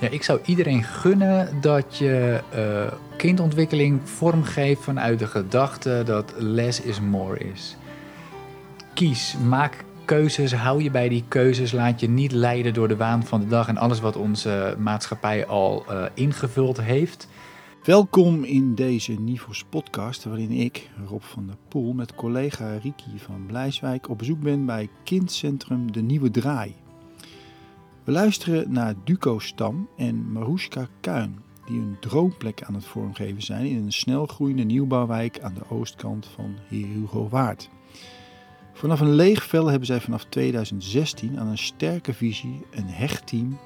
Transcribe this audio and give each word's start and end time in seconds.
Ja, 0.00 0.08
ik 0.08 0.22
zou 0.22 0.40
iedereen 0.44 0.82
gunnen 0.82 1.60
dat 1.60 1.96
je 1.96 2.40
uh, 2.54 2.92
kindontwikkeling 3.16 4.00
vormgeeft 4.04 4.82
vanuit 4.82 5.18
de 5.18 5.26
gedachte 5.26 6.02
dat 6.04 6.34
less 6.38 6.80
is 6.80 7.00
more 7.00 7.38
is. 7.38 7.76
Kies, 8.94 9.36
maak 9.44 9.84
keuzes, 10.04 10.54
hou 10.54 10.82
je 10.82 10.90
bij 10.90 11.08
die 11.08 11.24
keuzes, 11.28 11.72
laat 11.72 12.00
je 12.00 12.08
niet 12.08 12.32
leiden 12.32 12.74
door 12.74 12.88
de 12.88 12.96
waan 12.96 13.24
van 13.24 13.40
de 13.40 13.46
dag 13.46 13.68
en 13.68 13.76
alles 13.76 14.00
wat 14.00 14.16
onze 14.16 14.74
maatschappij 14.78 15.46
al 15.46 15.84
uh, 15.90 16.04
ingevuld 16.14 16.80
heeft. 16.80 17.28
Welkom 17.84 18.44
in 18.44 18.74
deze 18.74 19.12
Nivos 19.12 19.64
podcast 19.64 20.24
waarin 20.24 20.50
ik, 20.50 20.90
Rob 21.08 21.22
van 21.22 21.46
der 21.46 21.56
Poel, 21.68 21.92
met 21.92 22.14
collega 22.14 22.72
Riki 22.72 23.18
van 23.18 23.46
Blijswijk 23.46 24.08
op 24.08 24.18
bezoek 24.18 24.40
ben 24.40 24.66
bij 24.66 24.88
kindcentrum 25.04 25.92
De 25.92 26.00
Nieuwe 26.00 26.30
Draai. 26.30 26.74
We 28.04 28.12
luisteren 28.12 28.72
naar 28.72 28.94
Duco 29.04 29.38
Stam 29.38 29.88
en 29.96 30.32
Maruska 30.32 30.88
Kuin, 31.00 31.38
die 31.66 31.80
een 31.80 31.96
droomplek 32.00 32.62
aan 32.62 32.74
het 32.74 32.84
vormgeven 32.84 33.42
zijn 33.42 33.66
in 33.66 33.76
een 33.76 33.92
snelgroeiende 33.92 34.62
nieuwbouwwijk 34.62 35.40
aan 35.40 35.54
de 35.54 35.68
oostkant 35.68 36.26
van 36.26 36.54
Hugo 36.68 37.28
Waard. 37.28 37.70
Vanaf 38.72 39.00
een 39.00 39.14
leeg 39.14 39.44
vel 39.44 39.66
hebben 39.66 39.86
zij 39.86 40.00
vanaf 40.00 40.24
2016 40.24 41.38
aan 41.38 41.46
een 41.46 41.58
sterke 41.58 42.14
visie, 42.14 42.66
een 42.70 42.88
hecht 42.88 43.26
team 43.26 43.58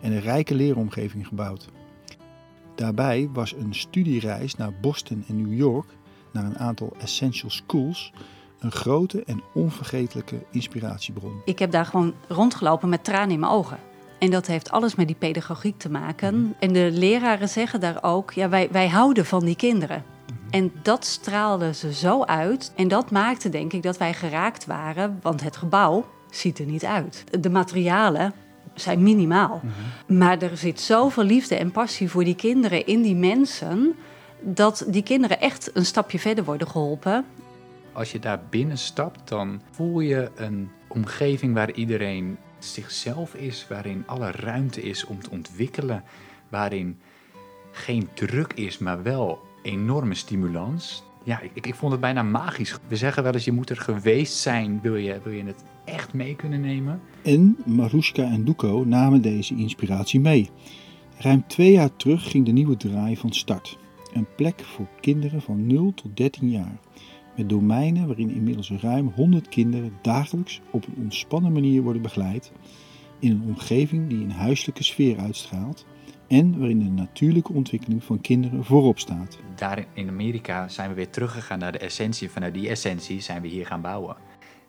en 0.00 0.12
een 0.12 0.20
rijke 0.20 0.54
leeromgeving 0.54 1.26
gebouwd. 1.26 1.68
Daarbij 2.74 3.28
was 3.32 3.52
een 3.52 3.74
studiereis 3.74 4.54
naar 4.54 4.72
Boston 4.80 5.24
en 5.28 5.36
New 5.36 5.54
York 5.54 5.96
naar 6.32 6.44
een 6.44 6.58
aantal 6.58 6.96
essential 6.98 7.50
schools 7.50 8.12
een 8.58 8.72
grote 8.72 9.24
en 9.24 9.42
onvergetelijke 9.54 10.44
inspiratiebron. 10.50 11.40
Ik 11.44 11.58
heb 11.58 11.70
daar 11.70 11.86
gewoon 11.86 12.14
rondgelopen 12.28 12.88
met 12.88 13.04
tranen 13.04 13.30
in 13.30 13.40
mijn 13.40 13.52
ogen. 13.52 13.78
En 14.18 14.30
dat 14.30 14.46
heeft 14.46 14.70
alles 14.70 14.94
met 14.94 15.06
die 15.06 15.16
pedagogiek 15.16 15.78
te 15.78 15.90
maken. 15.90 16.40
Mhm. 16.40 16.52
En 16.58 16.72
de 16.72 16.90
leraren 16.92 17.48
zeggen 17.48 17.80
daar 17.80 17.98
ook, 18.02 18.32
ja, 18.32 18.48
wij, 18.48 18.68
wij 18.70 18.88
houden 18.88 19.26
van 19.26 19.44
die 19.44 19.56
kinderen. 19.56 20.04
Mhm. 20.26 20.34
En 20.50 20.72
dat 20.82 21.04
straalden 21.04 21.74
ze 21.74 21.92
zo 21.92 22.22
uit. 22.22 22.72
En 22.76 22.88
dat 22.88 23.10
maakte 23.10 23.48
denk 23.48 23.72
ik 23.72 23.82
dat 23.82 23.96
wij 23.96 24.14
geraakt 24.14 24.66
waren, 24.66 25.18
want 25.22 25.42
het 25.42 25.56
gebouw 25.56 26.06
ziet 26.30 26.58
er 26.58 26.66
niet 26.66 26.84
uit. 26.84 27.24
De 27.40 27.50
materialen 27.50 28.32
zijn 28.74 29.02
minimaal. 29.02 29.60
Mhm. 29.62 30.18
Maar 30.18 30.42
er 30.42 30.56
zit 30.56 30.80
zoveel 30.80 31.24
liefde 31.24 31.54
en 31.54 31.70
passie 31.70 32.10
voor 32.10 32.24
die 32.24 32.34
kinderen 32.34 32.86
in 32.86 33.02
die 33.02 33.16
mensen, 33.16 33.94
dat 34.40 34.84
die 34.88 35.02
kinderen 35.02 35.40
echt 35.40 35.70
een 35.74 35.86
stapje 35.86 36.18
verder 36.18 36.44
worden 36.44 36.68
geholpen. 36.68 37.24
Als 37.96 38.12
je 38.12 38.18
daar 38.18 38.40
binnen 38.50 38.78
stapt, 38.78 39.28
dan 39.28 39.60
voel 39.70 40.00
je 40.00 40.30
een 40.34 40.68
omgeving 40.88 41.54
waar 41.54 41.72
iedereen 41.72 42.36
zichzelf 42.58 43.34
is, 43.34 43.66
waarin 43.68 44.02
alle 44.06 44.30
ruimte 44.30 44.82
is 44.82 45.04
om 45.04 45.20
te 45.20 45.30
ontwikkelen, 45.30 46.02
waarin 46.48 46.98
geen 47.72 48.08
druk 48.14 48.52
is, 48.52 48.78
maar 48.78 49.02
wel 49.02 49.40
enorme 49.62 50.14
stimulans. 50.14 51.02
Ja, 51.24 51.40
ik, 51.40 51.66
ik 51.66 51.74
vond 51.74 51.92
het 51.92 52.00
bijna 52.00 52.22
magisch. 52.22 52.78
We 52.88 52.96
zeggen 52.96 53.22
wel 53.22 53.32
eens, 53.32 53.44
je 53.44 53.52
moet 53.52 53.70
er 53.70 53.76
geweest 53.76 54.36
zijn, 54.36 54.80
wil 54.82 54.96
je, 54.96 55.20
wil 55.22 55.32
je 55.32 55.44
het 55.44 55.64
echt 55.84 56.12
mee 56.12 56.36
kunnen 56.36 56.60
nemen. 56.60 57.00
En 57.22 57.56
Maruska 57.64 58.22
en 58.22 58.44
Duco 58.44 58.84
namen 58.86 59.22
deze 59.22 59.54
inspiratie 59.56 60.20
mee. 60.20 60.50
Ruim 61.18 61.46
twee 61.46 61.72
jaar 61.72 61.96
terug 61.96 62.30
ging 62.30 62.46
de 62.46 62.52
nieuwe 62.52 62.76
draai 62.76 63.16
van 63.16 63.32
start. 63.32 63.78
Een 64.12 64.26
plek 64.36 64.60
voor 64.60 64.88
kinderen 65.00 65.42
van 65.42 65.66
0 65.66 65.94
tot 65.94 66.16
13 66.16 66.50
jaar 66.50 66.78
met 67.36 67.48
domeinen 67.48 68.06
waarin 68.06 68.30
inmiddels 68.30 68.70
ruim 68.70 69.12
100 69.14 69.48
kinderen 69.48 69.92
dagelijks 70.02 70.60
op 70.70 70.86
een 70.86 71.02
ontspannen 71.02 71.52
manier 71.52 71.82
worden 71.82 72.02
begeleid, 72.02 72.52
in 73.18 73.30
een 73.30 73.42
omgeving 73.46 74.08
die 74.08 74.24
een 74.24 74.30
huiselijke 74.30 74.84
sfeer 74.84 75.18
uitstraalt 75.18 75.86
en 76.26 76.58
waarin 76.58 76.78
de 76.78 76.90
natuurlijke 76.90 77.52
ontwikkeling 77.52 78.04
van 78.04 78.20
kinderen 78.20 78.64
voorop 78.64 78.98
staat. 78.98 79.38
Daar 79.54 79.84
in 79.92 80.08
Amerika 80.08 80.68
zijn 80.68 80.88
we 80.88 80.94
weer 80.94 81.10
teruggegaan 81.10 81.58
naar 81.58 81.72
de 81.72 81.78
essentie. 81.78 82.30
Vanuit 82.30 82.54
die 82.54 82.68
essentie 82.68 83.20
zijn 83.20 83.42
we 83.42 83.48
hier 83.48 83.66
gaan 83.66 83.80
bouwen. 83.80 84.16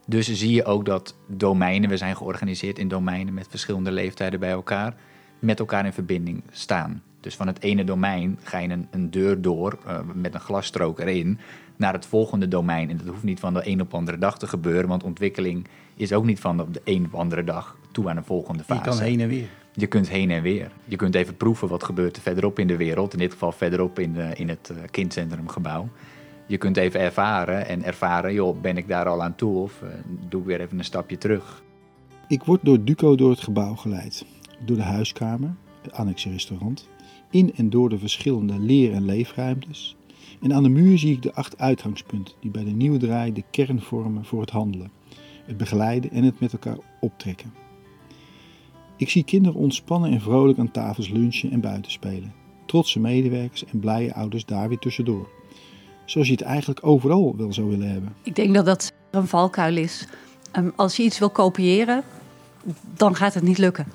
Dus 0.06 0.34
zie 0.34 0.52
je 0.52 0.66
ook 0.66 0.86
dat 0.86 1.16
domeinen, 1.28 1.90
we 1.90 1.98
zijn 1.98 2.16
georganiseerd 2.16 2.80
in 2.80 2.88
domeinen 2.88 3.34
met 3.34 3.48
verschillende 3.50 3.92
leeftijden 3.92 4.40
bij 4.40 4.52
elkaar, 4.52 4.96
met 5.40 5.60
elkaar 5.60 5.86
in 5.86 5.94
verbinding 5.94 6.44
staan. 6.52 7.04
Dus 7.20 7.36
van 7.36 7.48
het 7.48 7.62
ene 7.62 7.84
domein 7.84 8.40
ga 8.44 8.58
je 8.58 8.70
een, 8.70 8.88
een 8.92 9.12
deur 9.12 9.42
door 9.42 9.78
uh, 9.88 10.00
met 10.14 10.34
een 10.34 10.40
glasstrook 10.40 11.00
erin 11.00 11.40
naar 11.76 11.94
het 11.94 12.06
volgende 12.06 12.48
domein. 12.48 12.90
En 12.90 12.98
dat 12.98 13.08
hoeft 13.08 13.24
niet 13.24 13.40
van 13.40 13.54
de 13.54 13.68
een 13.68 13.82
op 13.82 13.94
andere 13.94 14.18
dag 14.18 14.38
te 14.40 14.48
gebeuren, 14.48 14.88
want 14.88 15.04
ontwikkeling 15.04 15.68
is 15.96 16.14
ook 16.14 16.26
niet 16.26 16.40
van 16.40 16.58
de 16.58 16.82
een 16.84 17.06
op 17.06 17.16
andere 17.16 17.44
dag 17.44 17.78
toe 17.92 18.10
aan 18.10 18.18
een 18.18 18.24
volgende 18.24 18.64
fase. 18.64 18.84
Je 18.84 18.90
kan 18.90 19.00
heen 19.00 19.20
en 19.20 19.28
weer. 19.28 19.48
Je 19.74 19.88
kunt 19.88 20.10
heen 20.10 20.32
en 20.32 20.42
weer. 20.42 20.72
Je 20.86 20.96
kunt 20.96 21.16
even 21.16 21.38
proeven 21.38 21.68
wat 21.68 21.84
gebeurt 21.84 22.16
er 22.16 22.22
verderop 22.22 22.60
in 22.60 22.68
de 22.68 22.78
wereld. 22.78 23.14
In 23.14 23.20
dit 23.20 23.32
geval 23.32 23.52
verderop 23.52 24.00
in, 24.00 24.14
de, 24.14 24.32
in 24.36 24.50
het 24.50 24.70
uh, 24.72 24.78
kindcentrumgebouw. 24.92 25.90
Je 26.46 26.58
kunt 26.58 26.78
even 26.78 27.00
ervaren 27.00 27.68
en 27.68 27.84
ervaren, 27.84 28.34
joh, 28.34 28.62
ben 28.62 28.78
ik 28.78 28.88
daar 28.88 29.08
al 29.08 29.24
aan 29.24 29.36
toe 29.36 29.58
of 29.58 29.82
uh, 29.84 29.90
doe 30.30 30.42
ik 30.42 30.48
weer 30.48 30.62
even 30.62 30.78
een 30.78 30.84
stapje 30.84 31.18
terug. 31.18 31.64
Ik 32.28 32.44
word 32.44 32.60
door 32.64 32.84
Duco 32.84 33.16
door 33.16 33.30
het 33.30 33.40
gebouw 33.40 33.76
geleid. 33.76 34.26
Door 34.66 34.78
de 34.78 34.84
huiskamer, 34.84 35.56
het 35.82 35.94
annexe 35.94 36.30
restaurant, 36.30 36.88
in 37.38 37.54
en 37.56 37.70
door 37.70 37.90
de 37.90 37.98
verschillende 37.98 38.60
leer- 38.60 38.94
en 38.94 39.06
leefruimtes, 39.06 39.96
en 40.42 40.54
aan 40.54 40.64
de 40.64 40.70
muur 40.70 40.98
zie 40.98 41.14
ik 41.14 41.22
de 41.22 41.34
acht 41.34 41.58
uitgangspunten 41.58 42.34
die 42.40 42.52
bij 42.52 42.64
de 42.64 42.72
nieuwe 42.72 42.98
draai 42.98 43.34
de 43.34 43.44
kern 43.52 43.82
vormen 43.82 44.26
voor 44.26 44.42
het 44.42 44.50
handelen, 44.50 44.92
het 45.46 45.58
begeleiden 45.58 46.12
en 46.12 46.24
het 46.24 46.40
met 46.40 46.54
elkaar 46.54 46.78
optrekken. 47.00 47.54
Ik 48.98 49.10
zie 49.10 49.24
kinderen 49.24 49.60
ontspannen 49.60 50.12
en 50.12 50.22
vrolijk 50.22 50.60
aan 50.60 50.72
tafels 50.72 51.10
lunchen 51.10 51.52
en 51.52 51.62
buiten 51.62 51.92
spelen. 51.92 52.34
Trotse 52.66 53.00
medewerkers 53.00 53.66
en 53.66 53.80
blije 53.80 54.14
ouders 54.14 54.46
daar 54.46 54.70
weer 54.70 54.80
tussendoor. 54.80 55.30
Zoals 56.06 56.28
je 56.28 56.34
het 56.34 56.42
eigenlijk 56.44 56.86
overal 56.86 57.36
wel 57.38 57.54
zou 57.54 57.70
willen 57.70 57.90
hebben. 57.90 58.16
Ik 58.24 58.36
denk 58.36 58.54
dat 58.54 58.66
dat 58.66 58.94
een 59.12 59.28
valkuil 59.28 59.78
is. 59.78 60.08
Ehm, 60.52 60.70
als 60.76 60.98
je 60.98 61.04
iets 61.04 61.20
wil 61.20 61.30
kopiëren, 61.30 62.04
dan 62.96 63.16
gaat 63.16 63.34
het 63.34 63.44
niet 63.44 63.58
lukken 63.58 63.88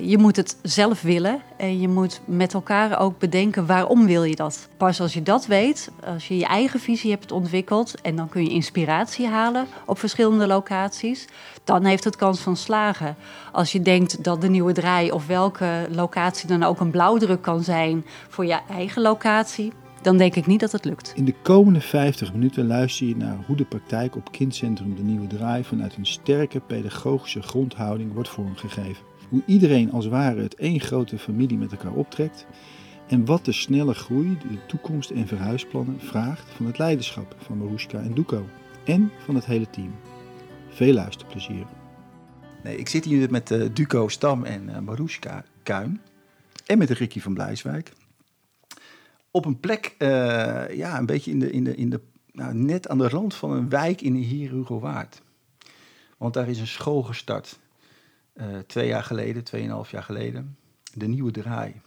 je 0.00 0.18
moet 0.18 0.36
het 0.36 0.56
zelf 0.62 1.02
willen 1.02 1.40
en 1.56 1.80
je 1.80 1.88
moet 1.88 2.20
met 2.24 2.54
elkaar 2.54 3.00
ook 3.00 3.18
bedenken 3.18 3.66
waarom 3.66 4.06
wil 4.06 4.24
je 4.24 4.36
dat. 4.36 4.68
Pas 4.76 5.00
als 5.00 5.14
je 5.14 5.22
dat 5.22 5.46
weet, 5.46 5.90
als 6.04 6.28
je 6.28 6.36
je 6.36 6.46
eigen 6.46 6.80
visie 6.80 7.10
hebt 7.10 7.32
ontwikkeld 7.32 8.00
en 8.00 8.16
dan 8.16 8.28
kun 8.28 8.42
je 8.44 8.50
inspiratie 8.50 9.26
halen 9.26 9.66
op 9.86 9.98
verschillende 9.98 10.46
locaties, 10.46 11.26
dan 11.64 11.84
heeft 11.84 12.04
het 12.04 12.16
kans 12.16 12.40
van 12.40 12.56
slagen. 12.56 13.16
Als 13.52 13.72
je 13.72 13.82
denkt 13.82 14.24
dat 14.24 14.40
de 14.40 14.48
nieuwe 14.48 14.72
draai 14.72 15.10
of 15.10 15.26
welke 15.26 15.88
locatie 15.90 16.48
dan 16.48 16.62
ook 16.62 16.80
een 16.80 16.90
blauwdruk 16.90 17.42
kan 17.42 17.62
zijn 17.62 18.04
voor 18.28 18.46
je 18.46 18.58
eigen 18.68 19.02
locatie, 19.02 19.72
dan 20.02 20.16
denk 20.16 20.34
ik 20.34 20.46
niet 20.46 20.60
dat 20.60 20.72
het 20.72 20.84
lukt. 20.84 21.12
In 21.16 21.24
de 21.24 21.34
komende 21.42 21.80
50 21.80 22.32
minuten 22.32 22.66
luister 22.66 23.06
je 23.06 23.16
naar 23.16 23.36
hoe 23.46 23.56
de 23.56 23.64
praktijk 23.64 24.16
op 24.16 24.32
Kindcentrum 24.32 24.94
De 24.96 25.02
Nieuwe 25.02 25.26
Draai 25.26 25.64
vanuit 25.64 25.96
een 25.96 26.06
sterke 26.06 26.60
pedagogische 26.60 27.42
grondhouding 27.42 28.12
wordt 28.12 28.28
vormgegeven. 28.28 29.13
Hoe 29.34 29.42
iedereen 29.46 29.92
als 29.92 30.06
ware 30.06 30.42
het 30.42 30.54
één 30.54 30.80
grote 30.80 31.18
familie 31.18 31.58
met 31.58 31.72
elkaar 31.72 31.92
optrekt. 31.92 32.46
En 33.06 33.24
wat 33.24 33.44
de 33.44 33.52
snelle 33.52 33.94
groei, 33.94 34.38
de 34.38 34.66
toekomst 34.66 35.10
en 35.10 35.26
verhuisplannen 35.26 36.00
vraagt 36.00 36.50
van 36.50 36.66
het 36.66 36.78
leiderschap 36.78 37.36
van 37.38 37.58
Maruska 37.58 37.98
en 37.98 38.14
Duco. 38.14 38.46
En 38.84 39.10
van 39.24 39.34
het 39.34 39.44
hele 39.44 39.70
team. 39.70 39.94
Veel 40.68 40.92
luisterplezier. 40.92 41.66
Nee, 42.62 42.76
ik 42.76 42.88
zit 42.88 43.04
hier 43.04 43.30
met 43.30 43.50
uh, 43.50 43.68
Duco 43.72 44.08
Stam 44.08 44.44
en 44.44 44.68
uh, 44.68 44.78
Maruska 44.78 45.44
Kuin. 45.62 46.00
En 46.66 46.78
met 46.78 46.90
Ricky 46.90 47.20
van 47.20 47.34
Blijswijk. 47.34 47.92
Op 49.30 49.44
een 49.44 49.60
plek, 49.60 49.94
uh, 49.98 50.08
ja, 50.76 50.98
een 50.98 51.06
beetje 51.06 51.30
in 51.30 51.38
de, 51.38 51.50
in 51.50 51.64
de, 51.64 51.74
in 51.74 51.90
de, 51.90 52.00
nou, 52.32 52.54
net 52.54 52.88
aan 52.88 52.98
de 52.98 53.08
rand 53.08 53.34
van 53.34 53.50
een 53.50 53.68
wijk 53.68 54.00
in 54.00 54.12
de 54.12 54.20
Hier 54.20 54.78
Waard. 54.80 55.22
Want 56.18 56.34
daar 56.34 56.48
is 56.48 56.60
een 56.60 56.66
school 56.66 57.02
gestart. 57.02 57.62
Uh, 58.34 58.58
twee 58.66 58.86
jaar 58.86 59.02
geleden, 59.02 59.44
tweeënhalf 59.44 59.90
jaar 59.90 60.02
geleden, 60.02 60.56
de 60.94 61.06
nieuwe 61.06 61.30
draai. 61.30 61.80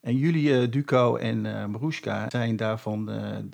En 0.00 0.16
jullie, 0.16 0.48
uh, 0.48 0.70
Duco 0.70 1.16
en 1.16 1.44
uh, 1.44 2.28
zijn 2.28 2.56
daarvan 2.56 3.04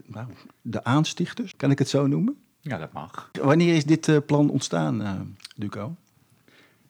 nou, 0.04 0.26
de 0.62 0.84
aanstichters, 0.84 1.56
kan 1.56 1.70
ik 1.70 1.78
het 1.78 1.88
zo 1.88 2.06
noemen? 2.06 2.36
Ja, 2.60 2.78
dat 2.78 2.92
mag. 2.92 3.30
Wanneer 3.40 3.74
is 3.74 3.84
dit 3.84 4.26
plan 4.26 4.50
ontstaan, 4.50 5.36
Duco? 5.56 5.96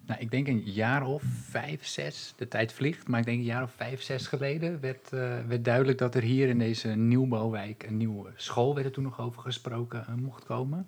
Nou, 0.06 0.20
ik 0.20 0.30
denk 0.30 0.48
een 0.48 0.62
jaar 0.64 1.06
of 1.06 1.22
vijf, 1.48 1.86
zes, 1.86 2.34
de 2.36 2.48
tijd 2.48 2.72
vliegt, 2.72 3.08
maar 3.08 3.20
ik 3.20 3.26
denk 3.26 3.38
een 3.38 3.44
jaar 3.44 3.62
of 3.62 3.72
vijf, 3.76 4.02
zes 4.02 4.26
geleden 4.26 4.80
werd, 4.80 5.10
werd 5.48 5.64
duidelijk 5.64 5.98
dat 5.98 6.14
er 6.14 6.22
hier 6.22 6.48
in 6.48 6.58
deze 6.58 6.88
nieuwbouwwijk 6.88 7.82
een 7.82 7.96
nieuwe 7.96 8.30
school, 8.36 8.74
werd 8.74 8.86
er 8.86 8.92
toen 8.92 9.04
nog 9.04 9.20
over 9.20 9.42
gesproken, 9.42 10.06
mocht 10.22 10.44
komen. 10.44 10.86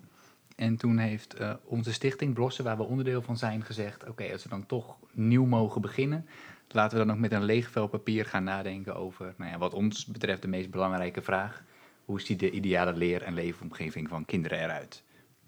En 0.57 0.77
toen 0.77 0.97
heeft 0.97 1.39
uh, 1.39 1.53
onze 1.63 1.93
stichting 1.93 2.33
Blossen, 2.33 2.63
waar 2.63 2.77
we 2.77 2.83
onderdeel 2.83 3.21
van 3.21 3.37
zijn, 3.37 3.63
gezegd: 3.63 4.07
Oké, 4.09 4.31
als 4.31 4.43
we 4.43 4.49
dan 4.49 4.65
toch 4.65 4.97
nieuw 5.11 5.45
mogen 5.45 5.81
beginnen, 5.81 6.25
laten 6.67 6.97
we 6.97 7.05
dan 7.05 7.15
ook 7.15 7.21
met 7.21 7.31
een 7.31 7.43
leeg 7.43 7.69
vel 7.69 7.87
papier 7.87 8.25
gaan 8.25 8.43
nadenken 8.43 8.95
over, 8.95 9.33
nou 9.37 9.51
ja, 9.51 9.57
wat 9.57 9.73
ons 9.73 10.05
betreft, 10.05 10.41
de 10.41 10.47
meest 10.47 10.69
belangrijke 10.69 11.21
vraag: 11.21 11.63
hoe 12.05 12.21
ziet 12.21 12.39
de 12.39 12.51
ideale 12.51 12.93
leer- 12.93 13.21
en 13.21 13.33
leefomgeving 13.33 14.09
van 14.09 14.25
kinderen 14.25 14.59
eruit? 14.59 15.03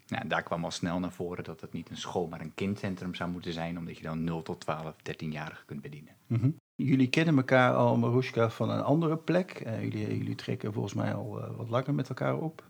Nou, 0.08 0.28
daar 0.28 0.44
kwam 0.44 0.64
al 0.64 0.72
snel 0.72 1.00
naar 1.00 1.12
voren 1.12 1.44
dat 1.44 1.62
het 1.62 1.74
niet 1.74 1.90
een 1.90 1.98
school, 1.98 2.28
maar 2.28 2.42
een 2.42 2.56
kindcentrum 2.56 3.16
zou 3.16 3.30
moeten 3.30 3.54
zijn, 3.54 3.78
omdat 3.78 3.98
je 3.98 4.04
dan 4.04 4.24
0 4.24 4.42
tot 4.42 4.60
12, 4.60 4.96
13-jarigen 4.96 5.66
kunt 5.66 5.82
bedienen. 5.82 6.14
Mm 6.28 6.56
Jullie 6.76 7.10
kennen 7.10 7.38
elkaar 7.38 7.74
al, 7.74 7.98
Marushka, 7.98 8.50
van 8.50 8.70
een 8.70 8.84
andere 8.84 9.18
plek. 9.18 9.64
Uh, 9.66 9.84
jullie, 9.84 10.18
jullie 10.18 10.36
trekken 10.36 10.74
volgens 10.74 10.94
mij 10.94 11.14
al 11.14 11.40
uh, 11.40 11.58
wat 11.58 11.70
langer 11.70 11.94
met 11.94 12.10
elkaar 12.10 12.38
op. 12.38 12.64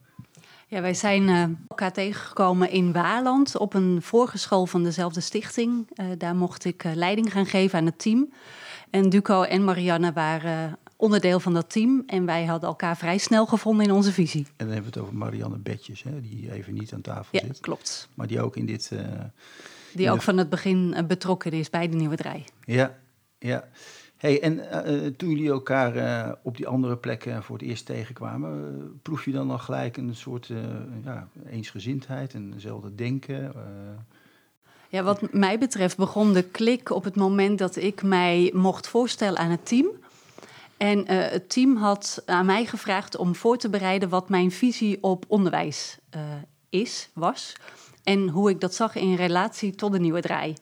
Ja, 0.72 0.82
wij 0.82 0.94
zijn 0.94 1.24
uh, 1.28 1.44
elkaar 1.68 1.92
tegengekomen 1.92 2.70
in 2.70 2.92
Waarland 2.92 3.58
op 3.58 3.74
een 3.74 4.02
vorige 4.02 4.66
van 4.68 4.84
dezelfde 4.84 5.22
stichting. 5.22 5.88
daar 6.18 6.36
mocht 6.36 6.66
ik 6.66 6.84
leiding 6.84 7.32
gaan 7.32 7.46
geven 7.46 7.80
aan 7.80 7.86
het 7.86 8.00
team. 8.00 8.34
En 8.90 9.10
Duco 9.10 9.42
en 9.42 9.64
Marianne 9.64 10.14
waren 10.14 10.78
onderdeel 10.96 11.40
van 11.40 11.54
dat 11.54 11.70
team. 11.70 12.04
En 12.06 12.26
wij 12.26 12.46
hadden 12.46 12.70
elkaar 12.70 12.98
vrij 12.98 13.18
snel 13.18 13.46
gevonden 13.46 13.86
in 13.86 13.92
onze 13.92 14.12
visie. 14.12 14.46
En 14.46 14.66
dan 14.66 14.68
hebben 14.68 14.92
we 14.92 15.00
het 15.00 15.08
over 15.08 15.18
Marianne 15.18 15.58
Betjes, 15.58 16.04
hè, 16.04 16.22
die 16.22 16.52
even 16.52 16.74
niet 16.74 16.94
aan 16.94 17.02
tafel 17.02 17.40
ja, 17.40 17.46
zit. 17.46 17.60
klopt. 17.60 18.10
Maar 18.14 18.28
die 18.28 18.42
ook 18.42 18.56
in 18.56 18.66
dit... 18.66 18.92
die 19.94 20.12
ook 20.12 20.22
van 20.22 20.38
het 20.38 20.50
begin 20.50 21.06
betrokken 21.08 21.52
is 21.52 21.70
bij 21.70 21.90
de 21.90 21.96
nieuwe 21.96 22.16
draai. 22.16 22.44
Ja, 22.66 22.98
ja. 23.40 23.68
Hey, 24.20 24.42
en 24.42 24.58
uh, 24.58 25.08
toen 25.08 25.30
jullie 25.30 25.50
elkaar 25.50 25.96
uh, 25.96 26.32
op 26.42 26.58
die 26.58 26.68
andere 26.68 26.98
plekken 26.98 27.44
voor 27.44 27.58
het 27.58 27.68
eerst 27.68 27.86
tegenkwamen, 27.86 29.00
proef 29.02 29.26
je 29.26 29.32
dan 29.32 29.52
al 29.52 29.58
gelijk 29.58 29.98
een 29.98 30.16
soort 30.16 30.52
ja, 31.04 31.28
eensgezindheid 31.50 32.34
en 32.34 32.52
hetzelfde 32.52 32.96
denken? 32.96 33.54
Ja, 34.90 35.04
wat 35.04 35.34
mij 35.34 35.60
betreft 35.60 35.98
begon 35.98 36.34
de 36.34 36.44
klik 36.44 36.90
op 36.90 37.04
het 37.04 37.16
moment 37.16 37.60
dat 37.60 37.76
ik 37.76 38.04
mij 38.04 38.52
mocht 38.56 38.88
voorstellen 38.88 39.40
aan 39.40 39.52
het 39.52 39.66
team. 39.66 39.88
En 40.78 41.08
het 41.08 41.50
team 41.50 41.76
had 41.76 42.24
aan 42.26 42.46
mij 42.46 42.66
gevraagd 42.66 43.18
om 43.18 43.36
voor 43.36 43.58
te 43.58 43.70
bereiden 43.70 44.10
wat 44.10 44.30
mijn 44.30 44.52
visie 44.52 44.98
op 45.02 45.26
onderwijs 45.28 45.98
is, 46.70 47.10
was. 47.14 47.56
En 48.04 48.30
hoe 48.30 48.50
ik 48.50 48.60
dat 48.60 48.74
zag 48.74 48.96
in 48.96 49.16
relatie 49.16 49.76
tot 49.76 49.92
de 49.92 50.00
nieuwe 50.00 50.22
draai. 50.22 50.56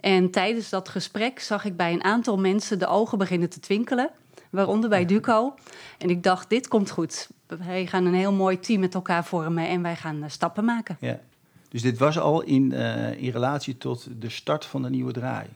En 0.00 0.30
tijdens 0.30 0.68
dat 0.68 0.88
gesprek 0.88 1.40
zag 1.40 1.64
ik 1.64 1.76
bij 1.76 1.92
een 1.92 2.04
aantal 2.04 2.38
mensen 2.38 2.78
de 2.78 2.86
ogen 2.86 3.18
beginnen 3.18 3.48
te 3.48 3.60
twinkelen, 3.60 4.10
waaronder 4.50 4.90
bij 4.90 5.04
Duco. 5.04 5.54
En 5.98 6.10
ik 6.10 6.22
dacht, 6.22 6.50
dit 6.50 6.68
komt 6.68 6.90
goed. 6.90 7.28
Wij 7.46 7.86
gaan 7.86 8.04
een 8.04 8.14
heel 8.14 8.32
mooi 8.32 8.60
team 8.60 8.80
met 8.80 8.94
elkaar 8.94 9.24
vormen 9.24 9.68
en 9.68 9.82
wij 9.82 9.96
gaan 9.96 10.16
uh, 10.16 10.24
stappen 10.26 10.64
maken. 10.64 10.96
Ja. 11.00 11.20
Dus 11.68 11.82
dit 11.82 11.98
was 11.98 12.18
al 12.18 12.42
in, 12.42 12.72
uh, 12.72 13.22
in 13.22 13.30
relatie 13.30 13.78
tot 13.78 14.08
de 14.20 14.28
start 14.28 14.64
van 14.64 14.82
de 14.82 14.90
nieuwe 14.90 15.12
draai? 15.12 15.46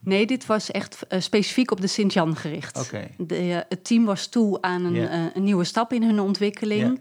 Nee, 0.00 0.26
dit 0.26 0.46
was 0.46 0.70
echt 0.70 1.06
uh, 1.08 1.20
specifiek 1.20 1.70
op 1.70 1.80
de 1.80 1.86
Sint-Jan 1.86 2.36
gericht. 2.36 2.78
Okay. 2.86 3.14
De, 3.18 3.64
het 3.68 3.84
team 3.84 4.04
was 4.04 4.26
toe 4.26 4.62
aan 4.62 4.84
een, 4.84 4.94
yeah. 4.94 5.26
een 5.34 5.44
nieuwe 5.44 5.64
stap 5.64 5.92
in 5.92 6.02
hun 6.02 6.20
ontwikkeling. 6.20 6.80
Yeah. 6.80 6.96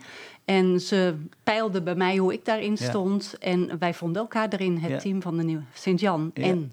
En 0.45 0.79
ze 0.79 1.15
peilden 1.43 1.83
bij 1.83 1.95
mij 1.95 2.17
hoe 2.17 2.33
ik 2.33 2.45
daarin 2.45 2.77
stond. 2.77 3.35
Ja. 3.39 3.47
En 3.47 3.79
wij 3.79 3.93
vonden 3.93 4.21
elkaar 4.21 4.49
erin, 4.49 4.77
het 4.77 4.91
ja. 4.91 4.97
team 4.97 5.21
van 5.21 5.37
de 5.37 5.43
nieuwe 5.43 5.63
Sint-Jan 5.73 6.31
ja. 6.33 6.43
en, 6.43 6.71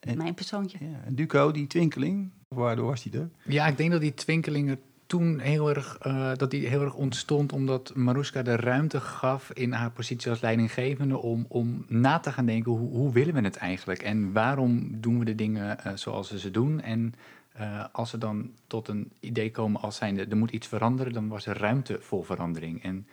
en, 0.00 0.16
mijn 0.16 0.34
persoontje. 0.34 0.78
En 1.04 1.14
Duco, 1.14 1.50
die 1.50 1.66
twinkeling, 1.66 2.30
waardoor 2.48 2.86
was 2.86 3.02
die 3.02 3.12
er? 3.12 3.28
Ja, 3.44 3.66
ik 3.66 3.76
denk 3.76 3.90
dat 3.90 4.00
die 4.00 4.14
twinkeling 4.14 4.70
er 4.70 4.78
toen 5.06 5.38
heel 5.38 5.68
erg, 5.68 5.98
uh, 6.06 6.32
dat 6.36 6.50
die 6.50 6.66
heel 6.66 6.82
erg 6.82 6.94
ontstond 6.94 7.52
omdat 7.52 7.92
Maruska 7.94 8.42
de 8.42 8.56
ruimte 8.56 9.00
gaf 9.00 9.50
in 9.52 9.72
haar 9.72 9.90
positie 9.90 10.30
als 10.30 10.40
leidinggevende 10.40 11.18
om, 11.18 11.44
om 11.48 11.84
na 11.88 12.18
te 12.18 12.32
gaan 12.32 12.46
denken 12.46 12.72
hoe, 12.72 12.90
hoe 12.90 13.12
willen 13.12 13.34
we 13.34 13.40
het 13.40 13.56
eigenlijk 13.56 14.02
en 14.02 14.32
waarom 14.32 15.00
doen 15.00 15.18
we 15.18 15.24
de 15.24 15.34
dingen 15.34 15.78
uh, 15.86 15.92
zoals 15.94 16.30
we 16.30 16.38
ze 16.38 16.50
doen 16.50 16.80
en 16.80 17.14
uh, 17.60 17.84
als 17.92 18.10
ze 18.10 18.18
dan 18.18 18.50
tot 18.66 18.88
een 18.88 19.12
idee 19.20 19.50
komen 19.50 19.80
als 19.80 19.96
zijnde 19.96 20.26
er 20.26 20.36
moet 20.36 20.50
iets 20.50 20.66
veranderen, 20.66 21.12
dan 21.12 21.28
was 21.28 21.46
er 21.46 21.58
ruimte 21.58 21.98
voor 22.00 22.24
verandering. 22.24 22.82
En 22.82 23.06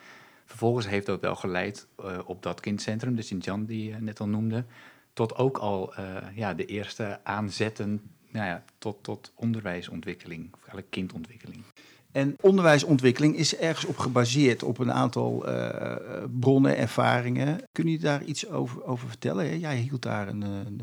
vervolgens 0.46 0.88
heeft 0.88 1.06
dat 1.06 1.22
wel 1.22 1.36
geleid 1.36 1.88
uh, 2.00 2.20
op 2.26 2.44
dat 2.44 2.60
kindcentrum, 2.60 3.16
de 3.16 3.22
Sint-Jan 3.22 3.66
die 3.66 3.90
je 3.90 3.96
net 4.00 4.20
al 4.20 4.28
noemde, 4.28 4.66
tot 5.14 5.36
ook 5.36 5.58
al 5.58 5.94
uh, 6.00 6.18
ja, 6.36 6.54
de 6.54 6.66
eerste 6.66 7.20
aanzetten 7.24 8.02
nou 8.32 8.46
ja, 8.46 8.64
tot, 8.78 8.98
tot 9.02 9.32
onderwijsontwikkeling, 9.36 10.46
of 10.54 10.60
eigenlijk 10.60 10.90
kindontwikkeling. 10.90 11.64
En 12.12 12.36
onderwijsontwikkeling 12.42 13.36
is 13.36 13.56
ergens 13.56 13.86
op 13.86 13.98
gebaseerd 13.98 14.64
op 14.64 14.78
een 14.78 14.92
aantal 14.92 15.46
bronnen, 16.40 16.78
ervaringen. 16.78 17.64
Kun 17.72 17.88
je 17.88 18.00
daar 18.00 18.24
iets 18.24 18.50
over, 18.50 18.84
over 18.84 19.08
vertellen? 19.08 19.60
Jij 19.60 19.78
hield 19.78 20.02
daar 20.02 20.28
een, 20.28 20.42
een, 20.42 20.82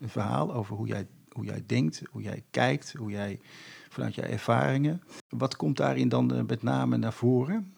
een 0.00 0.08
verhaal 0.08 0.54
over 0.54 0.76
hoe 0.76 0.86
jij 0.86 1.06
hoe 1.32 1.44
jij 1.44 1.62
denkt, 1.66 2.02
hoe 2.10 2.22
jij 2.22 2.44
kijkt, 2.50 2.92
hoe 2.92 3.10
jij 3.10 3.40
vanuit 3.88 4.14
je 4.14 4.22
ervaringen. 4.22 5.02
Wat 5.28 5.56
komt 5.56 5.76
daarin 5.76 6.08
dan 6.08 6.46
met 6.46 6.62
name 6.62 6.96
naar 6.96 7.12
voren? 7.12 7.74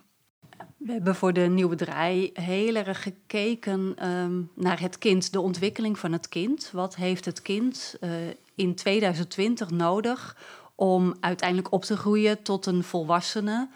We 0.77 0.93
hebben 0.93 1.15
voor 1.15 1.33
de 1.33 1.41
nieuwe 1.41 1.77
draai 1.77 2.31
heel 2.33 2.75
erg 2.75 3.03
gekeken 3.03 4.09
um, 4.09 4.51
naar 4.55 4.81
het 4.81 4.99
kind, 4.99 5.33
de 5.33 5.41
ontwikkeling 5.41 5.99
van 5.99 6.13
het 6.13 6.29
kind. 6.29 6.71
Wat 6.73 6.97
heeft 6.97 7.25
het 7.25 7.43
kind 7.43 7.97
uh, 8.01 8.11
in 8.55 8.75
2020 8.75 9.71
nodig 9.71 10.37
om 10.75 11.15
uiteindelijk 11.21 11.73
op 11.73 11.83
te 11.85 11.97
groeien 11.97 12.43
tot 12.43 12.67
een 12.67 12.83
volwassene 12.83 13.69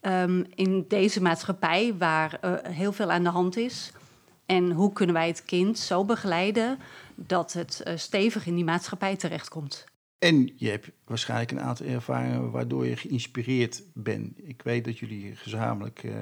um, 0.00 0.46
in 0.54 0.84
deze 0.88 1.22
maatschappij 1.22 1.94
waar 1.98 2.38
uh, 2.44 2.54
heel 2.62 2.92
veel 2.92 3.10
aan 3.10 3.22
de 3.22 3.28
hand 3.28 3.56
is? 3.56 3.92
En 4.46 4.70
hoe 4.70 4.92
kunnen 4.92 5.14
wij 5.14 5.26
het 5.26 5.44
kind 5.44 5.78
zo 5.78 6.04
begeleiden 6.04 6.78
dat 7.16 7.52
het 7.52 7.82
uh, 7.86 7.96
stevig 7.96 8.46
in 8.46 8.54
die 8.54 8.64
maatschappij 8.64 9.16
terechtkomt? 9.16 9.84
En 10.18 10.52
je 10.56 10.68
hebt 10.68 10.90
waarschijnlijk 11.04 11.50
een 11.50 11.60
aantal 11.60 11.86
ervaringen 11.86 12.50
waardoor 12.50 12.86
je 12.86 12.96
geïnspireerd 12.96 13.82
bent. 13.94 14.32
Ik 14.36 14.62
weet 14.62 14.84
dat 14.84 14.98
jullie 14.98 15.36
gezamenlijk, 15.36 16.02
uh, 16.02 16.14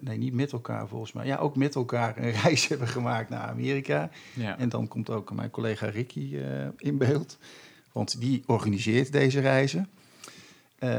nee 0.00 0.18
niet 0.18 0.32
met 0.32 0.52
elkaar 0.52 0.88
volgens 0.88 1.12
mij, 1.12 1.26
ja 1.26 1.36
ook 1.36 1.56
met 1.56 1.74
elkaar 1.74 2.16
een 2.16 2.32
reis 2.42 2.68
hebben 2.68 2.88
gemaakt 2.88 3.28
naar 3.28 3.48
Amerika. 3.48 4.10
Ja. 4.34 4.58
En 4.58 4.68
dan 4.68 4.88
komt 4.88 5.10
ook 5.10 5.32
mijn 5.32 5.50
collega 5.50 5.86
Ricky 5.86 6.30
uh, 6.32 6.66
in 6.76 6.98
beeld, 6.98 7.38
want 7.92 8.20
die 8.20 8.42
organiseert 8.46 9.12
deze 9.12 9.40
reizen. 9.40 9.88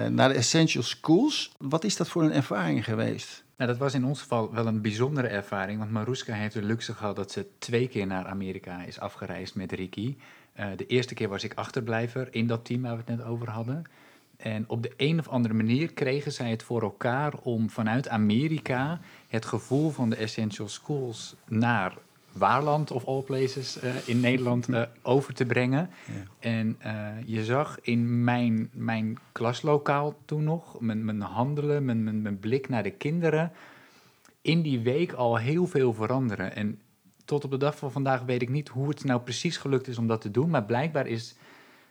naar 0.10 0.30
de 0.30 0.36
Essential 0.36 0.84
Schools. 0.84 1.52
Wat 1.58 1.84
is 1.84 1.96
dat 1.96 2.10
voor 2.10 2.24
een 2.24 2.34
ervaring 2.34 2.84
geweest? 2.84 3.43
Nou, 3.64 3.76
dat 3.76 3.84
was 3.84 3.94
in 3.94 4.06
ons 4.06 4.22
geval 4.22 4.54
wel 4.54 4.68
een 4.68 4.82
bijzondere 4.82 5.28
ervaring, 5.28 5.80
want 5.80 5.92
Maruska 5.92 6.34
heeft 6.34 6.54
de 6.54 6.62
luxe 6.62 6.94
gehad 6.94 7.16
dat 7.16 7.32
ze 7.32 7.48
twee 7.58 7.88
keer 7.88 8.08
naar 8.08 8.26
Amerika 8.26 8.84
is 8.84 9.00
afgereisd 9.00 9.56
met 9.56 9.72
Ricky. 9.72 10.16
Uh, 10.60 10.66
de 10.76 10.86
eerste 10.86 11.14
keer 11.14 11.30
was 11.30 11.44
ik 11.44 11.54
achterblijver 11.54 12.28
in 12.32 12.48
dat 12.48 12.66
team 12.66 12.82
waar 12.82 12.92
we 12.92 13.04
het 13.06 13.18
net 13.18 13.26
over 13.26 13.50
hadden. 13.50 13.84
En 14.38 14.64
op 14.68 14.84
de 14.84 14.94
een 14.98 15.20
of 15.20 15.28
andere 15.28 15.54
manier 15.54 15.94
kregen 15.94 16.32
zij 16.32 16.50
het 16.50 16.64
voor 16.64 16.82
elkaar 16.82 17.34
om 17.44 17.70
vanuit 17.70 18.10
Amerika 18.10 19.00
het 19.28 19.46
gevoel 19.46 19.90
van 19.90 20.10
de 20.10 20.16
Essential 20.16 20.68
Schools 20.68 21.36
naar 21.48 21.98
Waarland 22.34 22.92
of 22.92 23.06
all 23.06 23.22
places 23.22 23.84
uh, 23.84 24.08
in 24.08 24.20
Nederland 24.20 24.70
uh, 24.70 24.82
over 25.02 25.34
te 25.34 25.46
brengen. 25.46 25.90
Ja. 26.06 26.50
En 26.50 26.78
uh, 26.86 27.08
je 27.26 27.46
zag 27.46 27.78
in 27.82 28.24
mijn, 28.24 28.70
mijn 28.72 29.18
klaslokaal 29.32 30.16
toen 30.26 30.44
nog, 30.44 30.80
mijn, 30.80 31.06
mijn 31.06 31.22
handelen, 31.22 31.86
mijn, 31.86 32.04
mijn, 32.04 32.22
mijn, 32.22 32.40
blik 32.40 32.70
naar 32.70 32.84
de 32.84 32.92
kinderen, 32.92 33.52
in 34.42 34.62
die 34.62 34.80
week 34.80 35.12
al 35.12 35.38
heel 35.38 35.68
veel 35.68 35.94
veranderen. 35.94 36.56
En 36.56 36.82
tot 37.26 37.44
op 37.44 37.52
de 37.52 37.58
dag 37.58 37.78
van 37.78 37.92
vandaag 37.92 38.22
weet 38.22 38.42
ik 38.42 38.50
niet 38.50 38.70
hoe 38.70 38.88
het 38.88 39.04
nou 39.04 39.22
precies 39.22 39.58
gelukt 39.58 39.88
is 39.88 39.98
om 39.98 40.08
dat 40.08 40.22
te 40.22 40.32
doen, 40.32 40.50
maar 40.50 40.66
blijkbaar 40.66 41.08
is, 41.08 41.36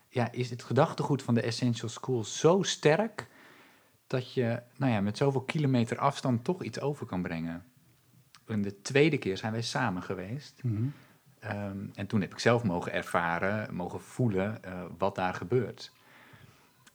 ja, 0.08 0.32
is 0.32 0.50
het 0.50 0.62
gedachtegoed 0.62 1.22
van 1.22 1.34
de 1.34 1.42
Essential 1.42 1.88
School 1.88 2.24
zo 2.24 2.62
sterk 2.62 3.28
dat 4.06 4.32
je 4.32 4.62
nou 4.76 4.92
ja, 4.92 5.00
met 5.00 5.16
zoveel 5.16 5.40
kilometer 5.40 5.98
afstand 5.98 6.44
toch 6.44 6.62
iets 6.62 6.80
over 6.80 7.06
kan 7.06 7.22
brengen. 7.22 7.64
En 8.46 8.62
de 8.62 8.82
tweede 8.82 9.18
keer 9.18 9.36
zijn 9.36 9.52
wij 9.52 9.62
samen 9.62 10.02
geweest. 10.02 10.62
Mm 10.62 10.76
-hmm. 10.76 10.92
um, 11.50 11.90
en 11.94 12.06
toen 12.06 12.20
heb 12.20 12.32
ik 12.32 12.38
zelf 12.38 12.62
mogen 12.62 12.92
ervaren, 12.92 13.74
mogen 13.74 14.00
voelen 14.00 14.60
uh, 14.64 14.84
wat 14.98 15.14
daar 15.14 15.34
gebeurt. 15.34 15.92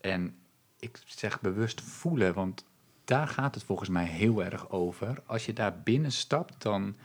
En 0.01 0.35
ik 0.79 0.99
zeg 1.05 1.41
bewust 1.41 1.81
voelen, 1.81 2.33
want 2.33 2.65
daar 3.03 3.27
gaat 3.27 3.55
het 3.55 3.63
volgens 3.63 3.89
mij 3.89 4.05
heel 4.05 4.43
erg 4.43 4.69
over. 4.69 5.21
Als 5.25 5.45
je 5.45 5.53
daar 5.53 5.81
binnen 5.81 6.11
stapt, 6.11 6.61
dan, 6.61 6.95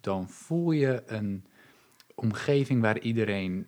dan 0.00 0.28
voel 0.28 0.70
je 0.70 1.02
een 1.06 1.44
omgeving 2.14 2.80
waar 2.80 2.98
iedereen 2.98 3.66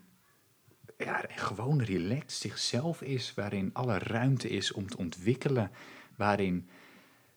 ja, 0.98 1.24
gewoon 1.28 1.82
relaxed 1.82 2.32
zichzelf 2.32 3.02
is, 3.02 3.34
waarin 3.34 3.70
alle 3.72 3.98
ruimte 3.98 4.48
is 4.48 4.72
om 4.72 4.88
te 4.88 4.96
ontwikkelen, 4.96 5.70
waarin 6.16 6.68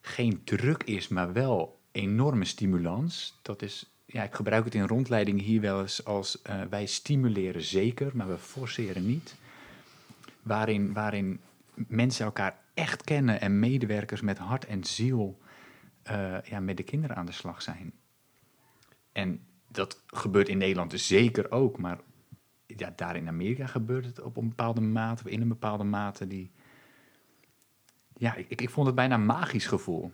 geen 0.02 0.44
druk 0.44 0.84
is, 0.84 1.08
maar 1.08 1.34
wel 1.34 1.81
enorme 1.92 2.46
stimulans. 2.46 3.40
Dat 3.42 3.62
is, 3.62 3.92
ja, 4.06 4.24
ik 4.24 4.34
gebruik 4.34 4.66
het 4.66 4.76
in 4.76 4.88
rondleiding 4.88 5.42
hier 5.42 5.62
wel 5.62 5.82
eens 5.82 6.06
als 6.06 6.42
uh, 6.50 6.62
wij 6.70 6.86
stimuleren 6.86 7.62
zeker, 7.62 8.12
maar 8.14 8.28
we 8.28 8.38
forceren 8.38 9.06
niet. 9.06 9.36
Waarin, 10.42 10.94
waarin 10.94 11.40
mensen 11.74 12.26
elkaar 12.26 12.60
echt 12.74 13.04
kennen 13.04 13.42
en 13.42 13.60
medewerkers 13.60 14.22
met 14.22 14.38
hart 14.38 14.66
en 14.66 14.84
ziel 14.84 15.40
uh, 16.12 16.42
ja, 16.42 16.60
met 16.60 16.78
de 16.78 16.84
kinderen 16.84 17.16
aan 17.16 17.26
de 17.26 17.32
slag 17.32 17.62
zijn. 17.62 17.94
En 19.12 19.46
dat 19.68 20.02
gebeurt 20.08 20.50
in 20.50 20.58
Nederland 20.58 20.92
dus 20.92 21.08
zeker 21.08 21.52
ook, 21.52 21.78
maar 21.78 22.00
ja, 22.66 22.94
daar 22.96 23.16
in 23.16 23.28
Amerika 23.28 23.66
gebeurt 23.66 24.06
het 24.06 24.22
op 24.22 24.38
een 24.38 24.48
bepaalde 24.48 24.82
mate, 24.82 25.24
of 25.24 25.32
in 25.32 25.42
een 25.42 25.48
bepaalde 25.48 25.84
mate 25.84 26.28
die... 26.28 26.52
Ja, 28.18 28.36
ik, 28.36 28.62
ik 28.62 28.70
vond 28.70 28.86
het 28.86 28.96
bijna 28.96 29.16
een 29.16 29.26
magisch 29.26 29.66
gevoel. 29.66 30.12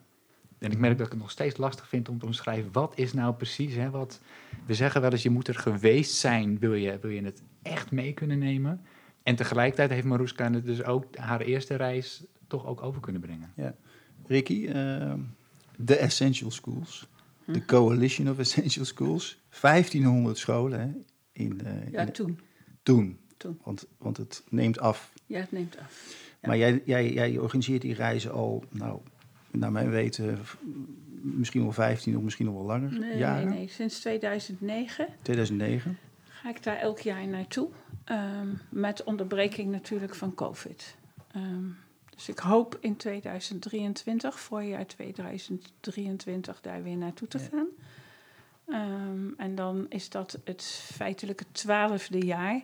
En 0.59 0.71
ik 0.71 0.77
merk 0.77 0.97
dat 0.97 1.05
ik 1.05 1.11
het 1.11 1.21
nog 1.21 1.31
steeds 1.31 1.57
lastig 1.57 1.87
vind 1.87 2.09
om 2.09 2.19
te 2.19 2.25
omschrijven. 2.25 2.71
Wat 2.71 2.93
is 2.95 3.13
nou 3.13 3.33
precies? 3.33 3.75
Hè, 3.75 3.89
wat, 3.89 4.19
we 4.65 4.73
zeggen 4.73 5.01
wel 5.01 5.11
eens, 5.11 5.23
je 5.23 5.29
moet 5.29 5.47
er 5.47 5.55
geweest 5.55 6.15
zijn, 6.15 6.59
wil 6.59 6.73
je, 6.73 6.97
wil 7.01 7.11
je 7.11 7.23
het 7.23 7.41
echt 7.61 7.91
mee 7.91 8.13
kunnen 8.13 8.39
nemen. 8.39 8.81
En 9.23 9.35
tegelijkertijd 9.35 9.89
heeft 9.89 10.05
Maruska 10.05 10.51
het 10.51 10.65
dus 10.65 10.83
ook 10.83 11.15
haar 11.15 11.41
eerste 11.41 11.75
reis 11.75 12.23
toch 12.47 12.65
ook 12.65 12.81
over 12.81 13.01
kunnen 13.01 13.21
brengen. 13.21 13.51
Ja. 13.55 13.75
Ricky, 14.25 14.65
uh, 14.67 15.13
de 15.77 15.95
Essential 15.95 16.51
Schools, 16.51 17.07
de 17.45 17.65
Coalition 17.65 18.29
of 18.29 18.39
Essential 18.39 18.85
Schools, 18.85 19.41
1500 19.61 20.37
scholen 20.37 20.79
hè, 20.79 20.89
in, 21.31 21.59
uh, 21.63 21.91
Ja, 21.91 22.01
in- 22.01 22.11
toen. 22.11 22.39
toen. 22.83 23.17
Toen. 23.37 23.59
Want, 23.63 23.87
want 23.97 24.17
het 24.17 24.43
neemt 24.49 24.79
af. 24.79 25.13
Ja, 25.25 25.39
het 25.39 25.51
neemt 25.51 25.77
af. 25.77 26.15
Ja. 26.41 26.47
Maar 26.47 26.57
jij, 26.57 26.81
jij, 26.85 27.13
jij 27.13 27.37
organiseert 27.37 27.81
die 27.81 27.93
reizen 27.93 28.31
al, 28.31 28.63
nou, 28.69 28.99
naar 29.51 29.71
mijn 29.71 29.89
weten, 29.89 30.39
misschien 31.21 31.61
wel 31.61 31.71
15 31.71 32.17
of 32.17 32.23
misschien 32.23 32.45
nog 32.45 32.55
wel 32.55 32.63
langer 32.65 32.91
Nee, 32.91 32.99
nee, 32.99 33.17
jaren. 33.17 33.49
nee. 33.49 33.67
Sinds 33.67 33.99
2009 33.99 35.07
2009. 35.21 35.97
ga 36.27 36.49
ik 36.49 36.63
daar 36.63 36.77
elk 36.77 36.99
jaar 36.99 37.27
naartoe. 37.27 37.67
Ehm, 38.03 38.47
met 38.69 39.03
onderbreking 39.03 39.71
natuurlijk 39.71 40.15
van 40.15 40.33
COVID. 40.33 40.95
Ehm, 41.31 41.63
dus 42.15 42.29
ik 42.29 42.39
hoop 42.39 42.77
in 42.81 42.95
2023, 42.95 44.39
voorjaar 44.39 44.85
2023, 44.85 46.61
daar 46.61 46.83
weer 46.83 46.97
naartoe 46.97 47.27
te 47.27 47.37
Ja. 47.39 47.45
gaan. 47.51 47.67
Ehm, 48.67 49.27
en 49.37 49.55
dan 49.55 49.85
is 49.89 50.09
dat 50.09 50.39
het 50.43 50.63
feitelijke 50.93 51.43
twaalfde 51.51 52.25
jaar. 52.25 52.63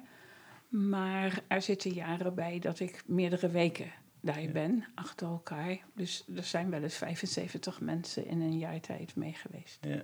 Maar 0.70 1.42
er 1.48 1.62
zitten 1.62 1.92
jaren 1.92 2.36
bij 2.36 2.60
dat 2.60 2.80
ik 2.80 3.04
meerdere 3.06 3.50
weken 3.50 3.92
daar 4.24 4.42
Ja. 4.42 4.52
ben, 4.52 4.86
achter 4.96 5.28
elkaar. 5.28 5.78
Dus 5.94 6.26
er 6.36 6.44
zijn 6.44 6.70
wel 6.70 6.84
eens 6.84 6.96
75 6.96 7.82
mensen 7.82 8.26
in 8.26 8.42
een 8.42 8.58
jaar 8.58 8.80
tijd 8.80 9.16
mee 9.16 9.34
geweest. 9.34 9.78
Ja. 9.82 10.04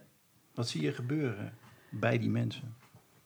Wat 0.53 0.69
zie 0.69 0.81
je 0.81 0.93
gebeuren 0.93 1.53
bij 1.89 2.17
die 2.17 2.29
mensen? 2.29 2.75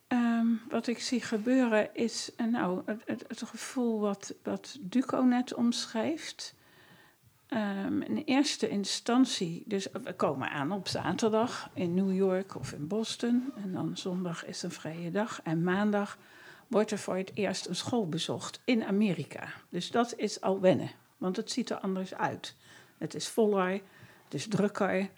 Ehm, 0.07 0.47
wat 0.69 0.88
ik 0.88 1.00
zie 1.00 1.21
gebeuren 1.21 1.95
is 1.95 2.31
eh, 2.35 2.47
nou, 2.47 2.81
het, 2.85 3.01
het, 3.05 3.25
het 3.27 3.43
gevoel 3.43 4.00
wat, 4.00 4.33
wat 4.43 4.77
Duco 4.81 5.21
net 5.21 5.53
omschrijft. 5.53 6.55
Ehm, 7.47 8.01
in 8.01 8.17
eerste 8.17 8.69
instantie, 8.69 9.63
dus 9.67 9.88
we 10.03 10.13
komen 10.13 10.50
aan 10.50 10.71
op 10.71 10.88
zaterdag 10.88 11.69
in 11.73 11.93
New 11.93 12.15
York 12.15 12.55
of 12.55 12.71
in 12.73 12.88
Boston. 12.88 13.51
En 13.63 13.71
dan 13.73 13.97
zondag 13.97 14.45
is 14.45 14.63
een 14.63 14.71
vrije 14.71 15.12
dag. 15.12 15.41
En 15.43 15.63
maandag 15.63 16.17
wordt 16.73 16.91
er 16.91 16.97
voor 16.97 17.17
het 17.17 17.31
eerst 17.33 17.65
een 17.65 17.75
school 17.75 18.07
bezocht 18.07 18.61
in 18.65 18.83
Amerika. 18.83 19.47
Dus 19.69 19.91
dat 19.91 20.13
is 20.15 20.41
al 20.41 20.59
wennen, 20.59 20.91
want 21.17 21.35
het 21.35 21.51
ziet 21.51 21.69
er 21.69 21.77
anders 21.77 22.13
uit. 22.13 22.55
Het 22.97 23.13
is 23.13 23.27
voller, 23.27 23.71
het 24.23 24.33
is 24.33 24.47
drukker. 24.47 25.09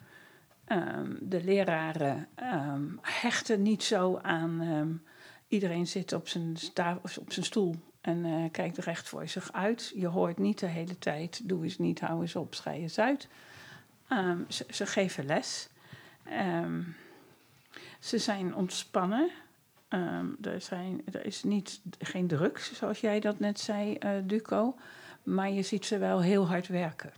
Ehm, 0.65 1.13
de 1.19 1.43
leraren 1.43 2.27
ehm, 2.35 2.83
hechten 3.01 3.61
niet 3.61 3.83
zo 3.83 4.17
aan. 4.17 4.61
ehm, 4.61 4.93
iedereen 5.47 5.87
zit 5.87 6.13
op 6.13 6.27
zijn, 6.27 6.57
op 7.19 7.31
zijn 7.31 7.45
stoel 7.45 7.75
en 8.01 8.25
eh, 8.25 8.51
kijkt 8.51 8.77
recht 8.77 9.09
voor 9.09 9.27
zich 9.27 9.51
uit. 9.53 9.91
Je 9.95 10.07
hoort 10.07 10.37
niet 10.37 10.59
de 10.59 10.67
hele 10.67 10.97
tijd: 10.97 11.49
doe 11.49 11.63
eens 11.63 11.77
niet, 11.77 11.99
hou 11.99 12.21
eens 12.21 12.35
op, 12.35 12.55
schei 12.55 12.81
eens 12.81 12.99
uit. 12.99 13.27
Ze, 14.47 14.65
ze 14.69 14.85
geven 14.85 15.25
les. 15.25 15.69
Ze 17.99 18.17
zijn 18.17 18.55
ontspannen. 18.55 19.29
Ehm, 19.95 20.27
er, 20.41 20.61
zijn, 20.61 21.01
er 21.11 21.25
is 21.25 21.43
niet, 21.43 21.81
geen 21.99 22.27
drugs, 22.27 22.73
zoals 22.73 22.99
jij 22.99 23.19
dat 23.19 23.39
net 23.39 23.59
zei, 23.59 23.95
eh, 23.95 24.11
Duco. 24.23 24.75
Maar 25.23 25.51
je 25.51 25.61
ziet 25.61 25.85
ze 25.85 25.97
wel 25.97 26.21
heel 26.21 26.47
hard 26.47 26.67
werken. 26.67 27.11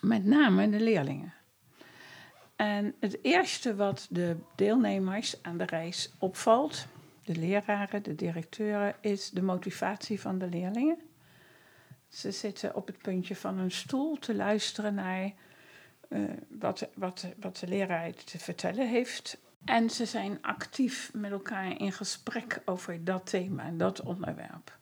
Met 0.00 0.24
name 0.24 0.68
de 0.70 0.80
leerlingen. 0.80 1.32
En 2.56 2.94
het 3.00 3.18
eerste 3.22 3.74
wat 3.74 4.06
de 4.10 4.36
deelnemers 4.54 5.42
aan 5.42 5.58
de 5.58 5.64
reis 5.64 6.12
opvalt, 6.18 6.86
de 7.24 7.36
leraren, 7.36 8.02
de 8.02 8.14
directeuren, 8.14 8.94
is 9.00 9.30
de 9.30 9.42
motivatie 9.42 10.20
van 10.20 10.38
de 10.38 10.48
leerlingen. 10.48 10.98
Ze 12.08 12.30
zitten 12.30 12.74
op 12.74 12.86
het 12.86 12.98
puntje 12.98 13.36
van 13.36 13.58
hun 13.58 13.70
stoel 13.70 14.18
te 14.18 14.34
luisteren 14.34 14.94
naar 14.94 15.32
eh, 16.08 16.20
wat, 16.48 16.88
wat, 16.94 17.26
wat 17.40 17.56
de 17.56 17.66
leraar 17.66 18.12
te 18.12 18.38
vertellen 18.38 18.88
heeft. 18.88 19.38
En 19.64 19.90
ze 19.90 20.06
zijn 20.06 20.38
actief 20.42 21.10
met 21.14 21.30
elkaar 21.30 21.80
in 21.80 21.92
gesprek 21.92 22.62
over 22.64 23.04
dat 23.04 23.26
thema, 23.26 23.70
dat 23.70 24.00
onderwerp. 24.00 24.78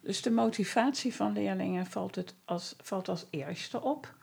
Dus 0.00 0.22
de 0.22 0.30
motivatie 0.30 1.14
van 1.14 1.32
leerlingen 1.32 1.86
valt, 1.86 2.14
het 2.14 2.34
als, 2.44 2.74
valt 2.78 3.08
als 3.08 3.26
eerste 3.30 3.82
op. 3.82 4.14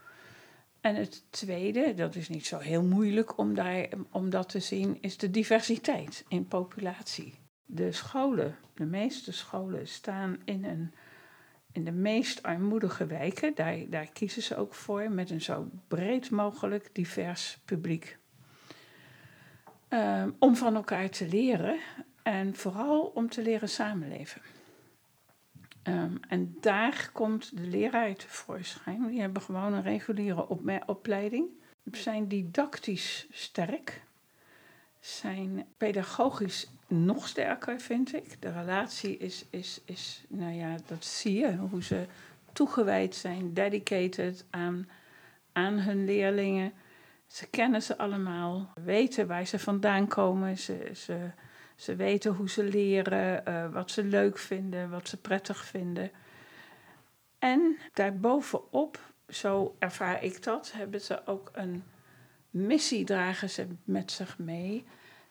En 0.81 0.95
het 0.95 1.23
tweede, 1.29 1.93
dat 1.93 2.15
is 2.15 2.29
niet 2.29 2.45
zo 2.45 2.57
heel 2.57 2.83
moeilijk 2.83 3.37
om, 3.37 3.53
daar, 3.53 3.87
om 4.11 4.29
dat 4.29 4.49
te 4.49 4.59
zien, 4.59 4.97
is 5.01 5.17
de 5.17 5.29
diversiteit 5.29 6.25
in 6.27 6.47
populatie. 6.47 7.33
De 7.65 7.91
scholen, 7.91 8.57
de 8.73 8.85
meeste 8.85 9.31
scholen 9.31 9.87
staan 9.87 10.37
in, 10.45 10.65
een, 10.65 10.93
in 11.71 11.83
de 11.83 11.91
meest 11.91 12.43
armoedige 12.43 13.05
wijken. 13.05 13.55
Daar, 13.55 13.89
daar 13.89 14.07
kiezen 14.07 14.41
ze 14.41 14.55
ook 14.55 14.73
voor, 14.73 15.11
met 15.11 15.29
een 15.29 15.41
zo 15.41 15.69
breed 15.87 16.29
mogelijk 16.29 16.89
divers 16.93 17.59
publiek. 17.65 18.17
Ehm, 19.93 20.29
om 20.39 20.55
van 20.55 20.75
elkaar 20.75 21.09
te 21.09 21.27
leren 21.27 21.79
en 22.23 22.55
vooral 22.55 23.11
om 23.13 23.29
te 23.29 23.41
leren 23.41 23.69
samenleven. 23.69 24.41
Ehm, 25.83 26.15
en 26.27 26.57
daar 26.61 27.09
komt 27.11 27.57
de 27.57 27.67
leraar 27.67 28.15
tevoorschijn. 28.15 29.07
Die 29.07 29.19
hebben 29.19 29.41
gewoon 29.41 29.73
een 29.73 29.81
reguliere 29.81 30.47
opme- 30.47 30.83
opleiding. 30.85 31.47
Zijn 31.91 32.27
didactisch 32.27 33.27
sterk. 33.31 34.01
Zijn 34.99 35.65
pedagogisch 35.77 36.69
nog 36.87 37.27
sterker, 37.27 37.79
vind 37.79 38.15
ik. 38.15 38.41
De 38.41 38.51
relatie 38.51 39.17
is, 39.17 39.45
is, 39.49 39.81
is 39.85 40.23
nou 40.29 40.53
ja, 40.53 40.75
dat 40.85 41.05
zie 41.05 41.39
je. 41.39 41.55
Hoe 41.55 41.83
ze 41.83 42.05
toegewijd 42.53 43.15
zijn, 43.15 43.53
dedicated 43.53 44.45
aan, 44.49 44.89
aan 45.51 45.79
hun 45.79 46.05
leerlingen. 46.05 46.73
Ze 47.33 47.47
kennen 47.47 47.81
ze 47.81 47.97
allemaal, 47.97 48.73
weten 48.83 49.27
waar 49.27 49.45
ze 49.45 49.59
vandaan 49.59 50.07
komen. 50.07 50.57
Ze, 50.57 50.91
ze, 50.95 51.31
ze 51.75 51.95
weten 51.95 52.33
hoe 52.33 52.49
ze 52.49 52.63
leren, 52.63 53.45
eh, 53.45 53.71
wat 53.71 53.91
ze 53.91 54.03
leuk 54.03 54.37
vinden, 54.37 54.89
wat 54.89 55.07
ze 55.07 55.17
prettig 55.17 55.65
vinden. 55.65 56.11
En 57.39 57.77
daarbovenop, 57.93 58.99
zo 59.27 59.75
ervaar 59.79 60.23
ik 60.23 60.43
dat, 60.43 60.71
hebben 60.71 61.01
ze 61.01 61.27
ook 61.27 61.49
een 61.53 61.83
missie 62.49 63.05
dragen 63.05 63.49
ze 63.49 63.67
met 63.83 64.11
zich 64.11 64.37
mee, 64.37 64.85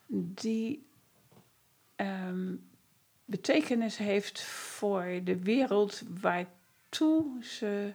die 0.07 0.87
ehm, 1.97 2.55
betekenis 3.25 3.97
heeft 3.97 4.43
voor 4.43 5.21
de 5.25 5.43
wereld 5.43 6.03
waartoe 6.21 7.45
ze, 7.45 7.93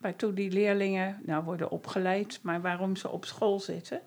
waartoe 0.00 0.32
die 0.34 0.50
leerlingen 0.50 1.20
nou 1.22 1.44
worden 1.44 1.70
opgeleid, 1.70 2.38
maar 2.42 2.60
waarom 2.60 2.96
ze 2.96 3.08
op 3.08 3.24
school 3.24 3.60
zitten. 3.60 4.00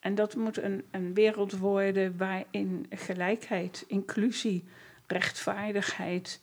En 0.00 0.14
dat 0.14 0.36
moet 0.36 0.62
een, 0.62 0.84
een 0.90 1.14
wereld 1.14 1.58
worden 1.58 2.16
waarin 2.16 2.86
gelijkheid, 2.90 3.84
inclusie, 3.88 4.64
rechtvaardigheid, 5.06 6.40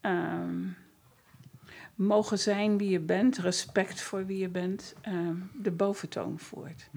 ehm, 0.00 0.58
mogen 1.94 2.38
zijn 2.38 2.78
wie 2.78 2.90
je 2.90 3.00
bent, 3.00 3.38
respect 3.38 4.00
voor 4.00 4.26
wie 4.26 4.38
je 4.38 4.48
bent, 4.48 4.94
ehm, 5.00 5.36
de 5.62 5.70
boventoon 5.70 6.38
voert. 6.38 6.90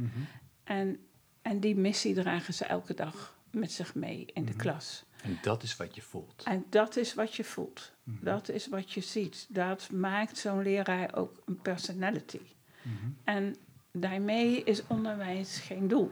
En, 0.63 0.99
en 1.41 1.59
die 1.59 1.75
missie 1.75 2.13
dragen 2.13 2.53
ze 2.53 2.65
elke 2.65 2.93
dag 2.93 3.37
met 3.51 3.71
zich 3.71 3.95
mee 3.95 4.25
in 4.33 4.45
de 4.45 4.51
Mhm. 4.51 4.59
klas. 4.61 5.05
En 5.23 5.37
dat 5.41 5.63
is 5.63 5.77
wat 5.77 5.95
je 5.95 6.01
voelt. 6.01 6.43
En 6.43 6.65
dat 6.69 6.95
is 6.95 7.13
wat 7.13 7.35
je 7.35 7.43
voelt. 7.43 7.91
Mhm. 8.03 8.25
Dat 8.25 8.49
is 8.49 8.67
wat 8.67 8.91
je 8.91 9.01
ziet. 9.01 9.45
Dat 9.49 9.91
maakt 9.91 10.37
zo'n 10.37 10.61
leraar 10.61 11.15
ook 11.15 11.41
een 11.45 11.61
personality. 11.61 12.41
Mhm. 12.81 13.11
En 13.23 13.55
daarmee 13.91 14.63
is 14.63 14.87
onderwijs 14.87 15.57
geen 15.59 15.87
doel. 15.87 16.11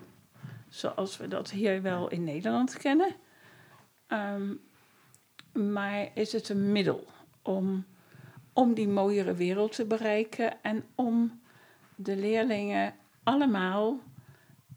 Zoals 0.70 1.18
we 1.18 1.28
dat 1.28 1.52
hier 1.52 1.82
wel 1.82 2.10
in 2.10 2.24
Nederland 2.24 2.78
kennen. 2.78 3.16
Ehm, 4.08 4.54
maar 5.74 6.10
is 6.14 6.32
het 6.32 6.50
een 6.50 6.72
middel 6.72 7.08
om, 7.42 7.86
om 8.54 8.74
die 8.74 8.88
mooiere 8.88 9.34
wereld 9.34 9.76
te 9.76 9.86
bereiken 9.86 10.64
en 10.64 10.84
om 10.96 11.42
de 11.96 12.16
leerlingen 12.16 12.94
allemaal 13.24 14.00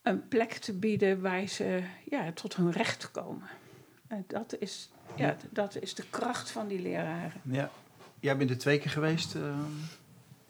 een 0.03 0.29
plek 0.29 0.53
te 0.53 0.79
bieden 0.79 1.21
waar 1.21 1.47
ze 1.47 1.83
ja, 2.11 2.33
tot 2.33 2.57
hun 2.57 2.71
recht 2.71 3.11
komen. 3.11 3.49
En 4.15 4.25
dat 4.27 4.55
is, 4.59 4.91
ja, 5.17 5.37
dat 5.51 5.77
is 5.81 5.95
de 5.95 6.05
kracht 6.11 6.51
van 6.51 6.67
die 6.69 6.81
leraren. 6.83 7.33
Ja. 7.43 7.71
Jij 8.21 8.37
bent 8.37 8.51
er 8.51 8.59
twee 8.59 8.79
keer 8.79 8.91
geweest. 8.91 9.35
ehm, 9.35 9.45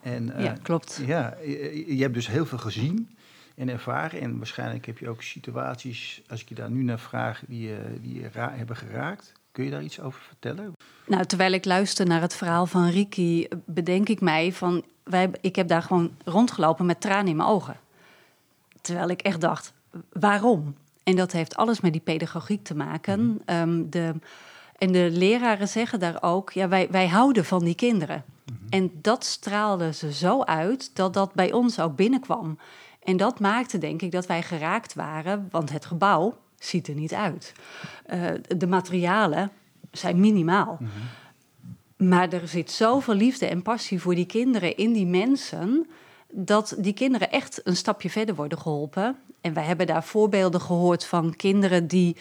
en, 0.02 0.36
eh, 0.36 0.44
ja, 0.44 0.54
klopt. 0.62 1.00
Ja, 1.06 1.36
je, 1.44 1.96
je 1.96 2.02
hebt 2.02 2.14
dus 2.14 2.26
heel 2.26 2.46
veel 2.46 2.58
gezien 2.58 3.16
en 3.56 3.68
ervaren. 3.68 4.20
En 4.20 4.36
waarschijnlijk 4.36 4.86
heb 4.86 4.98
je 4.98 5.08
ook 5.08 5.22
situaties, 5.22 6.22
als 6.28 6.40
ik 6.40 6.48
je 6.48 6.54
daar 6.54 6.70
nu 6.70 6.82
naar 6.82 6.98
vraag, 6.98 7.42
die 7.46 7.68
je, 7.68 7.78
die 8.00 8.20
je 8.20 8.28
ra- 8.32 8.52
hebben 8.54 8.76
geraakt. 8.76 9.32
Kun 9.52 9.64
je 9.64 9.70
daar 9.70 9.82
iets 9.82 10.00
over 10.00 10.20
vertellen? 10.20 10.72
Nou, 11.06 11.24
terwijl 11.24 11.52
ik 11.52 11.64
luister 11.64 12.06
naar 12.06 12.20
het 12.20 12.34
verhaal 12.34 12.66
van 12.66 12.88
Ricky, 12.88 13.46
bedenk 13.64 14.08
ik 14.08 14.20
mij 14.20 14.52
van, 14.52 14.84
wij, 15.02 15.30
ik 15.40 15.56
heb 15.56 15.68
daar 15.68 15.82
gewoon 15.82 16.16
rondgelopen 16.24 16.86
met 16.86 17.00
tranen 17.00 17.26
in 17.28 17.36
mijn 17.36 17.48
ogen. 17.48 17.76
Terwijl 18.80 19.08
ik 19.08 19.20
echt 19.22 19.40
dacht, 19.40 19.72
waarom? 20.12 20.74
En 21.04 21.16
dat 21.16 21.32
heeft 21.32 21.56
alles 21.56 21.80
met 21.80 21.92
die 21.92 22.00
pedagogiek 22.00 22.64
te 22.64 22.74
maken. 22.74 23.42
Ehm, 23.44 23.82
de 23.90 24.14
En 24.78 24.92
de 24.92 25.10
leraren 25.10 25.68
zeggen 25.68 26.00
daar 26.00 26.22
ook, 26.22 26.52
ja, 26.52 26.68
wij, 26.68 26.88
wij 26.90 27.08
houden 27.08 27.44
van 27.44 27.64
die 27.64 27.74
kinderen. 27.74 28.24
En 28.70 28.90
dat 29.00 29.24
straalde 29.24 29.92
ze 29.92 30.12
zo 30.12 30.42
uit 30.42 30.96
dat 30.96 31.14
dat 31.14 31.34
bij 31.34 31.52
ons 31.52 31.80
ook 31.80 31.96
binnenkwam. 31.96 32.58
En 33.02 33.16
dat 33.16 33.40
maakte 33.40 33.78
denk 33.78 34.02
ik 34.02 34.10
dat 34.10 34.26
wij 34.26 34.42
geraakt 34.42 34.94
waren, 34.94 35.48
want 35.50 35.70
het 35.70 35.86
gebouw 35.86 36.36
ziet 36.58 36.88
er 36.88 36.94
niet 36.94 37.14
uit. 37.14 37.52
Uh, 38.12 38.30
de 38.56 38.66
materialen 38.66 39.50
zijn 39.90 40.20
minimaal. 40.20 40.78
Maar 41.96 42.32
er 42.32 42.48
zit 42.48 42.70
zoveel 42.70 43.14
liefde 43.14 43.46
en 43.46 43.62
passie 43.62 44.00
voor 44.00 44.14
die 44.14 44.26
kinderen 44.26 44.76
in 44.76 44.92
die 44.92 45.06
mensen, 45.06 45.86
dat 46.36 46.74
die 46.78 46.92
kinderen 46.92 47.30
echt 47.30 47.60
een 47.64 47.76
stapje 47.76 48.10
verder 48.10 48.34
worden 48.34 48.58
geholpen. 48.58 49.16
En 49.40 49.54
wij 49.54 49.64
hebben 49.64 49.86
daar 49.86 50.04
voorbeelden 50.04 50.60
gehoord 50.60 51.04
van 51.04 51.36
kinderen 51.36 51.86
die 51.86 52.16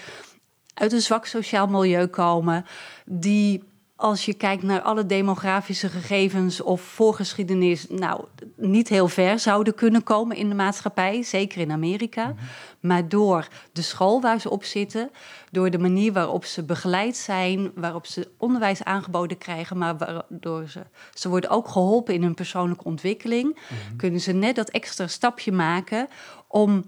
uit 0.73 0.91
een 0.91 1.01
zwak 1.01 1.25
sociaal 1.25 1.67
milieu 1.67 2.07
komen, 2.07 2.65
die 3.05 3.63
als 3.95 4.25
je 4.25 4.33
kijkt 4.33 4.63
naar 4.63 4.81
alle 4.81 5.05
demografische 5.05 5.89
gegevens 5.89 6.61
of 6.61 6.81
voorgeschiedenis, 6.81 7.87
nou, 7.89 8.25
niet 8.55 8.89
heel 8.89 9.07
ver 9.07 9.39
zouden 9.39 9.75
kunnen 9.75 10.03
komen 10.03 10.37
in 10.37 10.49
de 10.49 10.55
maatschappij, 10.55 11.23
zeker 11.23 11.61
in 11.61 11.71
Amerika. 11.71 12.25
Mhm. 12.27 12.35
Maar 12.79 13.09
door 13.09 13.47
de 13.71 13.81
school 13.81 14.21
waar 14.21 14.39
ze 14.39 14.49
op 14.49 14.63
zitten, 14.63 15.11
door 15.51 15.69
de 15.69 15.77
manier 15.77 16.13
waarop 16.13 16.45
ze 16.45 16.63
begeleid 16.63 17.15
zijn, 17.15 17.71
waarop 17.75 18.05
ze 18.05 18.31
onderwijs 18.37 18.83
aangeboden 18.83 19.37
krijgen, 19.37 19.77
maar 19.77 19.97
waardoor 19.97 20.69
ze, 20.69 20.81
ze 21.13 21.29
worden 21.29 21.49
ook 21.49 21.67
geholpen 21.67 22.13
in 22.13 22.23
hun 22.23 22.33
persoonlijke 22.33 22.83
ontwikkeling, 22.83 23.53
mhm. 23.53 23.95
kunnen 23.95 24.19
ze 24.19 24.31
net 24.31 24.55
dat 24.55 24.69
extra 24.69 25.07
stapje 25.07 25.51
maken 25.51 26.07
om 26.47 26.85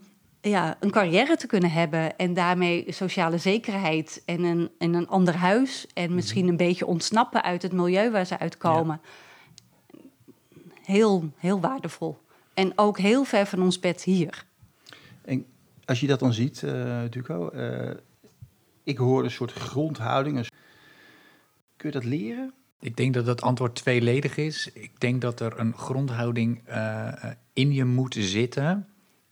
ja, 0.49 0.77
een 0.79 0.91
carrière 0.91 1.35
te 1.35 1.47
kunnen 1.47 1.71
hebben 1.71 2.17
en 2.17 2.33
daarmee 2.33 2.85
sociale 2.91 3.37
zekerheid 3.37 4.21
en 4.25 4.43
een, 4.43 4.69
en 4.77 4.93
een 4.93 5.07
ander 5.07 5.35
huis 5.35 5.87
en 5.93 6.05
mhm. 6.05 6.15
misschien 6.15 6.47
een 6.47 6.57
beetje 6.57 6.85
ontsnappen 6.85 7.43
uit 7.43 7.61
het 7.61 7.71
milieu 7.71 8.11
waar 8.11 8.25
ze 8.25 8.39
uitkomen. 8.39 9.01
Heel, 10.83 11.29
heel 11.37 11.59
waardevol. 11.59 12.17
En 12.53 12.71
ook 12.75 12.97
heel 12.97 13.23
ver 13.23 13.45
van 13.45 13.61
ons 13.61 13.79
bed 13.79 14.03
hier. 14.03 14.45
En 15.21 15.45
als 15.85 15.99
je 15.99 16.07
dat 16.07 16.19
dan 16.19 16.33
ziet, 16.33 16.61
uh, 16.61 17.01
Duco, 17.09 17.49
uh, 17.53 17.91
ik 18.83 18.97
hoor 18.97 19.23
een 19.23 19.31
soort 19.31 19.51
grondhouding. 19.51 20.47
Kun 21.75 21.89
je 21.89 21.95
dat 21.95 22.03
leren? 22.03 22.53
Ik 22.79 22.97
denk 22.97 23.13
dat 23.13 23.25
het 23.25 23.41
antwoord 23.41 23.75
tweeledig 23.75 24.37
is. 24.37 24.69
Ik 24.73 24.99
denk 24.99 25.21
dat 25.21 25.39
er 25.39 25.59
een 25.59 25.77
grondhouding 25.77 26.69
uh, 26.69 27.13
in 27.53 27.73
je 27.73 27.85
moet 27.85 28.15
zitten 28.19 28.87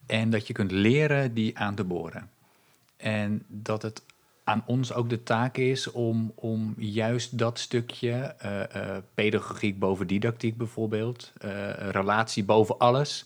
en 0.06 0.30
dat 0.30 0.48
je 0.48 0.54
kunt 0.54 0.72
leren 0.72 1.34
die 1.34 1.58
aan 1.58 1.76
te 1.76 1.84
boren. 1.84 2.30
En 2.98 3.44
dat 3.48 3.82
het 3.82 4.04
aan 4.44 4.64
ons 4.66 4.94
ook 4.94 5.10
de 5.10 5.24
taak 5.24 5.58
is 5.58 5.92
om, 5.92 6.32
om 6.36 6.74
juist 6.78 7.38
dat 7.38 7.60
stukje, 7.60 8.36
uh, 8.46 8.98
pedagogiek 9.14 9.80
boven 9.80 10.08
didactiek 10.08 10.58
bijvoorbeeld, 10.58 11.32
uh, 11.46 11.72
relatie 11.72 12.44
boven 12.44 12.78
alles, 12.78 13.26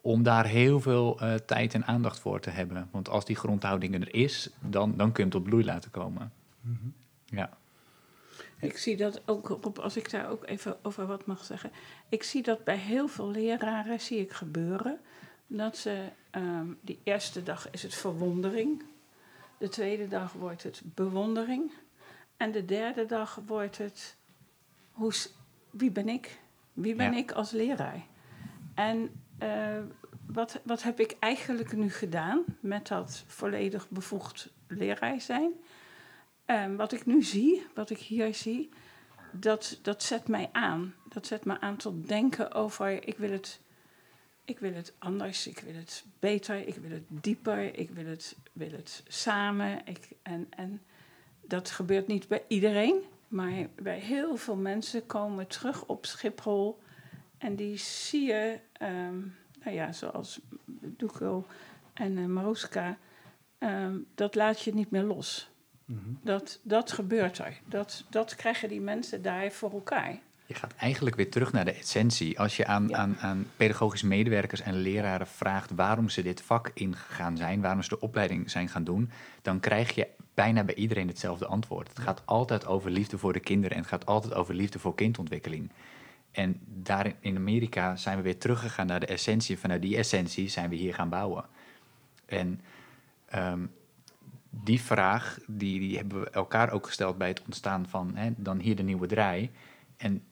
om 0.00 0.22
daar 0.22 0.46
heel 0.46 0.80
veel 0.80 1.20
tijd 1.46 1.74
en 1.74 1.84
aandacht 1.84 2.18
voor 2.18 2.40
te 2.40 2.50
hebben. 2.50 2.88
Want 2.90 3.08
als 3.08 3.24
die 3.24 3.36
grondhouding 3.36 3.94
er 3.94 4.14
is, 4.14 4.50
dan, 4.60 4.96
dan 4.96 5.12
kun 5.12 5.24
je 5.24 5.30
het 5.30 5.38
op 5.38 5.44
bloei 5.44 5.64
laten 5.64 5.90
komen. 5.90 6.32
Mm 6.60 6.78
-hmm. 6.80 6.92
Ja. 7.24 7.50
Ik 8.60 8.78
zie 8.78 8.96
dat 8.96 9.22
ook, 9.26 9.64
op, 9.64 9.78
als 9.78 9.96
ik 9.96 10.10
daar 10.10 10.30
ook 10.30 10.46
even 10.46 10.76
over 10.82 11.06
wat 11.06 11.26
mag 11.26 11.44
zeggen. 11.44 11.70
Ik 12.08 12.22
zie 12.22 12.42
dat 12.42 12.64
bij 12.64 12.76
heel 12.76 13.08
veel 13.08 13.30
leraren 13.30 14.00
zie 14.00 14.18
ik 14.18 14.32
gebeuren 14.32 15.00
dat 15.56 15.76
ze, 15.76 16.08
um, 16.30 16.78
die 16.80 16.98
eerste 17.02 17.42
dag 17.42 17.70
is 17.70 17.82
het 17.82 17.94
verwondering. 17.94 18.82
De 19.58 19.68
tweede 19.68 20.08
dag 20.08 20.32
wordt 20.32 20.62
het 20.62 20.82
bewondering. 20.84 21.72
En 22.36 22.52
de 22.52 22.64
derde 22.64 23.06
dag 23.06 23.40
wordt 23.46 23.78
het, 23.78 24.16
hoe, 24.92 25.12
wie 25.70 25.90
ben 25.90 26.08
ik? 26.08 26.40
Wie 26.72 26.94
ben 26.94 27.14
ik 27.14 27.32
als 27.32 27.50
leraar? 27.50 28.06
En 28.74 29.10
uh, 29.42 29.78
wat, 30.26 30.60
wat 30.64 30.82
heb 30.82 31.00
ik 31.00 31.16
eigenlijk 31.18 31.72
nu 31.72 31.90
gedaan 31.90 32.44
met 32.60 32.88
dat 32.88 33.24
volledig 33.26 33.88
bevoegd 33.90 34.50
leraar 34.66 35.20
zijn? 35.20 35.52
Um, 36.46 36.76
wat 36.76 36.92
ik 36.92 37.06
nu 37.06 37.22
zie, 37.22 37.66
wat 37.74 37.90
ik 37.90 37.98
hier 37.98 38.34
zie, 38.34 38.70
dat, 39.30 39.78
dat 39.82 40.02
zet 40.02 40.28
mij 40.28 40.48
aan. 40.52 40.94
Dat 41.08 41.26
zet 41.26 41.44
me 41.44 41.60
aan 41.60 41.76
tot 41.76 42.08
denken 42.08 42.52
over, 42.52 43.08
ik 43.08 43.18
wil 43.18 43.30
het 43.30 43.60
ik 44.44 44.58
wil 44.58 44.74
het 44.74 44.92
anders, 44.98 45.46
ik 45.46 45.58
wil 45.58 45.74
het 45.74 46.04
beter, 46.18 46.66
ik 46.68 46.74
wil 46.74 46.90
het 46.90 47.04
dieper, 47.08 47.78
ik 47.78 47.90
wil 47.90 48.06
het, 48.06 48.36
wil 48.52 48.70
het 48.70 49.02
samen. 49.08 49.86
Ik, 49.86 50.08
en, 50.22 50.46
en 50.50 50.82
dat 51.40 51.70
gebeurt 51.70 52.06
niet 52.06 52.28
bij 52.28 52.44
iedereen, 52.48 53.02
maar 53.28 53.52
bij 53.74 53.98
heel 53.98 54.36
veel 54.36 54.56
mensen 54.56 55.06
komen 55.06 55.46
terug 55.46 55.86
op 55.86 56.06
Schiphol 56.06 56.78
en 57.38 57.56
die 57.56 57.76
zie 57.76 58.26
je, 58.26 58.58
um, 58.82 59.36
nou 59.62 59.76
ja, 59.76 59.92
zoals 59.92 60.40
Duco 60.66 61.46
en 61.92 62.16
uh, 62.16 62.26
Maroska, 62.26 62.98
um, 63.58 64.06
dat 64.14 64.34
laat 64.34 64.60
je 64.60 64.74
niet 64.74 64.90
meer 64.90 65.02
los. 65.02 65.50
Mm 65.84 66.00
-hmm. 66.04 66.18
dat, 66.22 66.60
dat 66.62 66.92
gebeurt 66.92 67.38
er. 67.38 67.60
Dat, 67.66 68.04
dat 68.10 68.34
krijgen 68.34 68.68
die 68.68 68.80
mensen 68.80 69.22
daar 69.22 69.50
voor 69.50 69.72
elkaar. 69.72 70.18
Je 70.52 70.58
gaat 70.58 70.74
eigenlijk 70.76 71.16
weer 71.16 71.30
terug 71.30 71.52
naar 71.52 71.64
de 71.64 71.72
essentie. 71.72 72.38
Als 72.40 72.56
je 72.56 72.66
aan, 72.66 72.96
aan, 72.96 73.16
aan 73.18 73.46
pedagogische 73.56 74.06
medewerkers 74.06 74.60
en 74.60 74.74
leraren 74.74 75.26
vraagt 75.26 75.70
waarom 75.70 76.08
ze 76.08 76.22
dit 76.22 76.42
vak 76.42 76.70
ingegaan 76.74 77.36
zijn, 77.36 77.60
waarom 77.60 77.82
ze 77.82 77.88
de 77.88 78.00
opleiding 78.00 78.50
zijn 78.50 78.68
gaan 78.68 78.84
doen, 78.84 79.10
dan 79.42 79.60
krijg 79.60 79.94
je 79.94 80.08
bijna 80.34 80.64
bij 80.64 80.74
iedereen 80.74 81.08
hetzelfde 81.08 81.46
antwoord. 81.46 81.88
Het 81.88 81.98
gaat 81.98 82.22
altijd 82.24 82.66
over 82.66 82.90
liefde 82.90 83.18
voor 83.18 83.32
de 83.32 83.40
kinderen 83.40 83.76
en 83.76 83.82
het 83.82 83.90
gaat 83.90 84.06
altijd 84.06 84.34
over 84.34 84.54
liefde 84.54 84.78
voor 84.78 84.94
kindontwikkeling. 84.94 85.70
En 86.30 86.60
daar 86.64 87.12
in 87.20 87.36
Amerika 87.36 87.96
zijn 87.96 88.16
we 88.16 88.22
weer 88.22 88.38
teruggegaan 88.38 88.86
naar 88.86 89.00
de 89.00 89.06
essentie. 89.06 89.58
Vanuit 89.58 89.82
die 89.82 89.96
essentie 89.96 90.48
zijn 90.48 90.70
we 90.70 90.76
hier 90.76 90.94
gaan 90.94 91.08
bouwen. 91.08 91.44
En 92.26 92.60
um, 93.34 93.70
die 94.50 94.80
vraag, 94.80 95.38
die, 95.46 95.80
die 95.80 95.96
hebben 95.96 96.20
we 96.20 96.30
elkaar 96.30 96.70
ook 96.70 96.86
gesteld 96.86 97.18
bij 97.18 97.28
het 97.28 97.42
ontstaan 97.44 97.86
van 97.88 98.16
hè, 98.16 98.30
dan 98.36 98.58
hier 98.58 98.76
de 98.76 98.82
nieuwe 98.82 99.06
draai. 99.06 99.50
En 99.96 100.22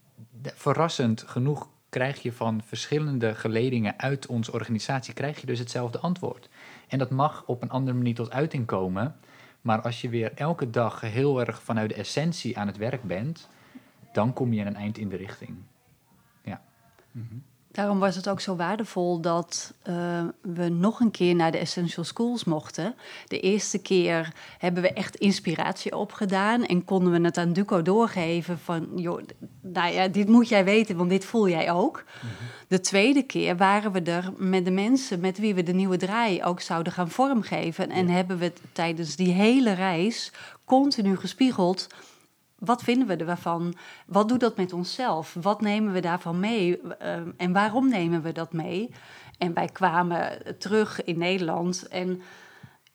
verrassend 0.43 1.23
genoeg 1.27 1.69
krijg 1.89 2.23
je 2.23 2.33
van 2.33 2.63
verschillende 2.65 3.35
geledingen 3.35 3.99
uit 3.99 4.27
onze 4.27 4.53
organisatie 4.53 5.15
krijg 5.15 5.41
je 5.41 5.47
dus 5.47 5.59
hetzelfde 5.59 5.99
antwoord. 5.99 6.49
En 6.89 6.99
dat 6.99 7.11
mag 7.11 7.43
op 7.47 7.63
een 7.63 7.71
andere 7.71 7.97
manier 7.97 8.15
tot 8.15 8.31
uiting 8.31 8.67
komen. 8.67 9.17
Maar 9.61 9.81
als 9.81 10.01
je 10.01 10.09
weer 10.09 10.33
elke 10.35 10.71
dag 10.71 11.01
heel 11.01 11.41
erg 11.41 11.63
vanuit 11.63 11.89
de 11.89 11.95
essentie 11.95 12.59
aan 12.59 12.67
het 12.67 12.77
werk 12.77 13.03
bent, 13.03 13.49
dan 14.13 14.33
kom 14.33 14.53
je 14.53 14.65
een 14.65 14.77
eind 14.77 14.99
in 14.99 15.09
de 15.09 15.17
richting. 15.17 15.57
Ja. 16.45 16.63
Mm 17.11 17.43
Daarom 17.73 17.99
was 17.99 18.17
het 18.17 18.29
ook 18.29 18.41
zo 18.41 18.57
waardevol 18.57 19.21
dat 19.21 19.75
uh, 19.89 20.25
we 20.41 20.69
nog 20.69 21.01
een 21.01 21.11
keer 21.11 21.35
naar 21.35 21.51
de 21.51 21.59
Essential 21.59 22.05
Schools 22.05 22.45
mochten. 22.45 22.95
De 23.27 23.41
eerste 23.41 23.79
keer 23.79 24.33
hebben 24.59 24.83
we 24.83 24.93
echt 24.93 25.17
inspiratie 25.17 25.97
opgedaan 25.97 26.65
en 26.65 26.85
konden 26.85 27.13
we 27.13 27.21
het 27.21 27.37
aan 27.37 27.53
Duco 27.53 27.83
doorgeven 27.83 28.59
van, 28.59 28.89
joh, 28.95 29.23
nou 29.73 29.93
ja, 29.93 30.09
dit 30.09 30.29
moet 30.29 30.49
jij 30.49 30.65
weten, 30.65 30.97
want 30.97 31.11
dit 31.11 31.25
voel 31.25 31.49
jij 31.49 31.73
ook. 31.73 32.05
Mm 32.23 32.29
-hmm. 32.29 32.47
De 32.69 32.81
tweede 32.81 33.23
keer 33.23 33.57
waren 33.57 33.93
we 33.93 34.03
er 34.03 34.33
met 34.37 34.65
de 34.65 34.71
mensen 34.71 35.21
met 35.21 35.39
wie 35.39 35.55
we 35.55 35.63
de 35.63 35.73
nieuwe 35.73 35.97
draai 35.97 36.45
ook 36.45 36.61
zouden 36.61 36.93
gaan 36.93 37.11
vormgeven. 37.11 37.91
En 37.91 38.07
ja. 38.07 38.13
hebben 38.13 38.39
we 38.39 38.53
tijdens 38.73 39.17
die 39.17 39.33
hele 39.33 39.73
reis 39.73 40.33
continu 40.65 41.17
gespiegeld 41.17 41.89
wat 42.61 42.83
vinden 42.83 43.07
we 43.07 43.17
ervan? 43.17 43.75
Wat 44.07 44.29
doet 44.29 44.41
dat 44.41 44.57
met 44.57 44.73
onszelf? 44.73 45.37
Wat 45.41 45.61
nemen 45.61 45.93
we 45.93 46.01
daarvan 46.01 46.41
mee? 46.41 46.81
Uh, 46.81 47.17
en 47.37 47.53
waarom 47.53 47.89
nemen 47.89 48.23
we 48.23 48.33
dat 48.33 48.53
mee? 48.53 48.91
En 49.39 49.55
wij 49.55 49.69
kwamen 49.69 50.39
terug 50.59 51.05
in 51.05 51.19
Nederland 51.19 51.89
en 51.89 52.23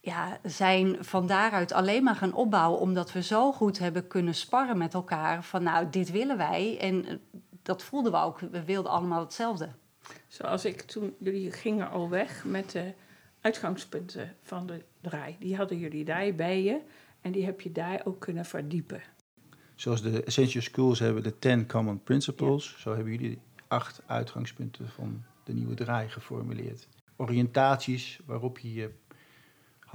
ja, 0.05 0.39
zijn 0.43 0.97
van 0.99 1.27
daaruit 1.27 1.71
alleen 1.71 2.03
maar 2.03 2.15
gaan 2.15 2.33
opbouwen, 2.33 2.79
omdat 2.79 3.11
we 3.11 3.23
zo 3.23 3.51
goed 3.51 3.79
hebben 3.79 4.07
kunnen 4.07 4.35
sparren 4.35 4.77
met 4.77 4.93
elkaar. 4.93 5.43
Van 5.43 5.63
nou, 5.63 5.89
dit 5.89 6.11
willen 6.11 6.37
wij. 6.37 6.77
En 6.79 7.21
dat 7.61 7.83
voelden 7.83 8.11
we 8.11 8.17
ook. 8.17 8.39
We 8.39 8.63
wilden 8.63 8.91
allemaal 8.91 9.19
hetzelfde. 9.19 9.69
Zoals 10.27 10.65
ik 10.65 10.81
toen, 10.81 11.15
jullie 11.19 11.51
gingen 11.51 11.89
al 11.89 12.09
weg 12.09 12.43
met 12.45 12.71
de 12.71 12.93
uitgangspunten 13.41 14.35
van 14.41 14.65
de 14.65 14.83
draai. 15.01 15.35
Die 15.39 15.55
hadden 15.55 15.77
jullie 15.77 16.05
daar 16.05 16.35
bij 16.35 16.63
je 16.63 16.81
en 17.21 17.31
die 17.31 17.45
heb 17.45 17.61
je 17.61 17.71
daar 17.71 18.01
ook 18.03 18.19
kunnen 18.19 18.45
verdiepen. 18.45 19.01
Zoals 19.75 20.01
de 20.01 20.23
Essential 20.23 20.63
Schools 20.63 20.99
hebben 20.99 21.23
de 21.23 21.39
10 21.39 21.67
Common 21.67 22.03
Principles, 22.03 22.71
ja. 22.71 22.79
zo 22.79 22.95
hebben 22.95 23.11
jullie 23.11 23.39
acht 23.67 24.01
uitgangspunten 24.05 24.89
van 24.89 25.23
de 25.43 25.53
nieuwe 25.53 25.73
draai 25.73 26.09
geformuleerd. 26.09 26.87
Oriëntaties 27.15 28.19
waarop 28.25 28.59
je 28.59 28.73
je 28.73 28.91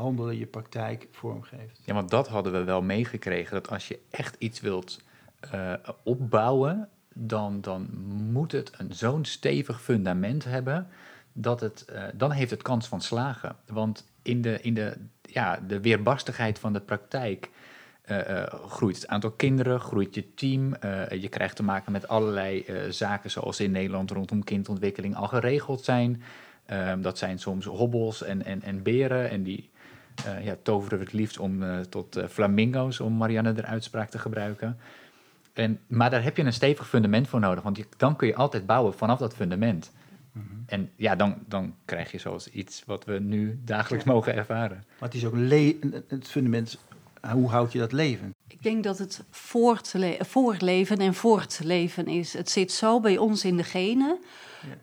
handelen, 0.00 0.38
je 0.38 0.46
praktijk 0.46 1.08
vormgeeft. 1.10 1.80
Ja, 1.84 1.94
want 1.94 2.10
dat 2.10 2.28
hadden 2.28 2.52
we 2.52 2.64
wel 2.64 2.82
meegekregen, 2.82 3.52
dat 3.54 3.70
als 3.70 3.88
je 3.88 3.98
echt 4.10 4.36
iets 4.38 4.60
wilt 4.60 5.00
uh, 5.54 5.72
opbouwen, 6.02 6.88
dan, 7.14 7.60
dan 7.60 7.88
moet 8.32 8.52
het 8.52 8.72
een 8.78 8.94
zo'n 8.94 9.24
stevig 9.24 9.82
fundament 9.82 10.44
hebben, 10.44 10.88
dat 11.32 11.60
het, 11.60 11.86
uh, 11.92 12.02
dan 12.14 12.30
heeft 12.30 12.50
het 12.50 12.62
kans 12.62 12.88
van 12.88 13.00
slagen. 13.00 13.56
Want 13.66 14.04
in 14.22 14.42
de, 14.42 14.60
in 14.60 14.74
de, 14.74 14.96
ja, 15.22 15.60
de 15.66 15.80
weerbarstigheid 15.80 16.58
van 16.58 16.72
de 16.72 16.80
praktijk 16.80 17.50
eh, 18.10 18.42
eh, 18.42 18.52
groeit 18.68 18.96
het 18.96 19.06
aantal 19.06 19.30
kinderen, 19.30 19.80
groeit 19.80 20.14
je 20.14 20.34
team. 20.34 20.74
eh, 20.74 21.22
je 21.22 21.28
krijgt 21.28 21.56
te 21.56 21.62
maken 21.62 21.92
met 21.92 22.08
allerlei 22.08 22.60
eh, 22.60 22.76
zaken 22.88 23.30
zoals 23.30 23.60
in 23.60 23.70
Nederland 23.70 24.10
rondom 24.10 24.44
kindontwikkeling 24.44 25.16
al 25.16 25.26
geregeld 25.28 25.84
zijn. 25.84 26.22
Ehm, 26.66 27.00
dat 27.00 27.18
zijn 27.18 27.38
soms 27.38 27.64
hobbels 27.64 28.22
en, 28.22 28.44
en, 28.44 28.62
en 28.62 28.82
beren 28.82 29.30
en 29.30 29.42
die 29.42 29.69
eh, 30.26 30.44
ja, 30.44 30.56
toveren 30.62 30.98
we 30.98 31.04
het 31.04 31.12
liefst 31.12 31.38
om 31.38 31.62
eh, 31.62 31.78
tot 31.80 32.16
eh, 32.16 32.26
flamingo's, 32.28 33.00
om 33.00 33.12
Marianne 33.12 33.52
de 33.52 33.64
uitspraak 33.64 34.10
te 34.10 34.18
gebruiken. 34.18 34.78
En, 35.52 35.78
maar 35.86 36.10
daar 36.10 36.22
heb 36.22 36.36
je 36.36 36.42
een 36.42 36.52
stevig 36.52 36.88
fundament 36.88 37.28
voor 37.28 37.40
nodig, 37.40 37.62
want 37.62 37.76
je, 37.76 37.86
dan 37.96 38.16
kun 38.16 38.26
je 38.26 38.34
altijd 38.34 38.66
bouwen 38.66 38.94
vanaf 38.94 39.18
dat 39.18 39.34
fundament. 39.34 39.92
En 40.66 40.90
ja, 40.96 41.16
dan, 41.16 41.34
dan 41.48 41.74
krijg 41.84 42.12
je 42.12 42.18
zoals 42.18 42.48
iets 42.48 42.82
wat 42.86 43.04
we 43.04 43.18
nu 43.18 43.60
dagelijks 43.64 44.04
mogen 44.04 44.34
ervaren. 44.34 44.84
Maar 44.98 45.08
het 45.08 45.14
is 45.14 45.24
ook 45.24 45.36
le- 45.36 45.76
het 46.08 46.28
fundament, 46.28 46.78
hoe 47.32 47.48
houd 47.48 47.72
je 47.72 47.78
dat 47.78 47.92
leven? 47.92 48.34
Ik 48.48 48.62
denk 48.62 48.84
dat 48.84 48.98
het 48.98 49.24
voortle- 49.30 50.16
voorleven 50.20 50.98
en 50.98 51.14
voortleven 51.14 52.06
is. 52.06 52.32
Het 52.32 52.50
zit 52.50 52.72
zo 52.72 53.00
bij 53.00 53.18
ons 53.18 53.44
in 53.44 53.56
de 53.56 53.64
genen. 53.64 54.18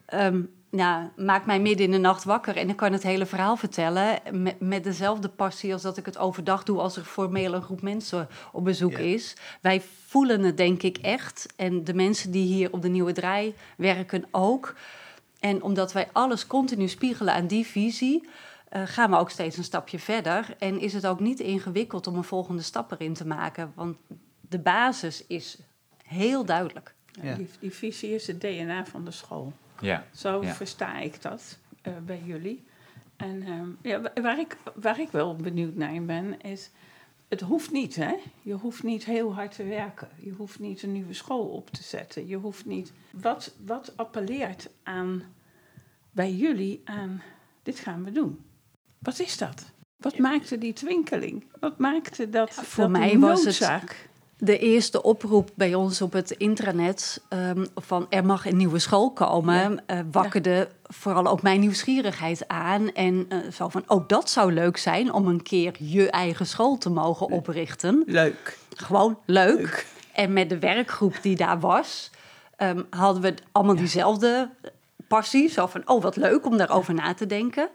Ehm, 0.06 0.42
nou, 0.70 1.08
maak 1.16 1.46
mij 1.46 1.60
midden 1.60 1.86
in 1.86 1.92
de 1.92 1.98
nacht 1.98 2.24
wakker 2.24 2.58
en 2.58 2.70
ik 2.70 2.76
kan 2.76 2.92
het 2.92 3.04
hele 3.04 3.26
verhaal 3.26 3.58
vertellen. 3.58 4.20
Met, 4.32 4.60
met 4.60 4.84
dezelfde 4.84 5.30
passie 5.30 5.74
als 5.74 5.82
dat 5.82 5.98
ik 5.98 6.06
het 6.06 6.18
overdag 6.18 6.64
doe 6.64 6.80
als 6.80 6.98
er 6.98 7.04
formeel 7.04 7.54
een 7.54 7.62
groep 7.62 7.82
mensen 7.82 8.28
op 8.52 8.64
bezoek 8.64 8.92
Ja. 8.92 8.98
is. 8.98 9.36
Wij 9.62 9.82
voelen 10.06 10.42
het 10.44 10.58
denk 10.58 10.84
ik 10.84 10.98
echt. 10.98 11.46
En 11.56 11.84
de 11.84 11.94
mensen 11.94 12.32
die 12.32 12.46
hier 12.46 12.74
op 12.74 12.82
de 12.82 12.88
Nieuwe 12.88 13.12
Draai 13.14 13.54
werken 13.78 14.26
ook. 14.32 14.76
En 15.40 15.62
omdat 15.64 15.94
wij 15.94 16.08
alles 16.12 16.48
continu 16.48 16.88
spiegelen 16.88 17.34
aan 17.34 17.48
die 17.48 17.66
visie, 17.66 18.30
eh, 18.70 18.82
gaan 18.86 19.10
we 19.10 19.18
ook 19.18 19.30
steeds 19.30 19.58
een 19.58 19.64
stapje 19.64 20.00
verder. 20.00 20.56
En 20.60 20.80
is 20.80 20.94
het 20.94 21.08
ook 21.08 21.20
niet 21.20 21.40
ingewikkeld 21.40 22.08
om 22.08 22.16
een 22.16 22.24
volgende 22.24 22.62
stap 22.62 22.92
erin 22.92 23.14
te 23.14 23.28
maken. 23.28 23.72
Want 23.76 23.98
de 24.42 24.60
basis 24.60 25.26
is 25.28 25.58
heel 26.04 26.46
duidelijk. 26.46 26.96
Ja. 27.22 27.36
Die, 27.36 27.50
die 27.60 27.74
visie 27.74 28.14
is 28.14 28.28
het 28.28 28.42
DNA 28.42 28.86
van 28.86 29.06
de 29.06 29.12
school. 29.12 29.54
Ja, 29.82 30.06
Zo 30.16 30.44
Ja. 30.44 30.54
versta 30.54 31.00
ik 31.00 31.22
dat 31.22 31.58
eh, 31.82 31.94
bij 32.06 32.22
jullie. 32.26 32.64
En 33.16 33.44
ehm, 33.44 33.70
ja, 33.82 34.02
wa- 34.02 34.12
waar, 34.22 34.40
ik, 34.40 34.58
waar 34.76 35.00
ik 35.00 35.10
wel 35.12 35.36
benieuwd 35.36 35.76
naar 35.76 36.02
ben, 36.06 36.42
is... 36.42 36.70
Het 37.28 37.42
hoeft 37.42 37.72
niet, 37.72 37.96
hè? 37.96 38.16
Je 38.42 38.54
hoeft 38.54 38.84
niet 38.84 39.06
heel 39.06 39.34
hard 39.34 39.56
te 39.56 39.64
werken. 39.64 40.08
Je 40.20 40.32
hoeft 40.32 40.60
niet 40.60 40.84
een 40.84 40.92
nieuwe 40.92 41.14
school 41.14 41.46
op 41.48 41.70
te 41.70 41.84
zetten. 41.84 42.28
Je 42.28 42.36
hoeft 42.36 42.66
niet... 42.66 42.92
Wat, 43.12 43.56
wat 43.66 43.94
appelleert 43.98 44.70
aan, 44.84 45.24
bij 46.12 46.34
jullie 46.34 46.82
aan... 46.86 47.22
Dit 47.64 47.80
gaan 47.80 48.04
we 48.04 48.12
doen. 48.12 48.46
Wat 49.00 49.20
is 49.20 49.38
dat? 49.38 49.72
Wat 49.98 50.18
maakte 50.18 50.58
die 50.58 50.74
twinkeling? 50.74 51.46
Wat 51.60 51.78
maakte 51.78 52.30
dat, 52.30 52.56
Ja, 52.56 52.62
voor 52.64 52.84
dat 52.84 52.92
mij 52.92 53.20
was 53.20 53.44
het-? 53.44 54.07
De 54.40 54.58
eerste 54.58 55.02
oproep 55.02 55.50
bij 55.56 55.74
ons 55.74 56.02
op 56.02 56.14
het 56.14 56.32
intranet 56.32 57.22
ehm, 57.30 57.66
van 57.76 58.06
er 58.10 58.26
mag 58.26 58.46
een 58.46 58.58
nieuwe 58.58 58.80
school 58.80 59.12
komen, 59.12 59.86
eh, 59.86 60.00
wakkerde 60.12 60.70
vooral 60.84 61.28
ook 61.28 61.42
mijn 61.42 61.60
nieuwsgierigheid 61.60 62.48
aan. 62.48 62.92
En 62.94 63.26
eh, 63.30 63.38
zo 63.52 63.70
van, 63.70 63.84
ook 63.88 64.10
dat 64.10 64.30
zou 64.30 64.54
leuk 64.54 64.78
zijn 64.78 65.14
om 65.14 65.28
een 65.28 65.44
keer 65.44 65.76
je 65.80 66.10
eigen 66.10 66.46
school 66.46 66.78
te 66.78 66.90
mogen 66.90 67.32
oprichten. 67.32 68.04
Leuk. 68.06 68.58
Gewoon 68.76 69.20
leuk. 69.26 69.86
En 70.14 70.34
met 70.34 70.50
de 70.50 70.60
werkgroep 70.60 71.22
die 71.22 71.36
daar 71.36 71.60
was, 71.60 72.12
ehm, 72.56 72.84
hadden 72.90 73.22
we 73.22 73.34
allemaal 73.52 73.76
diezelfde 73.76 74.50
passie. 75.08 75.50
Zo 75.50 75.68
van, 75.68 75.82
oh 75.86 76.02
wat 76.02 76.16
leuk 76.16 76.46
om 76.46 76.58
daarover 76.58 76.94
na 76.94 77.14
te 77.14 77.26
denken. 77.26 77.70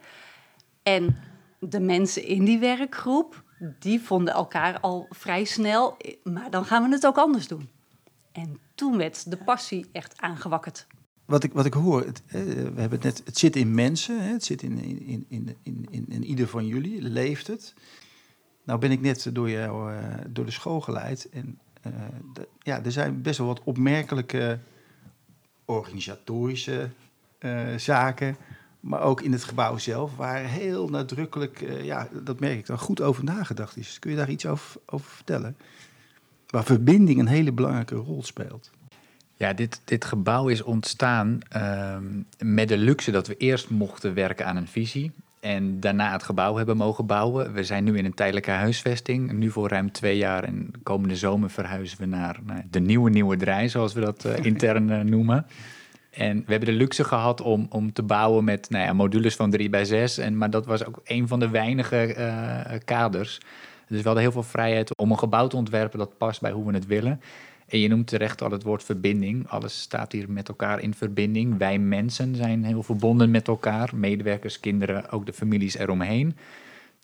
En 0.83 1.19
de 1.59 1.81
mensen 1.81 2.25
in 2.25 2.45
die 2.45 2.59
werkgroep, 2.59 3.43
die 3.79 4.01
vonden 4.01 4.35
elkaar 4.35 4.81
al 4.81 5.07
vrij 5.11 5.45
snel, 5.45 5.97
maar 6.23 6.51
dan 6.51 6.65
gaan 6.65 6.83
we 6.83 6.95
het 6.95 7.07
ook 7.07 7.19
anders 7.19 7.49
doen. 7.49 7.69
En 8.33 8.59
toen 8.75 8.97
werd 8.97 9.31
de 9.31 9.37
passie 9.37 9.89
echt 9.93 10.21
aangewakkerd. 10.21 10.87
Wat 11.25 11.45
ik, 11.45 11.53
wat 11.53 11.65
ik 11.65 11.75
hoor, 11.75 12.05
het, 12.05 12.23
eh, 12.27 12.43
we 12.43 12.81
hebben 12.81 12.91
het 12.91 13.03
net, 13.03 13.23
het 13.25 13.39
zit 13.39 13.57
in 13.57 13.75
mensen, 13.75 14.21
het 14.23 14.45
zit 14.45 14.63
in, 14.63 14.79
in, 14.79 15.25
in, 15.29 15.57
in, 15.63 15.87
in, 15.91 16.07
in, 16.09 16.25
ieder 16.25 16.49
van 16.49 16.67
jullie, 16.67 17.03
leeft 17.03 17.47
het. 17.47 17.75
Nou 18.65 18.79
ben 18.79 18.91
ik 18.91 19.01
net 19.01 19.31
door, 19.33 19.51
jou, 19.51 19.93
eh, 19.93 20.15
door 20.29 20.45
de 20.45 20.51
school 20.51 20.81
geleid 20.81 21.29
en 21.29 21.59
eh, 21.83 21.93
ja, 22.59 22.85
er 22.85 22.93
zijn 22.93 23.23
best 23.23 23.39
wel 23.39 23.47
wat 23.47 23.63
opmerkelijke 23.65 24.59
organisatorische 25.65 26.91
zaken, 27.77 28.37
maar 28.83 29.01
ook 29.01 29.21
in 29.21 29.33
het 29.33 29.45
gebouw 29.45 29.79
zelf, 29.79 30.17
waar 30.17 30.39
heel 30.39 30.89
nadrukkelijk, 30.89 31.61
eh, 31.61 31.85
ja, 31.85 32.09
dat 32.25 32.41
merk 32.41 32.59
ik 32.59 32.67
dan, 32.67 32.79
goed 32.79 33.01
over 33.01 33.25
nagedacht 33.25 33.77
is. 33.77 33.99
Kun 33.99 34.11
je 34.11 34.17
daar 34.17 34.31
iets 34.31 34.47
over, 34.47 34.81
over 34.87 35.11
vertellen? 35.11 35.57
Waar 36.47 36.65
verbinding 36.65 37.19
een 37.19 37.27
hele 37.27 37.53
belangrijke 37.53 37.95
rol 37.95 38.23
speelt. 38.23 38.71
Ja, 39.37 39.53
dit, 39.53 39.81
dit 39.85 40.05
gebouw 40.05 40.49
is 40.49 40.63
ontstaan 40.63 41.39
ehm, 41.49 42.23
met 42.39 42.69
de 42.69 42.77
luxe 42.77 43.11
dat 43.11 43.27
we 43.27 43.37
eerst 43.37 43.71
mochten 43.71 44.15
werken 44.15 44.47
aan 44.47 44.57
een 44.57 44.69
visie. 44.69 45.13
En 45.41 45.81
daarna 45.81 46.13
het 46.13 46.23
gebouw 46.23 46.57
hebben 46.57 46.77
mogen 46.77 47.07
bouwen. 47.07 47.53
We 47.53 47.65
zijn 47.65 47.85
nu 47.85 47.99
in 47.99 48.05
een 48.05 48.15
tijdelijke 48.15 48.51
huisvesting. 48.51 49.33
Nu 49.33 49.51
voor 49.51 49.69
ruim 49.69 49.93
twee 49.93 50.17
jaar. 50.17 50.45
En 50.45 50.71
komende 50.83 51.17
zomer 51.17 51.51
verhuizen 51.51 51.99
we 51.99 52.07
naar 52.07 52.39
nou, 52.45 52.61
de 52.71 52.81
nieuwe 52.81 53.11
Nieuwe 53.11 53.37
Draai, 53.37 53.69
zoals 53.69 53.93
we 53.93 54.01
dat 54.01 54.25
eh, 54.25 54.45
intern 54.45 54.91
eh, 54.91 55.01
noemen. 55.01 55.47
En 56.13 56.37
we 56.37 56.51
hebben 56.51 56.69
de 56.69 56.75
luxe 56.75 57.05
gehad 57.05 57.41
om, 57.41 57.67
om 57.71 57.93
te 57.93 58.03
bouwen 58.03 58.45
met 58.45 58.71
nou 58.71 58.85
ja, 58.85 58.93
modules 58.93 59.37
van 59.37 59.51
3 59.51 59.69
bij 59.69 59.85
6. 59.85 60.19
En, 60.19 60.37
maar 60.37 60.51
dat 60.51 60.67
was 60.67 60.85
ook 60.85 61.01
een 61.05 61.29
van 61.29 61.41
de 61.41 61.49
weinige 61.49 62.15
eh, 62.15 62.79
kaders. 62.85 63.41
Dus 63.87 63.99
we 63.99 64.07
hadden 64.07 64.23
heel 64.23 64.33
veel 64.33 64.43
vrijheid 64.43 64.97
om 64.97 65.11
een 65.11 65.19
gebouw 65.19 65.47
te 65.47 65.57
ontwerpen 65.57 65.99
dat 65.99 66.19
past 66.19 66.41
bij 66.41 66.51
hoe 66.51 66.67
we 66.67 66.73
het 66.73 66.87
willen. 66.87 67.21
En 67.67 67.79
je 67.79 67.89
noemt 67.89 68.07
terecht 68.07 68.43
al 68.43 68.51
het 68.51 68.63
woord 68.63 68.85
verbinding. 68.85 69.49
Alles 69.49 69.81
staat 69.81 70.13
hier 70.13 70.31
met 70.31 70.49
elkaar 70.49 70.81
in 70.81 70.95
verbinding. 70.95 71.59
Wij 71.59 71.79
mensen 71.79 72.37
zijn 72.37 72.65
heel 72.65 72.83
verbonden 72.83 73.31
met 73.31 73.49
elkaar. 73.49 73.91
Medewerkers, 73.95 74.61
kinderen, 74.61 75.11
ook 75.11 75.27
de 75.27 75.33
families 75.33 75.77
eromheen. 75.77 76.37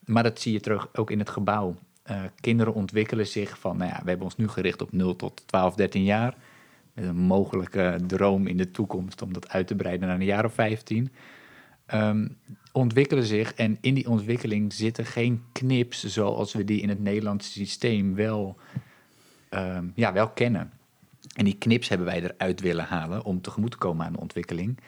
Maar 0.04 0.22
dat 0.22 0.40
zie 0.40 0.52
je 0.52 0.60
terug 0.60 0.88
ook 0.92 1.10
in 1.10 1.18
het 1.18 1.30
gebouw. 1.30 1.74
Eh, 2.02 2.16
kinderen 2.40 2.74
ontwikkelen 2.74 3.26
zich 3.26 3.58
van, 3.58 3.76
nou 3.76 3.90
ja, 3.90 4.00
we 4.02 4.08
hebben 4.08 4.26
ons 4.26 4.36
nu 4.36 4.48
gericht 4.48 4.82
op 4.82 4.92
0 4.92 5.16
tot 5.16 5.42
12, 5.46 5.74
13 5.74 6.04
jaar. 6.04 6.34
Een 7.00 7.16
mogelijke 7.16 7.98
droom 8.06 8.46
in 8.46 8.56
de 8.56 8.70
toekomst 8.70 9.22
om 9.22 9.32
dat 9.32 9.48
uit 9.48 9.66
te 9.66 9.74
breiden 9.74 10.08
naar 10.08 10.18
een 10.18 10.24
jaar 10.24 10.44
of 10.44 10.54
15. 10.54 11.12
Ehm, 11.86 12.28
ontwikkelen 12.72 13.24
zich 13.24 13.54
en 13.54 13.78
in 13.80 13.94
die 13.94 14.08
ontwikkeling 14.08 14.72
zitten 14.72 15.06
geen 15.06 15.42
knips 15.52 16.04
zoals 16.04 16.52
we 16.52 16.64
die 16.64 16.80
in 16.80 16.88
het 16.88 17.00
Nederlandse 17.00 17.50
systeem 17.50 18.14
wel, 18.14 18.56
ehm, 19.48 19.86
ja, 19.94 20.12
wel 20.12 20.28
kennen. 20.28 20.72
En 21.34 21.44
die 21.44 21.58
knips 21.58 21.88
hebben 21.88 22.06
wij 22.06 22.22
eruit 22.22 22.60
willen 22.60 22.84
halen 22.84 23.24
om 23.24 23.40
tegemoet 23.40 23.70
te 23.70 23.76
komen 23.76 24.06
aan 24.06 24.12
de 24.12 24.20
ontwikkeling. 24.20 24.78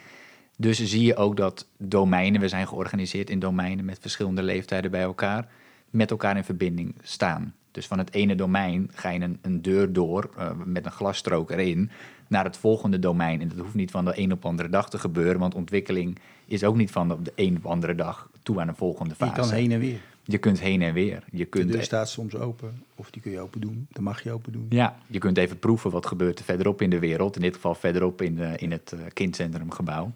Dus 0.57 0.83
zie 0.83 1.03
je 1.03 1.15
ook 1.15 1.37
dat 1.37 1.67
domeinen, 1.77 2.41
we 2.41 2.47
zijn 2.47 2.67
georganiseerd 2.67 3.29
in 3.29 3.39
domeinen 3.39 3.85
met 3.85 3.99
verschillende 3.99 4.43
leeftijden 4.43 4.91
bij 4.91 5.01
elkaar, 5.01 5.51
met 5.89 6.11
elkaar 6.11 6.37
in 6.37 6.43
verbinding 6.43 6.95
staan. 7.01 7.55
Dus 7.71 7.87
van 7.87 7.97
het 7.97 8.13
ene 8.13 8.35
domein 8.35 8.89
ga 8.93 9.09
je 9.09 9.19
een, 9.19 9.37
een 9.41 9.61
deur 9.61 9.93
door 9.93 10.29
eh, 10.37 10.51
met 10.65 10.85
een 10.85 10.91
glasstrook 10.91 11.51
erin 11.51 11.89
naar 12.27 12.43
het 12.43 12.57
volgende 12.57 12.99
domein. 12.99 13.41
En 13.41 13.47
dat 13.47 13.57
hoeft 13.57 13.73
niet 13.73 13.91
van 13.91 14.05
de 14.05 14.13
een 14.19 14.31
op 14.31 14.45
andere 14.45 14.69
dag 14.69 14.89
te 14.89 14.97
gebeuren, 14.99 15.39
want 15.39 15.55
ontwikkeling 15.55 16.17
is 16.45 16.63
ook 16.63 16.75
niet 16.75 16.91
van 16.91 17.07
de, 17.07 17.21
de 17.21 17.31
een 17.35 17.57
op 17.57 17.65
andere 17.65 17.95
dag 17.95 18.29
toe 18.43 18.59
aan 18.59 18.67
een 18.67 18.75
volgende 18.75 19.09
Je 19.17 19.25
fase. 19.25 19.39
kan 19.41 19.51
heen 19.51 19.71
en 19.71 19.79
weer. 19.79 19.99
Je 20.23 20.37
kunt 20.37 20.59
heen 20.59 20.81
en 20.81 20.93
weer. 20.93 21.23
Je 21.31 21.37
De 21.37 21.45
kunt, 21.45 21.71
deur 21.71 21.83
staat 21.83 22.09
soms 22.09 22.35
open, 22.35 22.83
of 22.95 23.09
die 23.11 23.21
kun 23.21 23.31
je 23.31 23.39
open 23.39 23.61
doen. 23.61 23.87
Dan 23.91 24.03
mag 24.03 24.23
je 24.23 24.31
open 24.31 24.51
doen. 24.51 24.65
ja, 24.69 24.95
je 25.07 25.17
kunt 25.19 25.37
even 25.37 25.59
proeven 25.59 25.91
wat 25.91 26.05
gebeurt 26.05 26.39
er 26.39 26.45
verderop 26.45 26.81
in 26.81 26.89
de 26.89 26.99
wereld. 26.99 27.35
In 27.35 27.41
dit 27.41 27.55
geval 27.55 27.75
verderop 27.75 28.21
in, 28.21 28.35
de, 28.35 28.53
in 28.57 28.71
het 28.71 28.91
eh, 28.91 28.99
kindcentrumgebouw. 29.13 30.11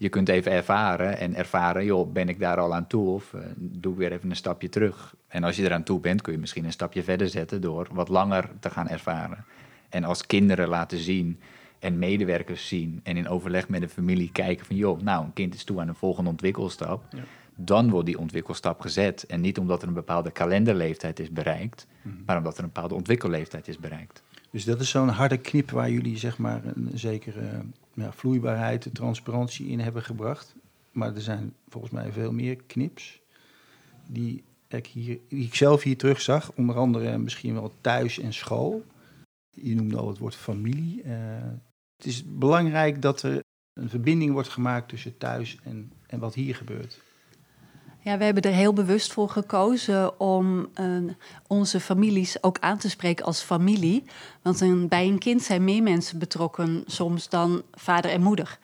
Je 0.00 0.08
kunt 0.08 0.28
even 0.28 0.52
ervaren 0.52 1.18
en 1.18 1.34
ervaren, 1.34 1.84
joh, 1.84 2.12
ben 2.12 2.28
ik 2.28 2.38
daar 2.38 2.56
al 2.58 2.74
aan 2.74 2.86
toe 2.86 3.08
of 3.08 3.34
eh, 3.34 3.40
doe 3.56 3.92
ik 3.92 3.98
weer 3.98 4.12
even 4.12 4.30
een 4.30 4.36
stapje 4.36 4.68
terug. 4.68 5.14
En 5.28 5.44
als 5.44 5.56
je 5.56 5.62
eraan 5.62 5.82
toe 5.82 6.00
bent, 6.00 6.22
kun 6.22 6.32
je 6.32 6.38
misschien 6.38 6.64
een 6.64 6.72
stapje 6.72 7.02
verder 7.02 7.28
zetten 7.28 7.60
door 7.60 7.88
wat 7.92 8.08
langer 8.08 8.50
te 8.60 8.70
gaan 8.70 8.88
ervaren. 8.88 9.44
En 9.88 10.04
als 10.04 10.26
kinderen 10.26 10.68
laten 10.68 10.98
zien 10.98 11.40
en 11.78 11.98
medewerkers 11.98 12.68
zien 12.68 13.00
en 13.02 13.16
in 13.16 13.28
overleg 13.28 13.68
met 13.68 13.80
de 13.80 13.88
familie 13.88 14.32
kijken 14.32 14.66
van, 14.66 14.76
joh, 14.76 15.00
nou, 15.00 15.24
een 15.24 15.32
kind 15.32 15.54
is 15.54 15.64
toe 15.64 15.80
aan 15.80 15.88
een 15.88 15.94
volgende 15.94 16.30
ontwikkelstap. 16.30 17.04
Ja. 17.10 17.22
Dan 17.56 17.90
wordt 17.90 18.06
die 18.06 18.18
ontwikkelstap 18.18 18.80
gezet. 18.80 19.26
En 19.26 19.40
niet 19.40 19.58
omdat 19.58 19.82
er 19.82 19.88
een 19.88 19.94
bepaalde 19.94 20.30
kalenderleeftijd 20.30 21.20
is 21.20 21.30
bereikt, 21.30 21.86
maar 22.26 22.36
omdat 22.36 22.56
er 22.56 22.64
een 22.64 22.70
bepaalde 22.72 22.94
ontwikkelleeftijd 22.94 23.68
is 23.68 23.78
bereikt. 23.78 24.22
Dus 24.50 24.64
dat 24.64 24.80
is 24.80 24.90
zo'n 24.90 25.08
harde 25.08 25.38
knip 25.38 25.70
waar 25.70 25.90
jullie 25.90 26.18
zeg 26.18 26.38
maar 26.38 26.64
een 26.64 26.90
zekere 26.94 27.62
ja, 27.94 28.12
vloeibaarheid, 28.12 28.88
transparantie 28.92 29.66
in 29.68 29.80
hebben 29.80 30.02
gebracht. 30.02 30.54
Maar 30.92 31.14
er 31.14 31.20
zijn 31.20 31.54
volgens 31.68 31.92
mij 31.92 32.12
veel 32.12 32.32
meer 32.32 32.56
knips 32.56 33.20
die 34.06 34.44
ik, 34.68 34.86
hier, 34.86 35.18
ik 35.28 35.54
zelf 35.54 35.82
hier 35.82 35.96
terug 35.96 36.20
zag. 36.20 36.52
Onder 36.54 36.76
andere 36.76 37.18
misschien 37.18 37.54
wel 37.54 37.72
thuis 37.80 38.18
en 38.18 38.32
school. 38.32 38.84
Je 39.50 39.74
noemde 39.74 39.96
al 39.96 40.08
het 40.08 40.18
woord 40.18 40.34
familie. 40.34 41.02
Eh, 41.02 41.12
het 41.96 42.06
is 42.06 42.24
belangrijk 42.26 43.02
dat 43.02 43.22
er 43.22 43.42
een 43.72 43.88
verbinding 43.88 44.32
wordt 44.32 44.48
gemaakt 44.48 44.88
tussen 44.88 45.18
thuis 45.18 45.58
en, 45.62 45.92
en 46.06 46.18
wat 46.18 46.34
hier 46.34 46.54
gebeurt. 46.54 47.00
Ja, 48.02 48.18
we 48.18 48.24
hebben 48.24 48.42
er 48.42 48.52
heel 48.52 48.72
bewust 48.72 49.12
voor 49.12 49.28
gekozen 49.28 50.20
om 50.20 50.68
uh, 50.80 51.12
onze 51.46 51.80
families 51.80 52.42
ook 52.42 52.58
aan 52.58 52.78
te 52.78 52.90
spreken 52.90 53.24
als 53.24 53.42
familie. 53.42 54.04
Want 54.42 54.88
bij 54.88 55.06
een 55.06 55.18
kind 55.18 55.42
zijn 55.42 55.64
meer 55.64 55.82
mensen 55.82 56.18
betrokken 56.18 56.84
soms 56.86 57.28
dan 57.28 57.62
vader 57.74 58.10
en 58.10 58.22
moeder. 58.22 58.58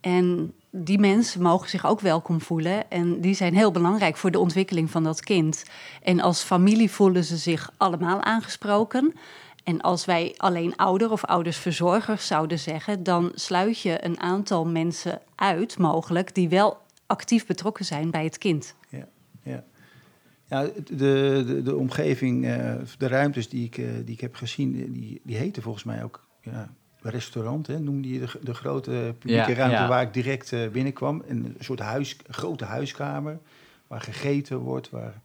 En 0.00 0.52
die 0.70 0.98
mensen 0.98 1.42
mogen 1.42 1.68
zich 1.68 1.86
ook 1.86 2.00
welkom 2.00 2.40
voelen. 2.40 2.90
En 2.90 3.20
die 3.20 3.34
zijn 3.34 3.54
heel 3.54 3.70
belangrijk 3.70 4.16
voor 4.16 4.30
de 4.30 4.38
ontwikkeling 4.38 4.90
van 4.90 5.04
dat 5.04 5.20
kind. 5.20 5.64
En 6.02 6.20
als 6.20 6.42
familie 6.42 6.90
voelen 6.90 7.24
ze 7.24 7.36
zich 7.36 7.70
allemaal 7.76 8.22
aangesproken. 8.22 9.14
En 9.64 9.80
als 9.80 10.04
wij 10.04 10.34
alleen 10.36 10.76
ouder 10.76 11.10
of 11.10 11.24
oudersverzorgers 11.24 12.26
zouden 12.26 12.58
zeggen, 12.58 13.02
dan 13.02 13.30
sluit 13.34 13.80
je 13.80 14.04
een 14.04 14.20
aantal 14.20 14.66
mensen 14.66 15.20
uit, 15.34 15.78
mogelijk, 15.78 16.34
die 16.34 16.48
wel 16.48 16.76
actief 17.08 17.46
betrokken 17.46 17.84
zijn 17.84 18.10
bij 18.10 18.24
het 18.24 18.38
kind. 18.38 18.74
Ja, 18.88 19.08
ja. 19.42 19.64
ja 20.46 20.62
de, 20.62 21.42
de, 21.46 21.62
de 21.64 21.76
omgeving, 21.76 22.44
uh, 22.44 22.74
de 22.98 23.06
ruimtes 23.08 23.48
die 23.48 23.64
ik, 23.64 23.76
uh, 23.76 23.90
die 24.04 24.14
ik 24.14 24.20
heb 24.20 24.34
gezien, 24.34 24.92
die, 24.92 25.20
die 25.24 25.36
heten 25.36 25.62
volgens 25.62 25.84
mij 25.84 26.04
ook 26.04 26.28
ja, 26.40 26.70
restaurant, 27.00 27.66
hè, 27.66 27.78
noemde 27.78 28.08
je 28.08 28.18
de, 28.18 28.38
de 28.42 28.54
grote 28.54 29.14
publieke 29.18 29.54
ruimte 29.54 29.76
ja. 29.76 29.88
waar 29.88 30.02
ik 30.02 30.12
direct 30.12 30.52
uh, 30.52 30.68
binnenkwam. 30.68 31.22
Een 31.26 31.56
soort 31.58 31.80
huis, 31.80 32.16
grote 32.28 32.64
huiskamer 32.64 33.38
waar 33.86 34.00
gegeten 34.00 34.58
wordt, 34.58 34.90
waar 34.90 35.22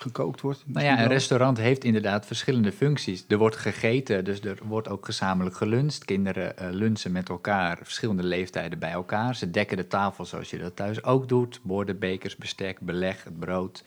gekookt 0.00 0.40
wordt. 0.40 0.62
Nou 0.66 0.84
ja, 0.86 1.02
een 1.02 1.08
restaurant 1.08 1.58
heeft 1.58 1.84
inderdaad 1.84 2.26
verschillende 2.26 2.72
functies. 2.72 3.24
Er 3.28 3.38
wordt 3.38 3.56
gegeten, 3.56 4.24
dus 4.24 4.40
er 4.40 4.58
wordt 4.64 4.88
ook 4.88 5.04
gezamenlijk 5.04 5.56
geluncht. 5.56 6.04
Kinderen 6.04 6.54
uh, 6.62 6.68
lunchen 6.70 7.12
met 7.12 7.28
elkaar, 7.28 7.78
verschillende 7.82 8.22
leeftijden 8.22 8.78
bij 8.78 8.90
elkaar. 8.90 9.36
Ze 9.36 9.50
dekken 9.50 9.76
de 9.76 9.86
tafel 9.86 10.24
zoals 10.24 10.50
je 10.50 10.58
dat 10.58 10.76
thuis 10.76 11.04
ook 11.04 11.28
doet. 11.28 11.60
Borden, 11.62 11.98
bekers, 11.98 12.36
bestek, 12.36 12.80
beleg, 12.80 13.24
het 13.24 13.38
brood. 13.38 13.84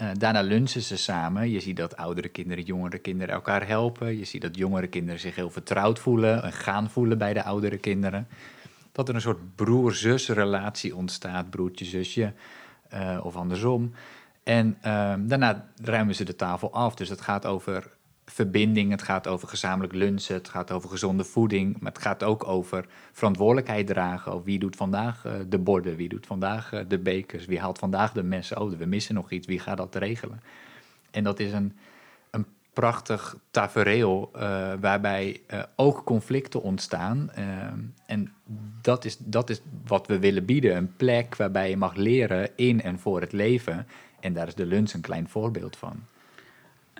Uh, 0.00 0.08
daarna 0.18 0.40
lunchen 0.40 0.82
ze 0.82 0.96
samen. 0.96 1.50
Je 1.50 1.60
ziet 1.60 1.76
dat 1.76 1.96
oudere 1.96 2.28
kinderen, 2.28 2.64
jongere 2.64 2.98
kinderen 2.98 3.34
elkaar 3.34 3.66
helpen. 3.66 4.18
Je 4.18 4.24
ziet 4.24 4.42
dat 4.42 4.56
jongere 4.56 4.86
kinderen 4.86 5.20
zich 5.20 5.34
heel 5.34 5.50
vertrouwd 5.50 5.98
voelen 5.98 6.42
en 6.42 6.52
gaan 6.52 6.90
voelen 6.90 7.18
bij 7.18 7.32
de 7.32 7.42
oudere 7.42 7.78
kinderen. 7.78 8.28
Dat 8.92 9.08
er 9.08 9.14
een 9.14 9.20
soort 9.20 9.54
broer-zus 9.54 10.28
relatie 10.28 10.96
ontstaat, 10.96 11.50
broertje-zusje 11.50 12.32
uh, 12.94 13.20
of 13.22 13.36
andersom. 13.36 13.92
En 14.50 14.66
um, 14.66 15.28
daarna 15.28 15.66
ruimen 15.82 16.14
ze 16.14 16.24
de 16.24 16.36
tafel 16.36 16.72
af. 16.72 16.94
Dus 16.94 17.08
het 17.08 17.20
gaat 17.20 17.46
over 17.46 17.90
verbinding, 18.24 18.90
het 18.90 19.02
gaat 19.02 19.26
over 19.26 19.48
gezamenlijk 19.48 19.92
lunchen, 19.94 20.34
het 20.34 20.48
gaat 20.48 20.70
over 20.70 20.88
gezonde 20.88 21.24
voeding. 21.24 21.80
Maar 21.80 21.92
het 21.92 22.02
gaat 22.02 22.22
ook 22.22 22.46
over 22.46 22.86
verantwoordelijkheid 23.12 23.86
dragen. 23.86 24.42
Wie 24.42 24.58
doet 24.58 24.76
vandaag 24.76 25.24
uh, 25.24 25.32
de 25.48 25.58
borden, 25.58 25.96
wie 25.96 26.08
doet 26.08 26.26
vandaag 26.26 26.72
uh, 26.72 26.80
de 26.88 26.98
bekers, 26.98 27.46
wie 27.46 27.60
haalt 27.60 27.78
vandaag 27.78 28.12
de 28.12 28.22
messen. 28.22 28.60
Oh, 28.60 28.72
we 28.72 28.84
missen 28.84 29.14
nog 29.14 29.30
iets, 29.30 29.46
wie 29.46 29.58
gaat 29.58 29.76
dat 29.76 29.94
regelen? 29.94 30.40
En 31.10 31.24
dat 31.24 31.40
is 31.40 31.52
een, 31.52 31.76
een 32.30 32.46
prachtig 32.72 33.36
tafereel 33.50 34.30
uh, 34.36 34.40
waarbij 34.80 35.40
ook 35.76 36.04
conflicten 36.04 36.62
ontstaan. 36.62 37.30
Ehm, 37.30 37.78
en 38.06 38.32
dat 38.80 39.04
is, 39.04 39.16
dat 39.18 39.50
is 39.50 39.60
wat 39.86 40.06
we 40.06 40.18
willen 40.18 40.44
bieden. 40.44 40.76
Een 40.76 40.96
plek 40.96 41.36
waarbij 41.36 41.70
je 41.70 41.76
mag 41.76 41.94
leren 41.94 42.56
in 42.56 42.82
en 42.82 42.98
voor 42.98 43.20
het 43.20 43.32
leven. 43.32 43.86
En 44.20 44.32
daar 44.32 44.46
is 44.46 44.54
de 44.54 44.66
lunch 44.66 44.92
een 44.92 45.00
klein 45.00 45.28
voorbeeld 45.28 45.76
van. 45.76 46.02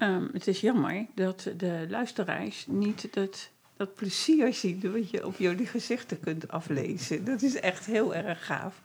Um, 0.03 0.31
het 0.33 0.47
is 0.47 0.61
jammer 0.61 1.07
dat 1.15 1.51
de 1.57 1.87
luisteraars 1.89 2.67
niet 2.67 3.15
dat, 3.15 3.51
dat 3.77 3.95
plezier 3.95 4.55
zien 4.55 4.93
wat 4.93 5.11
je 5.11 5.27
op 5.27 5.37
jullie 5.37 5.67
gezichten 5.67 6.21
kunt 6.21 6.49
aflezen. 6.49 7.25
Dat 7.25 7.43
is 7.43 7.55
echt 7.55 7.87
heel 7.87 8.15
erg 8.15 8.47
gaaf 8.47 8.83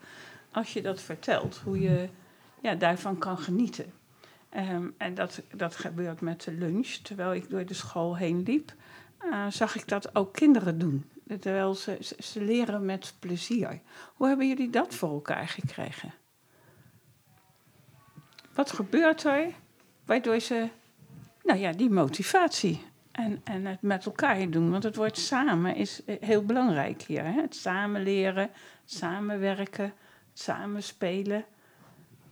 als 0.52 0.74
je 0.74 0.82
dat 0.82 1.02
vertelt, 1.02 1.62
hoe 1.63 1.80
je 1.80 2.10
ja, 2.62 2.76
daarvan 2.76 3.17
kan 3.17 3.38
genieten. 3.38 3.93
Um, 4.58 4.93
en 4.98 5.13
dat, 5.13 5.41
dat 5.56 5.76
gebeurt 5.76 6.21
met 6.21 6.43
de 6.43 6.52
lunch. 6.52 6.88
Terwijl 6.88 7.34
ik 7.34 7.50
door 7.50 7.65
de 7.65 7.74
school 7.74 8.17
heen 8.17 8.43
liep, 8.43 8.74
uh, 9.26 9.45
zag 9.50 9.76
ik 9.76 9.88
dat 9.88 10.15
ook 10.15 10.34
kinderen 10.34 10.80
doen. 10.80 11.10
Terwijl 11.39 11.76
ze, 11.76 11.98
ze 12.19 12.41
leren 12.41 12.86
met 12.86 13.13
plezier. 13.19 13.80
Hoe 14.13 14.28
hebben 14.28 14.48
jullie 14.48 14.69
dat 14.69 14.95
voor 14.95 15.10
elkaar 15.10 15.48
gekregen? 15.48 16.13
Wat 18.56 18.72
gebeurt 18.72 19.24
er 19.24 19.48
waardoor 20.06 20.39
ze, 20.39 20.70
nou 21.44 21.60
ja, 21.60 21.72
die 21.72 21.89
motivatie 21.89 22.82
en, 23.12 23.41
en 23.44 23.65
het 23.65 23.82
met 23.82 24.06
elkaar 24.06 24.50
doen. 24.50 24.72
Want 24.72 24.84
het 24.84 24.96
woord 24.96 25.18
samen 25.18 25.76
is 25.76 26.02
heel 26.20 26.46
belangrijk 26.46 27.02
hier. 27.02 27.24
Hè? 27.24 27.41
Het 27.41 27.56
samen 27.56 28.04
leren, 28.04 28.50
samenwerken, 28.86 29.94
samen 30.34 30.84
spelen. 30.84 31.46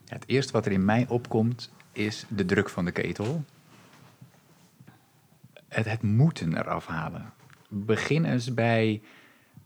Ja, 0.06 0.16
het 0.16 0.24
eerste 0.28 0.52
wat 0.52 0.66
er 0.66 0.72
in 0.72 0.86
mij 0.86 1.06
opkomt 1.10 1.72
is 1.92 2.26
de 2.28 2.46
druk 2.46 2.70
van 2.70 2.86
de 2.86 2.92
ketel. 2.92 3.44
Het, 5.68 5.86
het 5.86 6.02
moeten 6.02 6.58
eraf 6.58 6.86
halen. 6.86 7.34
Begin 7.70 8.26
eens 8.26 8.54
bij 8.54 9.02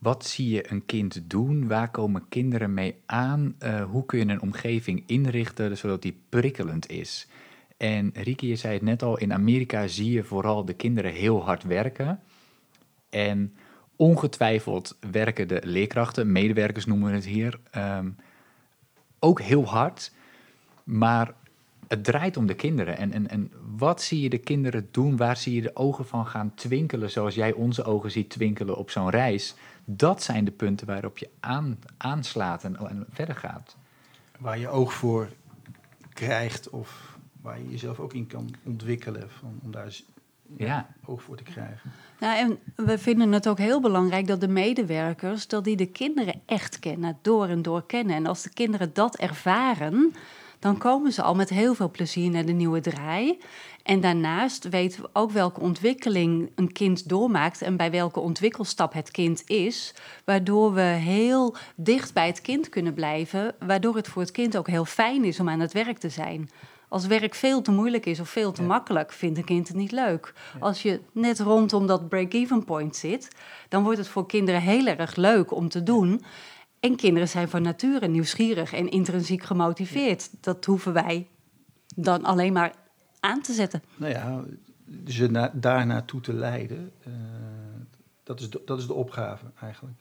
wat 0.07 0.25
zie 0.25 0.49
je 0.49 0.71
een 0.71 0.85
kind 0.85 1.29
doen? 1.29 1.67
Waar 1.67 1.91
komen 1.91 2.25
kinderen 2.29 2.73
mee 2.73 2.95
aan? 3.05 3.55
Uh, 3.59 3.83
hoe 3.83 4.05
kun 4.05 4.19
je 4.19 4.25
een 4.25 4.41
omgeving 4.41 5.03
inrichten 5.05 5.77
zodat 5.77 6.01
die 6.01 6.19
prikkelend 6.29 6.89
is? 6.89 7.27
En 7.77 8.11
Rieke, 8.13 8.47
je 8.47 8.55
zei 8.55 8.73
het 8.73 8.81
net 8.81 9.03
al, 9.03 9.17
in 9.17 9.33
Amerika 9.33 9.87
zie 9.87 10.11
je 10.11 10.23
vooral 10.23 10.65
de 10.65 10.73
kinderen 10.73 11.11
heel 11.11 11.43
hard 11.43 11.63
werken. 11.63 12.19
En 13.09 13.53
ongetwijfeld 13.95 14.97
werken 15.11 15.47
de 15.47 15.61
leerkrachten, 15.63 16.31
medewerkers 16.31 16.85
noemen 16.85 17.09
we 17.09 17.15
het 17.15 17.25
hier, 17.25 17.59
um, 17.75 18.15
ook 19.19 19.41
heel 19.41 19.65
hard. 19.65 20.11
Maar 20.83 21.33
het 21.87 22.03
draait 22.03 22.37
om 22.37 22.45
de 22.45 22.55
kinderen. 22.55 22.97
En, 22.97 23.11
en, 23.11 23.29
en 23.29 23.51
wat 23.77 24.01
zie 24.01 24.21
je 24.21 24.29
de 24.29 24.37
kinderen 24.37 24.87
doen? 24.91 25.17
Waar 25.17 25.37
zie 25.37 25.55
je 25.55 25.61
de 25.61 25.75
ogen 25.75 26.05
van 26.05 26.27
gaan 26.27 26.51
twinkelen, 26.55 27.11
zoals 27.11 27.35
jij 27.35 27.53
onze 27.53 27.83
ogen 27.83 28.11
ziet 28.11 28.29
twinkelen 28.29 28.77
op 28.77 28.89
zo'n 28.89 29.09
reis? 29.09 29.55
Dat 29.89 30.23
zijn 30.23 30.45
de 30.45 30.51
punten 30.51 30.87
waarop 30.87 31.17
je 31.17 31.29
aan, 31.39 31.79
aanslaat 31.97 32.63
en, 32.63 32.77
en 32.77 33.05
verder 33.09 33.35
gaat. 33.35 33.75
Waar 34.39 34.59
je 34.59 34.67
oog 34.67 34.93
voor 34.93 35.29
krijgt 36.13 36.69
of 36.69 37.17
waar 37.41 37.59
je 37.59 37.69
jezelf 37.69 37.99
ook 37.99 38.13
in 38.13 38.27
kan 38.27 38.55
ontwikkelen 38.63 39.29
van, 39.29 39.59
om 39.63 39.71
daar 39.71 39.99
ja. 40.57 40.87
oog 41.05 41.21
voor 41.21 41.37
te 41.37 41.43
krijgen. 41.43 41.91
Nou, 42.19 42.37
en 42.37 42.85
we 42.85 42.97
vinden 42.97 43.31
het 43.31 43.47
ook 43.47 43.57
heel 43.57 43.81
belangrijk 43.81 44.27
dat 44.27 44.41
de 44.41 44.47
medewerkers, 44.47 45.47
dat 45.47 45.63
die 45.63 45.75
de 45.75 45.85
kinderen 45.85 46.41
echt 46.45 46.79
kennen, 46.79 47.17
door 47.21 47.47
en 47.47 47.61
door 47.61 47.85
kennen. 47.85 48.15
En 48.15 48.25
als 48.25 48.41
de 48.41 48.53
kinderen 48.53 48.93
dat 48.93 49.17
ervaren, 49.17 50.13
dan 50.59 50.77
komen 50.77 51.11
ze 51.11 51.21
al 51.21 51.35
met 51.35 51.49
heel 51.49 51.73
veel 51.73 51.91
plezier 51.91 52.29
naar 52.29 52.45
de 52.45 52.51
nieuwe 52.51 52.81
draai. 52.81 53.39
En 53.83 54.01
daarnaast 54.01 54.69
weten 54.69 55.01
we 55.01 55.09
ook 55.13 55.31
welke 55.31 55.59
ontwikkeling 55.59 56.51
een 56.55 56.71
kind 56.71 57.09
doormaakt 57.09 57.61
en 57.61 57.77
bij 57.77 57.91
welke 57.91 58.19
ontwikkelstap 58.19 58.93
het 58.93 59.11
kind 59.11 59.43
is, 59.45 59.93
waardoor 60.25 60.73
we 60.73 60.81
heel 60.81 61.55
dicht 61.75 62.13
bij 62.13 62.27
het 62.27 62.41
kind 62.41 62.69
kunnen 62.69 62.93
blijven, 62.93 63.55
waardoor 63.59 63.95
het 63.95 64.07
voor 64.07 64.21
het 64.21 64.31
kind 64.31 64.57
ook 64.57 64.67
heel 64.67 64.85
fijn 64.85 65.23
is 65.23 65.39
om 65.39 65.49
aan 65.49 65.59
het 65.59 65.73
werk 65.73 65.97
te 65.97 66.09
zijn. 66.09 66.49
Als 66.89 67.05
werk 67.05 67.35
veel 67.35 67.61
te 67.61 67.71
moeilijk 67.71 68.05
is 68.05 68.19
of 68.19 68.29
veel 68.29 68.51
te 68.51 68.61
ja. 68.61 68.67
makkelijk, 68.67 69.11
vindt 69.11 69.37
een 69.37 69.43
kind 69.43 69.67
het 69.67 69.77
niet 69.77 69.91
leuk. 69.91 70.33
Ja. 70.53 70.59
Als 70.59 70.81
je 70.81 70.99
net 71.11 71.39
rondom 71.39 71.87
dat 71.87 72.09
break-even 72.09 72.65
point 72.65 72.95
zit, 72.95 73.27
dan 73.69 73.83
wordt 73.83 73.97
het 73.97 74.07
voor 74.07 74.25
kinderen 74.25 74.61
heel 74.61 74.85
erg 74.85 75.15
leuk 75.15 75.51
om 75.51 75.69
te 75.69 75.83
doen. 75.83 76.23
En 76.87 76.95
kinderen 76.95 77.27
zijn 77.27 77.49
van 77.49 77.61
nature 77.61 78.07
nieuwsgierig 78.07 78.73
en 78.73 78.89
intrinsiek 78.89 79.43
gemotiveerd. 79.43 80.29
Dat 80.41 80.65
hoeven 80.65 80.93
wij 80.93 81.27
dan 81.95 82.23
alleen 82.23 82.53
maar 82.53 82.73
aan 83.19 83.41
te 83.41 83.53
zetten. 83.53 83.83
Nou 83.95 84.11
ja, 84.11 84.43
ze 85.07 85.31
na, 85.31 85.51
daar 85.53 85.85
naartoe 85.85 86.21
te 86.21 86.33
leiden, 86.33 86.91
uh, 87.07 87.13
dat, 88.23 88.39
is 88.39 88.49
de, 88.49 88.61
dat 88.65 88.79
is 88.79 88.87
de 88.87 88.93
opgave 88.93 89.45
eigenlijk. 89.61 89.97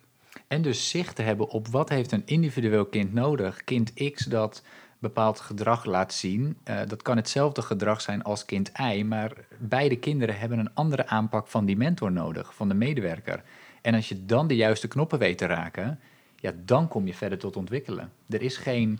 En 0.47 0.61
dus 0.61 0.89
zicht 0.89 1.15
te 1.15 1.21
hebben 1.21 1.49
op 1.49 1.67
wat 1.67 1.89
heeft 1.89 2.11
een 2.11 2.21
individueel 2.25 2.85
kind 2.85 3.13
nodig. 3.13 3.63
Kind 3.63 4.11
X 4.13 4.25
dat 4.25 4.63
bepaald 4.99 5.39
gedrag 5.39 5.85
laat 5.85 6.13
zien. 6.13 6.57
Uh, 6.69 6.79
dat 6.87 7.01
kan 7.01 7.17
hetzelfde 7.17 7.61
gedrag 7.61 8.01
zijn 8.01 8.23
als 8.23 8.45
kind 8.45 8.71
Y, 8.93 9.03
maar 9.03 9.31
beide 9.57 9.95
kinderen 9.95 10.39
hebben 10.39 10.59
een 10.59 10.73
andere 10.73 11.07
aanpak 11.07 11.47
van 11.47 11.65
die 11.65 11.77
mentor 11.77 12.11
nodig, 12.11 12.55
van 12.55 12.67
de 12.67 12.75
medewerker. 12.75 13.43
En 13.81 13.93
als 13.93 14.09
je 14.09 14.25
dan 14.25 14.47
de 14.47 14.55
juiste 14.55 14.87
knoppen 14.87 15.19
weet 15.19 15.37
te 15.37 15.45
raken, 15.45 15.99
ja, 16.39 16.53
dan 16.65 16.87
kom 16.87 17.07
je 17.07 17.13
verder 17.13 17.37
tot 17.37 17.55
ontwikkelen. 17.55 18.11
Er 18.29 18.41
is 18.41 18.57
geen, 18.57 18.99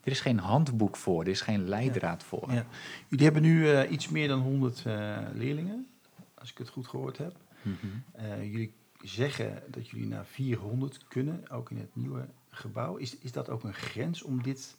er 0.00 0.10
is 0.10 0.20
geen 0.20 0.38
handboek 0.38 0.96
voor, 0.96 1.22
er 1.22 1.28
is 1.28 1.40
geen 1.40 1.68
leidraad 1.68 2.22
voor. 2.24 2.52
Ja. 2.52 2.66
Jullie 3.08 3.24
hebben 3.24 3.42
nu 3.42 3.62
uh, 3.62 3.90
iets 3.90 4.08
meer 4.08 4.28
dan 4.28 4.40
100 4.40 4.84
uh, 4.86 5.18
leerlingen, 5.34 5.86
als 6.34 6.50
ik 6.50 6.58
het 6.58 6.68
goed 6.68 6.86
gehoord 6.86 7.18
heb. 7.18 7.36
Mm 7.62 7.76
-hmm. 7.80 8.02
uh, 8.24 8.52
jullie 8.52 8.72
zeggen 9.02 9.62
dat 9.68 9.88
jullie 9.88 10.06
naar 10.06 10.26
400 10.26 11.04
kunnen, 11.08 11.50
ook 11.50 11.70
in 11.70 11.78
het 11.78 11.96
nieuwe 11.96 12.28
gebouw. 12.50 12.96
Is, 12.96 13.18
is 13.18 13.32
dat 13.32 13.48
ook 13.48 13.64
een 13.64 13.74
grens 13.74 14.22
om 14.22 14.42
dit, 14.42 14.76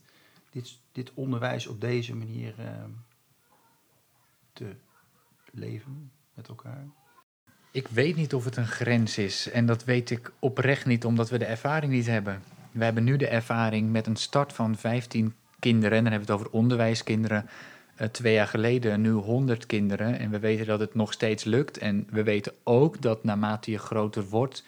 dit, 0.49 0.77
dit 0.91 1.11
onderwijs 1.13 1.67
op 1.67 1.81
deze 1.81 2.15
manier 2.15 2.55
te 4.53 4.75
leven 5.51 6.11
met 6.33 6.47
elkaar? 6.47 6.87
Ik 7.73 7.87
weet 7.87 8.15
niet 8.15 8.33
of 8.33 8.45
het 8.45 8.55
een 8.55 8.67
grens 8.67 9.17
is. 9.17 9.49
En 9.49 9.65
dat 9.65 9.83
weet 9.83 10.09
ik 10.09 10.31
oprecht 10.39 10.85
niet, 10.85 11.05
omdat 11.05 11.29
we 11.29 11.37
de 11.37 11.45
ervaring 11.45 11.91
niet 11.91 12.07
hebben. 12.07 12.43
We 12.71 12.83
hebben 12.83 13.03
nu 13.03 13.17
de 13.17 13.27
ervaring 13.27 13.91
met 13.91 14.07
een 14.07 14.15
start 14.15 14.53
van 14.53 14.75
15 14.75 15.33
kinderen, 15.59 15.97
en 15.97 16.03
dan 16.03 16.11
hebben 16.11 16.29
we 16.29 16.33
het 16.33 16.41
over 16.43 16.57
onderwijskinderen, 16.57 17.49
uh, 18.01 18.07
twee 18.07 18.33
jaar 18.33 18.47
geleden 18.47 19.01
nu 19.01 19.11
100 19.11 19.65
kinderen. 19.65 20.19
En 20.19 20.29
we 20.29 20.39
weten 20.39 20.65
dat 20.65 20.79
het 20.79 20.95
nog 20.95 21.13
steeds 21.13 21.43
lukt. 21.43 21.77
En 21.77 22.07
we 22.09 22.23
weten 22.23 22.53
ook 22.63 23.01
dat 23.01 23.23
naarmate 23.23 23.71
je 23.71 23.79
groter 23.79 24.23
wordt, 24.29 24.63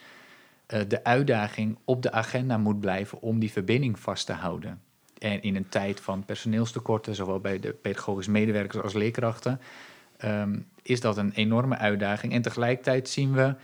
uh, 0.73 0.79
de 0.87 1.03
uitdaging 1.03 1.77
op 1.83 2.01
de 2.01 2.11
agenda 2.11 2.57
moet 2.57 2.79
blijven 2.79 3.21
om 3.21 3.39
die 3.39 3.51
verbinding 3.51 3.99
vast 3.99 4.25
te 4.25 4.33
houden. 4.33 4.81
En 5.17 5.41
in 5.41 5.55
een 5.55 5.69
tijd 5.69 5.99
van 5.99 6.25
personeelstekorten, 6.25 7.15
zowel 7.15 7.39
bij 7.39 7.59
de 7.59 7.71
pedagogische 7.71 8.31
medewerkers 8.31 8.83
als 8.83 8.93
leerkrachten, 8.93 9.59
um, 10.23 10.67
is 10.81 10.99
dat 10.99 11.17
een 11.17 11.31
enorme 11.31 11.77
uitdaging. 11.77 12.33
En 12.33 12.41
tegelijkertijd 12.41 13.09
zien 13.09 13.33
we 13.33 13.55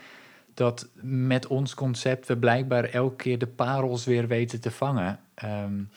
dat 0.53 0.87
met 1.01 1.47
ons 1.47 1.73
concept 1.73 2.27
we 2.27 2.37
blijkbaar 2.37 2.83
elke 2.83 3.15
keer 3.15 3.37
de 3.37 3.47
parels 3.47 4.05
weer 4.05 4.27
weten 4.27 4.61
te 4.61 4.71
vangen. 4.71 5.19
Um, 5.43 5.89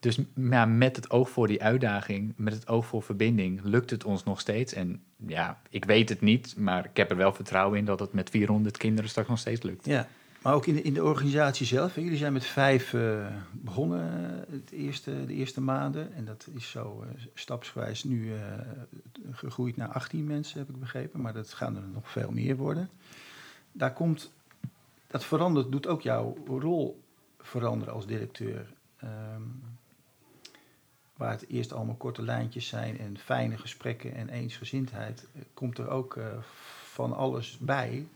dus 0.00 0.18
ja, 0.34 0.64
met 0.64 0.96
het 0.96 1.10
oog 1.10 1.30
voor 1.30 1.46
die 1.46 1.62
uitdaging, 1.62 2.32
met 2.36 2.52
het 2.52 2.68
oog 2.68 2.86
voor 2.86 3.02
verbinding, 3.02 3.60
lukt 3.64 3.90
het 3.90 4.04
ons 4.04 4.24
nog 4.24 4.40
steeds. 4.40 4.72
En 4.72 5.02
ja, 5.26 5.60
ik 5.70 5.84
weet 5.84 6.08
het 6.08 6.20
niet, 6.20 6.54
maar 6.56 6.84
ik 6.84 6.96
heb 6.96 7.10
er 7.10 7.16
wel 7.16 7.32
vertrouwen 7.32 7.78
in 7.78 7.84
dat 7.84 8.00
het 8.00 8.12
met 8.12 8.30
400 8.30 8.76
kinderen 8.76 9.10
straks 9.10 9.28
nog 9.28 9.38
steeds 9.38 9.62
lukt. 9.62 9.86
Ja, 9.86 10.08
maar 10.46 10.54
ook 10.54 10.66
in 10.66 10.74
de, 10.74 10.82
in 10.82 10.94
de 10.94 11.04
organisatie 11.04 11.66
zelf. 11.66 11.94
Jullie 11.94 12.16
zijn 12.16 12.32
met 12.32 12.44
vijf 12.44 12.92
uh, 12.92 13.26
begonnen 13.52 14.46
uh, 14.48 14.58
het 14.58 14.70
eerste, 14.70 15.26
de 15.26 15.32
eerste 15.32 15.60
maanden. 15.60 16.12
En 16.14 16.24
dat 16.24 16.48
is 16.54 16.70
zo 16.70 17.04
uh, 17.04 17.24
stapsgewijs 17.34 18.04
nu 18.04 18.32
gegroeid 19.30 19.76
naar 19.76 19.88
18 19.88 20.26
mensen, 20.26 20.58
heb 20.58 20.68
ik 20.68 20.80
begrepen. 20.80 21.20
Maar 21.20 21.32
dat 21.32 21.52
gaan 21.52 21.76
er 21.76 21.82
nog 21.92 22.10
veel 22.10 22.30
meer 22.30 22.56
worden. 22.56 22.90
Daar 23.72 23.92
komt, 23.92 24.32
dat 25.06 25.24
verandert, 25.24 25.72
doet 25.72 25.86
ook 25.86 26.02
jouw 26.02 26.36
rol 26.46 27.02
veranderen 27.38 27.94
als 27.94 28.06
directeur. 28.06 28.66
Um, 29.04 29.62
waar 31.16 31.30
het 31.30 31.48
eerst 31.48 31.72
allemaal 31.72 31.94
korte 31.94 32.22
lijntjes 32.22 32.68
zijn 32.68 32.98
en 32.98 33.18
fijne 33.18 33.58
gesprekken 33.58 34.14
en 34.14 34.28
eensgezindheid, 34.28 35.26
komt 35.54 35.78
er 35.78 35.88
ook 35.88 36.18
van 36.84 37.12
alles 37.16 37.58
bij. 37.58 38.06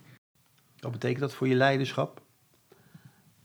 Wat 0.81 0.91
betekent 0.91 1.19
dat 1.19 1.33
voor 1.33 1.47
je 1.47 1.55
leiderschap? 1.55 2.21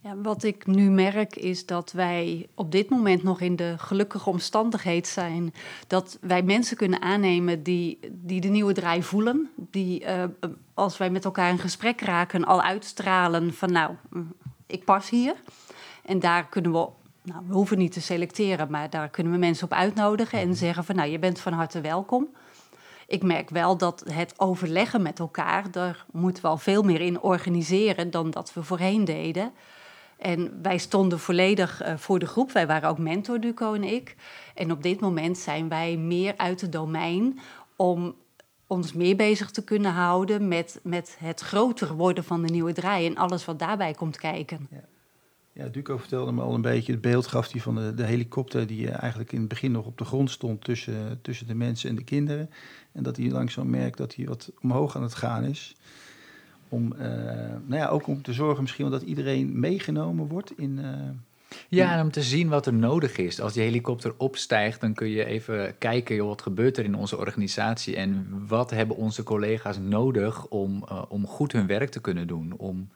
Ja, 0.01 0.17
wat 0.17 0.43
ik 0.43 0.67
nu 0.67 0.91
merk 0.91 1.37
is 1.37 1.67
dat 1.67 1.93
wij 1.93 2.49
op 2.55 2.73
dit 2.73 2.89
moment 2.89 3.23
nog 3.23 3.41
in 3.41 3.57
de 3.57 3.75
gelukkige 3.79 4.31
omstandigheid 4.31 5.07
zijn. 5.07 5.55
Dat 5.87 6.19
wij 6.21 6.43
mensen 6.43 6.77
kunnen 6.77 7.03
aannemen 7.03 7.63
die, 7.63 7.99
die 8.13 8.41
de 8.41 8.49
nieuwe 8.49 8.73
draai 8.73 9.03
voelen. 9.03 9.51
Die 9.57 10.03
uh, 10.03 10.25
als 10.75 10.97
wij 10.99 11.11
met 11.11 11.25
elkaar 11.25 11.51
in 11.51 11.59
gesprek 11.59 12.01
raken 12.01 12.45
al 12.45 12.63
uitstralen 12.63 13.55
van 13.55 13.73
nou, 13.73 13.95
ik 14.67 14.85
pas 14.85 15.11
hier. 15.11 15.35
En 16.05 16.19
daar 16.19 16.49
kunnen 16.49 16.73
we, 16.73 16.89
nou, 17.23 17.45
we 17.47 17.55
hoeven 17.55 17.79
niet 17.79 17.93
te 17.93 18.01
selecteren, 18.01 18.71
maar 18.71 18.91
daar 18.91 19.09
kunnen 19.09 19.33
we 19.33 19.39
mensen 19.39 19.65
op 19.65 19.73
uitnodigen 19.73 20.39
en 20.39 20.55
zeggen 20.55 20.85
van 20.85 20.95
nou, 20.95 21.11
je 21.11 21.19
bent 21.19 21.41
van 21.41 21.53
harte 21.53 21.81
welkom. 21.81 22.29
Ik 23.07 23.23
merk 23.23 23.51
wel 23.51 23.77
dat 23.77 24.05
het 24.13 24.35
overleggen 24.37 25.03
met 25.03 25.19
elkaar, 25.19 25.71
daar 25.71 26.05
moeten 26.13 26.43
we 26.43 26.49
al 26.49 26.59
veel 26.59 26.83
meer 26.83 27.01
in 27.01 27.21
organiseren 27.21 28.11
dan 28.11 28.31
dat 28.31 28.53
we 28.53 28.63
voorheen 28.63 29.05
deden. 29.05 29.53
En 30.17 30.63
wij 30.63 30.79
stonden 30.79 31.19
volledig 31.19 31.83
uh, 31.83 31.97
voor 31.97 32.19
de 32.19 32.27
groep. 32.27 32.53
Wij 32.53 32.67
waren 32.67 32.89
ook 32.89 32.99
mentor, 32.99 33.41
Duco 33.41 33.75
en 33.75 33.85
ik. 33.85 34.17
En 34.55 34.71
op 34.71 34.83
dit 34.83 35.01
moment 35.01 35.39
zijn 35.39 35.69
wij 35.69 35.97
meer 35.97 36.35
uit 36.37 36.61
het 36.61 36.73
domein 36.73 37.41
om 37.77 38.15
ons 38.67 38.93
meer 38.93 39.17
bezig 39.17 39.51
te 39.51 39.65
kunnen 39.65 39.93
houden 39.93 40.49
met, 40.49 40.81
met 40.83 41.17
het 41.19 41.41
groter 41.41 41.95
worden 41.95 42.25
van 42.25 42.43
de 42.43 42.53
nieuwe 42.53 42.73
draai 42.73 43.07
en 43.07 43.17
alles 43.17 43.45
wat 43.45 43.59
daarbij 43.59 43.93
komt 43.93 44.17
kijken. 44.17 44.67
Ja. 44.71 44.96
Ja, 45.57 45.69
Duco 45.69 45.97
vertelde 45.99 46.33
me 46.33 46.43
al 46.43 46.55
een 46.55 46.61
beetje, 46.61 46.93
het 46.93 47.01
beeld 47.01 47.27
gaf 47.27 47.53
hij 47.53 47.61
van 47.61 47.75
de, 47.75 47.95
de 47.95 48.05
helikopter 48.05 48.67
die 48.67 48.91
eigenlijk 48.91 49.33
in 49.33 49.39
het 49.39 49.49
begin 49.49 49.73
nog 49.73 49.87
op 49.87 49.99
de 49.99 50.05
grond 50.05 50.31
stond 50.31 50.65
tussen, 50.65 51.19
tussen 51.23 51.47
de 51.47 51.55
mensen 51.55 51.91
en 51.91 51.97
de 51.97 52.05
kinderen. 52.05 52.51
En 52.93 53.03
dat 53.03 53.17
hij 53.17 53.31
langzaam 53.31 53.71
merkt 53.71 53.99
dat 53.99 54.15
hij 54.15 54.27
wat 54.27 54.53
omhoog 54.63 54.97
aan 54.97 55.03
het 55.03 55.15
gaan 55.15 55.45
is. 55.45 55.77
Om, 56.69 56.93
uh, 56.93 57.01
nou 57.67 57.81
ja, 57.81 57.89
ook 57.89 58.07
om 58.07 58.23
te 58.23 58.33
zorgen 58.33 58.63
misschien 58.63 58.91
dat 58.91 59.03
iedereen 59.03 59.61
meegenomen 59.61 60.27
wordt 60.27 60.59
in... 60.59 60.79
Uh, 60.79 60.91
ja, 61.69 61.97
en 61.97 62.03
om 62.03 62.11
te 62.11 62.23
zien 62.23 62.49
wat 62.49 62.67
er 62.67 62.75
nodig 62.75 63.17
is. 63.17 63.41
Als 63.41 63.53
die 63.53 63.63
helikopter 63.63 64.15
opstijgt, 64.17 64.81
dan 64.81 64.95
kun 64.95 65.09
je 65.09 65.25
even 65.25 65.79
kijken, 65.79 66.17
joh, 66.17 66.29
wat 66.29 66.43
gebeurt 66.43 66.77
er 66.77 66.85
in 66.85 66.95
onze 66.95 67.17
organisatie 67.17 67.97
en 67.97 68.43
wat 68.47 68.71
hebben 68.71 68.97
onze 68.97 69.23
collega's 69.23 69.79
nodig 69.79 70.47
om, 70.47 70.85
uh, 70.91 71.03
om 71.09 71.27
goed 71.27 71.53
hun 71.53 71.67
werk 71.67 71.91
te 71.91 72.01
kunnen 72.01 72.27
doen, 72.27 72.55
om 72.57 72.89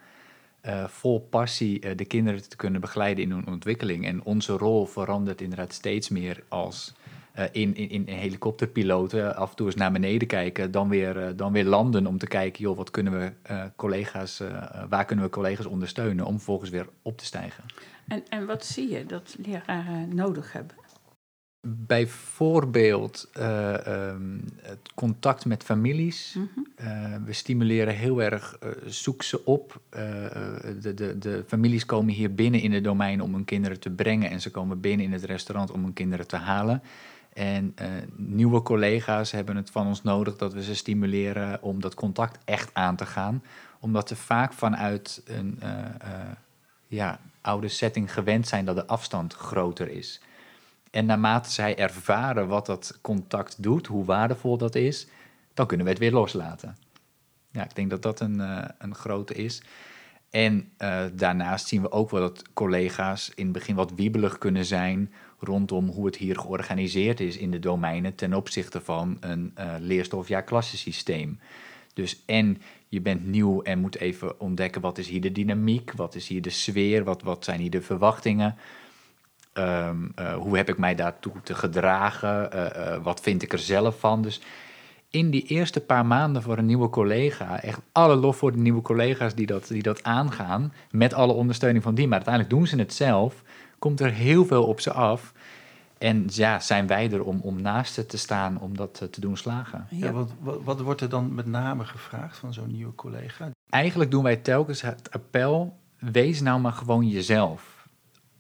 uh, 0.66 0.84
vol 0.88 1.20
passie 1.20 1.84
uh, 1.84 1.90
de 1.96 2.04
kinderen 2.04 2.48
te 2.48 2.56
kunnen 2.56 2.80
begeleiden 2.80 3.24
in 3.24 3.30
hun 3.30 3.46
ontwikkeling. 3.46 4.06
En 4.06 4.22
onze 4.24 4.52
rol 4.52 4.86
verandert 4.86 5.40
inderdaad 5.40 5.72
steeds 5.72 6.08
meer 6.08 6.42
als 6.48 6.94
uh, 7.38 7.44
in, 7.52 7.74
in, 7.74 8.06
in 8.06 8.14
helikopterpiloten 8.14 9.36
af 9.36 9.50
en 9.50 9.56
toe 9.56 9.66
eens 9.66 9.74
naar 9.74 9.92
beneden 9.92 10.28
kijken, 10.28 10.70
dan 10.70 10.88
weer, 10.88 11.36
dan 11.36 11.52
weer 11.52 11.64
landen 11.64 12.06
om 12.06 12.18
te 12.18 12.26
kijken, 12.26 12.62
joh, 12.62 12.76
wat 12.76 12.90
kunnen 12.90 13.18
we 13.18 13.32
collega's, 13.76 14.42
waar 14.88 15.04
kunnen 15.04 15.24
we 15.24 15.30
collega's 15.30 15.66
ondersteunen 15.66 16.24
om 16.24 16.34
vervolgens 16.34 16.70
weer 16.70 16.86
op 17.02 17.18
te 17.18 17.24
stijgen. 17.24 17.64
En, 18.08 18.22
en 18.28 18.46
wat 18.46 18.64
zie 18.64 18.90
je 18.90 19.06
dat 19.06 19.36
leraren 19.38 20.14
nodig 20.14 20.52
hebben? 20.52 20.79
Bijvoorbeeld 21.62 23.28
uh, 23.38 23.74
um, 23.86 24.44
het 24.62 24.92
contact 24.94 25.44
met 25.44 25.62
families. 25.62 26.34
Mm 26.36 26.48
-hmm. 26.54 26.66
uh, 26.80 27.16
we 27.24 27.32
stimuleren 27.32 27.94
heel 27.94 28.22
erg, 28.22 28.58
uh, 28.62 28.70
zoek 28.86 29.22
ze 29.22 29.44
op. 29.44 29.80
de, 30.80 30.94
de, 30.94 31.18
de 31.18 31.44
families 31.46 31.86
komen 31.86 32.14
hier 32.14 32.34
binnen 32.34 32.60
in 32.60 32.72
het 32.72 32.84
domein 32.84 33.22
om 33.22 33.34
hun 33.34 33.44
kinderen 33.44 33.80
te 33.80 33.90
brengen 33.90 34.30
en 34.30 34.40
ze 34.40 34.50
komen 34.50 34.80
binnen 34.80 35.06
in 35.06 35.12
het 35.12 35.24
restaurant 35.24 35.70
om 35.70 35.82
hun 35.82 35.92
kinderen 35.92 36.26
te 36.26 36.36
halen. 36.36 36.82
En 37.32 37.74
nieuwe 38.16 38.62
collega's 38.62 39.30
hebben 39.30 39.56
het 39.56 39.70
van 39.70 39.86
ons 39.86 40.02
nodig 40.02 40.36
dat 40.36 40.52
we 40.52 40.62
ze 40.62 40.74
stimuleren 40.74 41.62
om 41.62 41.80
dat 41.80 41.94
contact 41.94 42.38
echt 42.44 42.70
aan 42.72 42.96
te 42.96 43.06
gaan. 43.06 43.42
Omdat 43.80 44.08
ze 44.08 44.16
vaak 44.16 44.52
vanuit 44.52 45.22
een 45.24 45.58
ja, 46.86 47.20
oude 47.40 47.68
setting 47.68 48.12
gewend 48.12 48.48
zijn 48.48 48.64
dat 48.64 48.76
de 48.76 48.86
afstand 48.86 49.34
groter 49.34 49.88
is. 49.88 50.20
En 50.90 51.06
naarmate 51.06 51.50
zij 51.50 51.78
ervaren 51.78 52.48
wat 52.48 52.66
dat 52.66 52.98
contact 53.00 53.62
doet, 53.62 53.86
hoe 53.86 54.04
waardevol 54.04 54.56
dat 54.56 54.74
is, 54.74 55.06
dan 55.54 55.66
kunnen 55.66 55.86
we 55.86 55.92
het 55.92 56.00
weer 56.00 56.12
loslaten. 56.12 56.76
Ja, 57.50 57.64
ik 57.64 57.74
denk 57.74 57.90
dat 57.90 58.02
dat 58.02 58.20
een, 58.20 58.38
uh, 58.38 58.64
een 58.78 58.94
grote 58.94 59.34
is. 59.34 59.62
En 60.30 60.72
uh, 60.78 61.04
daarnaast 61.12 61.66
zien 61.66 61.82
we 61.82 61.92
ook 61.92 62.10
wel 62.10 62.20
dat 62.20 62.52
collega's 62.52 63.32
in 63.34 63.44
het 63.44 63.52
begin 63.52 63.74
wat 63.74 63.92
wiebelig 63.94 64.38
kunnen 64.38 64.64
zijn 64.64 65.12
rondom 65.38 65.88
hoe 65.88 66.06
het 66.06 66.16
hier 66.16 66.38
georganiseerd 66.38 67.20
is 67.20 67.36
in 67.36 67.50
de 67.50 67.58
domeinen 67.58 68.14
ten 68.14 68.34
opzichte 68.34 68.80
van 68.80 69.16
een 69.20 69.54
uh, 69.58 69.74
leerstof-ja-klassensysteem. 69.78 71.38
Dus 71.94 72.22
en 72.26 72.62
je 72.88 73.00
bent 73.00 73.26
nieuw 73.26 73.62
en 73.62 73.78
moet 73.78 73.96
even 73.96 74.40
ontdekken 74.40 74.80
wat 74.80 74.98
is 74.98 75.08
hier 75.08 75.20
de 75.20 75.32
dynamiek, 75.32 75.92
wat 75.92 76.14
is 76.14 76.28
hier 76.28 76.42
de 76.42 76.50
sfeer, 76.50 77.04
wat, 77.04 77.22
wat 77.22 77.44
zijn 77.44 77.60
hier 77.60 77.70
de 77.70 77.82
verwachtingen. 77.82 78.56
Um, 79.54 80.12
uh, 80.18 80.34
hoe 80.34 80.56
heb 80.56 80.68
ik 80.68 80.78
mij 80.78 80.94
daartoe 80.94 81.32
te 81.42 81.54
gedragen? 81.54 82.50
Uh, 82.54 82.64
uh, 82.76 82.96
wat 83.02 83.20
vind 83.20 83.42
ik 83.42 83.52
er 83.52 83.58
zelf 83.58 83.98
van? 83.98 84.22
Dus 84.22 84.40
in 85.08 85.30
die 85.30 85.42
eerste 85.42 85.80
paar 85.80 86.06
maanden 86.06 86.42
voor 86.42 86.58
een 86.58 86.66
nieuwe 86.66 86.88
collega, 86.88 87.62
echt 87.62 87.80
alle 87.92 88.14
lof 88.14 88.36
voor 88.36 88.52
de 88.52 88.58
nieuwe 88.58 88.82
collega's 88.82 89.34
die 89.34 89.46
dat, 89.46 89.66
die 89.68 89.82
dat 89.82 90.02
aangaan, 90.02 90.72
met 90.90 91.14
alle 91.14 91.32
ondersteuning 91.32 91.82
van 91.82 91.94
die, 91.94 92.06
maar 92.06 92.14
uiteindelijk 92.14 92.54
doen 92.54 92.66
ze 92.66 92.76
het 92.76 92.94
zelf, 92.94 93.42
komt 93.78 94.00
er 94.00 94.12
heel 94.12 94.46
veel 94.46 94.64
op 94.64 94.80
ze 94.80 94.92
af. 94.92 95.32
En 95.98 96.24
ja, 96.26 96.60
zijn 96.60 96.86
wij 96.86 97.12
er 97.12 97.24
om, 97.24 97.40
om 97.42 97.62
naast 97.62 97.94
ze 97.94 98.06
te 98.06 98.18
staan 98.18 98.60
om 98.60 98.76
dat 98.76 99.06
te 99.10 99.20
doen 99.20 99.36
slagen. 99.36 99.86
Ja, 99.90 100.12
wat, 100.12 100.30
wat, 100.40 100.62
wat 100.62 100.80
wordt 100.80 101.00
er 101.00 101.08
dan 101.08 101.34
met 101.34 101.46
name 101.46 101.84
gevraagd 101.84 102.38
van 102.38 102.52
zo'n 102.52 102.72
nieuwe 102.72 102.94
collega? 102.94 103.50
Eigenlijk 103.70 104.10
doen 104.10 104.22
wij 104.22 104.36
telkens 104.36 104.80
het 104.80 105.10
appel, 105.10 105.76
wees 105.98 106.40
nou 106.40 106.60
maar 106.60 106.72
gewoon 106.72 107.08
jezelf 107.08 107.79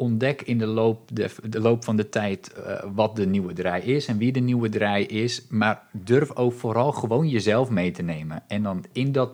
ontdek 0.00 0.42
in 0.42 0.58
de 0.58 0.66
loop, 0.66 1.08
de, 1.12 1.60
loop 1.60 1.84
van 1.84 1.96
de 1.96 2.08
tijd 2.08 2.54
uh, 2.58 2.82
wat 2.94 3.16
de 3.16 3.26
nieuwe 3.26 3.52
draai 3.52 3.82
is 3.82 4.06
en 4.06 4.18
wie 4.18 4.32
de 4.32 4.40
nieuwe 4.40 4.68
draai 4.68 5.06
is. 5.06 5.46
Maar 5.48 5.82
durf 5.92 6.36
ook 6.36 6.52
vooral 6.52 6.92
gewoon 6.92 7.28
jezelf 7.28 7.70
mee 7.70 7.90
te 7.90 8.02
nemen. 8.02 8.42
En 8.48 8.62
dan 8.62 8.84
in 8.92 9.12
dat, 9.12 9.30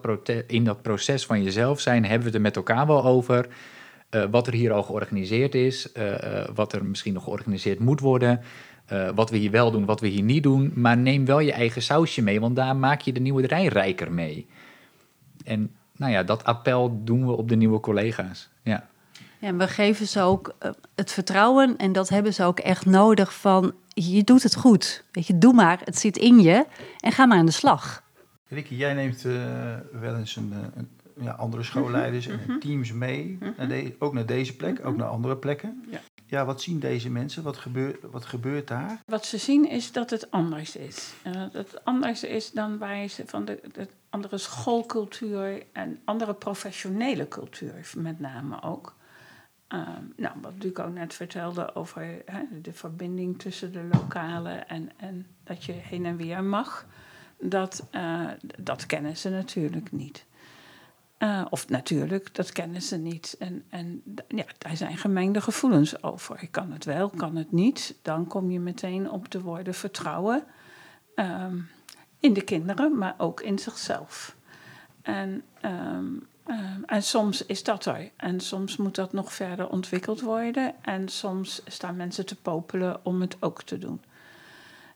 in 0.46 0.64
dat 0.64 0.82
proces 0.82 1.26
van 1.26 1.42
jezelf 1.42 1.80
zijn 1.80 2.02
hebben 2.02 2.18
we 2.18 2.26
het 2.26 2.34
er 2.34 2.40
met 2.40 2.56
elkaar 2.56 2.86
wel 2.86 3.04
over. 3.04 3.48
Uh, 4.10 4.24
wat 4.30 4.46
er 4.46 4.52
hier 4.52 4.72
al 4.72 4.82
georganiseerd 4.82 5.54
is, 5.54 5.92
uh, 5.96 6.44
wat 6.54 6.72
er 6.72 6.84
misschien 6.84 7.12
nog 7.12 7.24
georganiseerd 7.24 7.78
moet 7.78 8.00
worden. 8.00 8.40
wat 9.14 9.30
we 9.30 9.36
hier 9.36 9.50
wel 9.50 9.70
doen, 9.70 9.84
wat 9.84 10.00
we 10.00 10.06
hier 10.06 10.22
niet 10.22 10.42
doen. 10.42 10.72
Maar 10.74 10.96
neem 10.96 11.24
wel 11.24 11.40
je 11.40 11.52
eigen 11.52 11.82
sausje 11.82 12.22
mee, 12.22 12.40
want 12.40 12.56
daar 12.56 12.76
maak 12.76 13.00
je 13.00 13.12
de 13.12 13.20
nieuwe 13.20 13.42
draai 13.42 13.68
rijker 13.68 14.12
mee. 14.12 14.46
En 15.44 15.70
nou 15.96 16.12
ja, 16.12 16.22
dat 16.22 16.44
appel 16.44 17.00
doen 17.04 17.26
we 17.26 17.32
op 17.32 17.48
de 17.48 17.56
nieuwe 17.56 17.80
collega's. 17.80 18.48
Ja. 18.62 18.88
En 19.40 19.58
we 19.58 19.68
geven 19.68 20.06
ze 20.06 20.20
ook 20.20 20.54
uh, 20.62 20.70
het 20.94 21.12
vertrouwen 21.12 21.76
en 21.76 21.92
dat 21.92 22.08
hebben 22.08 22.34
ze 22.34 22.44
ook 22.44 22.58
echt 22.58 22.86
nodig 22.86 23.34
van 23.34 23.74
je 23.88 24.24
doet 24.24 24.42
het 24.42 24.54
goed. 24.54 25.04
Weet 25.12 25.26
je, 25.26 25.38
doe 25.38 25.52
maar, 25.52 25.80
het 25.84 25.98
zit 25.98 26.16
in 26.16 26.40
je 26.40 26.66
en 27.00 27.12
ga 27.12 27.26
maar 27.26 27.38
aan 27.38 27.46
de 27.46 27.52
slag. 27.52 28.02
Ricky, 28.48 28.74
jij 28.74 28.94
neemt 28.94 29.24
uh, 29.24 29.74
wel 29.92 30.16
eens 30.16 30.36
een, 30.36 30.52
een 30.74 30.88
ja, 31.20 31.30
andere 31.30 31.62
schoolleiders 31.62 32.26
mm 32.26 32.38
-hmm. 32.38 32.54
en 32.54 32.60
teams 32.60 32.92
mee, 32.92 33.26
mm 33.26 33.38
-hmm. 33.40 33.54
naar 33.56 33.68
de, 33.68 33.94
ook 33.98 34.12
naar 34.12 34.26
deze 34.26 34.56
plek, 34.56 34.70
mm 34.70 34.76
-hmm. 34.76 34.86
ook 34.86 34.96
naar 34.96 35.08
andere 35.08 35.36
plekken. 35.36 35.84
Ja. 35.90 36.00
Ja, 36.28 36.44
wat 36.44 36.62
zien 36.62 36.78
deze 36.78 37.10
mensen? 37.10 37.42
Wat, 37.42 37.56
gebeurt 37.56 37.96
wat 38.10 38.24
gebeurt 38.24 38.68
daar? 38.68 39.02
Wat 39.06 39.26
ze 39.26 39.38
zien 39.38 39.68
is 39.68 39.92
dat 39.92 40.10
het 40.10 40.30
anders 40.30 40.76
is. 40.76 41.12
Dat 41.22 41.52
het 41.52 41.84
anders 41.84 42.24
is 42.24 42.50
dan 42.50 42.78
waar 42.78 43.08
ze 43.08 43.22
van 43.26 43.44
de, 43.44 43.60
de 43.72 43.88
andere 44.10 44.38
schoolcultuur 44.38 45.62
en 45.72 46.00
andere 46.04 46.34
professionele 46.34 47.28
cultuur 47.28 47.90
met 47.96 48.20
name 48.20 48.62
ook. 48.62 48.94
Ehm, 49.68 50.04
nou, 50.16 50.34
wat 50.40 50.60
Duco 50.60 50.86
net 50.86 51.14
vertelde 51.14 51.74
over 51.74 52.24
de 52.62 52.72
verbinding 52.72 53.38
tussen 53.38 53.72
de 53.72 53.88
lokalen 53.92 54.68
en, 54.68 54.90
en 54.96 55.26
dat 55.44 55.64
je 55.64 55.72
heen 55.72 56.06
en 56.06 56.16
weer 56.16 56.44
mag, 56.44 56.86
dat, 57.38 57.88
uh, 57.92 58.30
dat 58.58 58.86
kennen 58.86 59.16
ze 59.16 59.30
natuurlijk 59.30 59.92
niet. 59.92 60.24
Uh, 61.18 61.46
of 61.50 61.68
natuurlijk, 61.68 62.34
dat 62.34 62.52
kennen 62.52 62.82
ze 62.82 62.96
niet. 62.96 63.36
En, 63.38 63.64
en 63.68 64.02
ja, 64.28 64.44
daar 64.58 64.76
zijn 64.76 64.96
gemengde 64.96 65.40
gevoelens 65.40 66.02
over. 66.02 66.42
Ik 66.42 66.50
kan 66.50 66.72
het 66.72 66.84
wel, 66.84 67.08
kan 67.08 67.36
het 67.36 67.52
niet. 67.52 67.94
Dan 68.02 68.26
kom 68.26 68.50
je 68.50 68.60
meteen 68.60 69.10
op 69.10 69.30
de 69.30 69.40
woorden 69.40 69.74
vertrouwen. 69.74 70.44
Um, 71.14 71.68
in 72.20 72.32
de 72.32 72.42
kinderen, 72.42 72.98
maar 72.98 73.14
ook 73.18 73.40
in 73.40 73.58
zichzelf. 73.58 74.36
En, 75.02 75.42
um, 75.62 76.26
um, 76.48 76.82
en 76.86 77.02
soms 77.02 77.46
is 77.46 77.62
dat 77.62 77.84
er. 77.84 78.10
En 78.16 78.40
soms 78.40 78.76
moet 78.76 78.94
dat 78.94 79.12
nog 79.12 79.32
verder 79.32 79.68
ontwikkeld 79.68 80.20
worden. 80.20 80.74
En 80.82 81.08
soms 81.08 81.62
staan 81.66 81.96
mensen 81.96 82.26
te 82.26 82.36
popelen 82.36 83.00
om 83.02 83.20
het 83.20 83.36
ook 83.40 83.62
te 83.62 83.78
doen. 83.78 84.00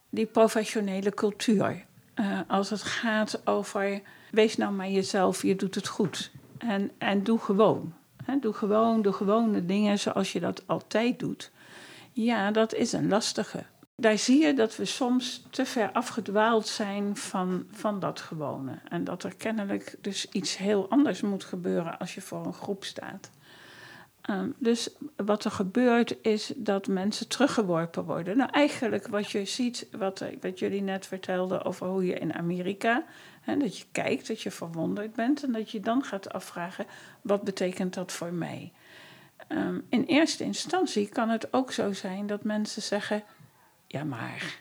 Die 0.08 0.26
professionele 0.26 1.10
cultuur. 1.10 1.84
Uh, 2.14 2.40
als 2.46 2.70
het 2.70 2.82
gaat 2.82 3.46
over 3.46 4.02
wees 4.30 4.56
nou 4.56 4.72
maar 4.72 4.90
jezelf, 4.90 5.42
je 5.42 5.56
doet 5.56 5.74
het 5.74 5.88
goed. 5.88 6.30
En, 6.58 6.90
en 6.98 7.22
doe 7.22 7.38
gewoon. 7.38 7.94
Doe 8.40 8.52
gewoon 8.52 9.02
de 9.02 9.12
gewone 9.12 9.66
dingen 9.66 9.98
zoals 9.98 10.32
je 10.32 10.40
dat 10.40 10.62
altijd 10.66 11.18
doet. 11.18 11.50
Ja, 12.12 12.50
dat 12.50 12.74
is 12.74 12.92
een 12.92 13.08
lastige. 13.08 13.64
Daar 14.00 14.18
zie 14.18 14.42
je 14.42 14.54
dat 14.54 14.76
we 14.76 14.84
soms 14.84 15.42
te 15.50 15.64
ver 15.64 15.92
afgedwaald 15.92 16.66
zijn 16.66 17.16
van, 17.16 17.66
van 17.70 18.00
dat 18.00 18.20
gewone. 18.20 18.78
En 18.88 19.04
dat 19.04 19.22
er 19.22 19.34
kennelijk 19.34 19.96
dus 20.00 20.28
iets 20.28 20.56
heel 20.56 20.88
anders 20.88 21.20
moet 21.20 21.44
gebeuren 21.44 21.98
als 21.98 22.14
je 22.14 22.20
voor 22.20 22.46
een 22.46 22.52
groep 22.52 22.84
staat. 22.84 23.30
Um, 24.30 24.54
dus 24.58 24.90
wat 25.16 25.44
er 25.44 25.50
gebeurt 25.50 26.16
is 26.22 26.52
dat 26.56 26.86
mensen 26.86 27.28
teruggeworpen 27.28 28.04
worden. 28.04 28.36
Nou, 28.36 28.50
eigenlijk 28.50 29.06
wat 29.06 29.30
je 29.30 29.44
ziet, 29.44 29.88
wat, 29.98 30.24
wat 30.40 30.58
jullie 30.58 30.82
net 30.82 31.06
vertelden 31.06 31.64
over 31.64 31.86
hoe 31.86 32.06
je 32.06 32.18
in 32.18 32.34
Amerika 32.34 33.04
en 33.44 33.58
dat 33.58 33.78
je 33.78 33.84
kijkt, 33.92 34.26
dat 34.26 34.40
je 34.40 34.50
verwonderd 34.50 35.14
bent 35.14 35.42
en 35.42 35.52
dat 35.52 35.70
je 35.70 35.80
dan 35.80 36.04
gaat 36.04 36.32
afvragen: 36.32 36.86
wat 37.20 37.42
betekent 37.42 37.94
dat 37.94 38.12
voor 38.12 38.32
mij? 38.32 38.72
Um, 39.48 39.86
in 39.88 40.04
eerste 40.04 40.44
instantie 40.44 41.08
kan 41.08 41.28
het 41.28 41.52
ook 41.52 41.72
zo 41.72 41.92
zijn 41.92 42.26
dat 42.26 42.44
mensen 42.44 42.82
zeggen: 42.82 43.22
ja, 43.90 44.04
maar 44.04 44.60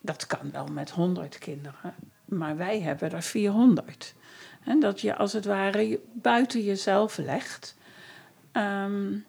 dat 0.00 0.26
kan 0.26 0.50
wel 0.50 0.66
met 0.66 0.90
100 0.90 1.38
kinderen, 1.38 1.94
maar 2.24 2.56
wij 2.56 2.80
hebben 2.80 3.12
er 3.12 3.22
400. 3.22 4.14
En 4.64 4.80
dat 4.80 5.00
je 5.00 5.16
als 5.16 5.32
het 5.32 5.44
ware 5.44 6.00
buiten 6.12 6.62
jezelf 6.62 7.16
legt. 7.16 7.76
Um, 8.52 9.24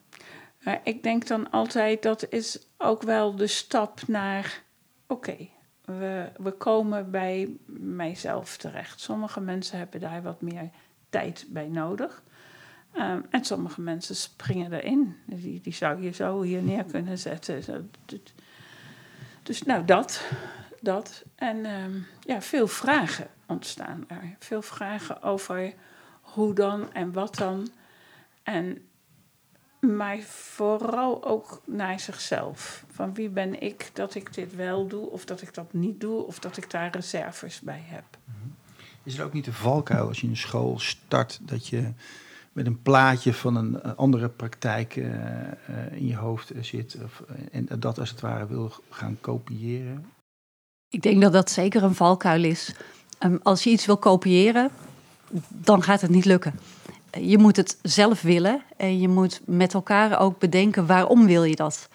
maar 0.64 0.82
ik 0.84 1.04
denk 1.04 1.28
dan 1.28 1.52
altijd 1.52 2.02
dat 2.02 2.30
is 2.30 2.60
ook 2.78 3.02
wel 3.02 3.36
de 3.36 3.48
stap 3.48 4.08
naar: 4.08 4.64
oké, 5.08 5.50
we, 5.86 6.30
we 6.38 6.52
komen 6.52 7.12
bij 7.12 7.58
mijzelf 7.80 8.58
terecht. 8.58 9.00
Sommige 9.00 9.42
mensen 9.42 9.78
hebben 9.78 10.00
daar 10.00 10.22
wat 10.22 10.42
meer 10.42 10.70
tijd 11.10 11.46
bij 11.50 11.68
nodig. 11.68 12.24
Um, 12.94 13.26
en 13.30 13.46
sommige 13.46 13.82
mensen 13.82 14.16
springen 14.16 14.74
erin. 14.74 15.16
Die, 15.26 15.62
die 15.62 15.74
zou 15.74 16.02
je 16.02 16.12
zo 16.12 16.42
hier 16.42 16.62
neer 16.62 16.84
kunnen 16.84 17.18
zetten. 17.18 17.90
Dus 19.48 19.64
nou, 19.64 19.86
dat. 19.86 20.22
dat. 20.82 21.24
En 21.36 21.66
um, 21.66 22.08
ja, 22.20 22.42
veel 22.42 22.68
vragen 22.68 23.28
ontstaan 23.46 24.04
er. 24.08 24.36
Veel 24.40 24.62
vragen 24.62 25.22
over 25.22 25.74
hoe 26.22 26.54
dan 26.54 26.94
en 26.94 27.14
wat 27.14 27.36
dan. 27.36 27.70
En 28.44 28.88
maar 29.80 30.20
vooral 30.20 31.26
ook 31.26 31.62
naar 31.66 32.00
zichzelf. 32.00 32.86
Van 32.92 33.14
wie 33.14 33.30
ben 33.30 33.62
ik 33.62 33.90
dat 33.94 34.16
ik 34.16 34.34
dit 34.34 34.56
wel 34.56 34.88
doe, 34.88 35.10
of 35.10 35.26
dat 35.26 35.42
ik 35.42 35.54
dat 35.54 35.74
niet 35.74 36.00
doe, 36.00 36.26
of 36.26 36.40
dat 36.40 36.58
ik 36.58 36.72
daar 36.72 36.92
reserves 36.92 37.60
bij 37.60 37.84
heb. 37.86 38.06
Is 39.04 39.18
er 39.18 39.26
ook 39.26 39.34
niet 39.34 39.46
de 39.46 39.54
valkuil 39.54 40.08
als 40.08 40.22
je 40.22 40.28
een 40.28 40.38
school 40.38 40.80
start 40.80 41.40
dat 41.42 41.68
je 41.68 41.94
met 42.58 42.66
een 42.66 42.82
plaatje 42.82 43.34
van 43.34 43.56
een 43.56 43.96
andere 43.96 44.30
praktijk 44.30 44.96
uh, 44.96 45.06
uh, 45.06 45.92
in 45.92 46.08
je 46.08 46.16
hoofd 46.16 46.52
zit 46.62 46.98
of, 47.04 47.24
en 47.52 47.68
dat 47.80 48.00
als 48.00 48.10
het 48.10 48.22
ware 48.22 48.48
wil 48.48 48.72
gaan 48.90 49.18
kopiëren? 49.22 50.06
Ik 50.90 51.02
denk 51.02 51.22
dat 51.22 51.34
dat 51.34 51.52
zeker 51.52 51.84
een 51.84 51.96
valkuil 51.96 52.44
is. 52.44 52.74
Um, 53.20 53.40
als 53.44 53.64
je 53.64 53.70
iets 53.70 53.86
wil 53.86 53.98
kopiëren, 53.98 54.70
dan 55.48 55.84
gaat 55.84 56.02
het 56.02 56.10
niet 56.10 56.26
lukken 56.26 56.54
je 57.22 57.38
moet 57.38 57.56
het 57.56 57.78
zelf 57.82 58.22
willen 58.22 58.62
en 58.78 59.00
je 59.00 59.08
moet 59.08 59.42
met 59.46 59.74
elkaar 59.74 60.20
ook 60.20 60.40
bedenken 60.40 60.86
waarom 60.86 61.26
wil 61.26 61.44
je 61.44 61.56
dat. 61.56 61.90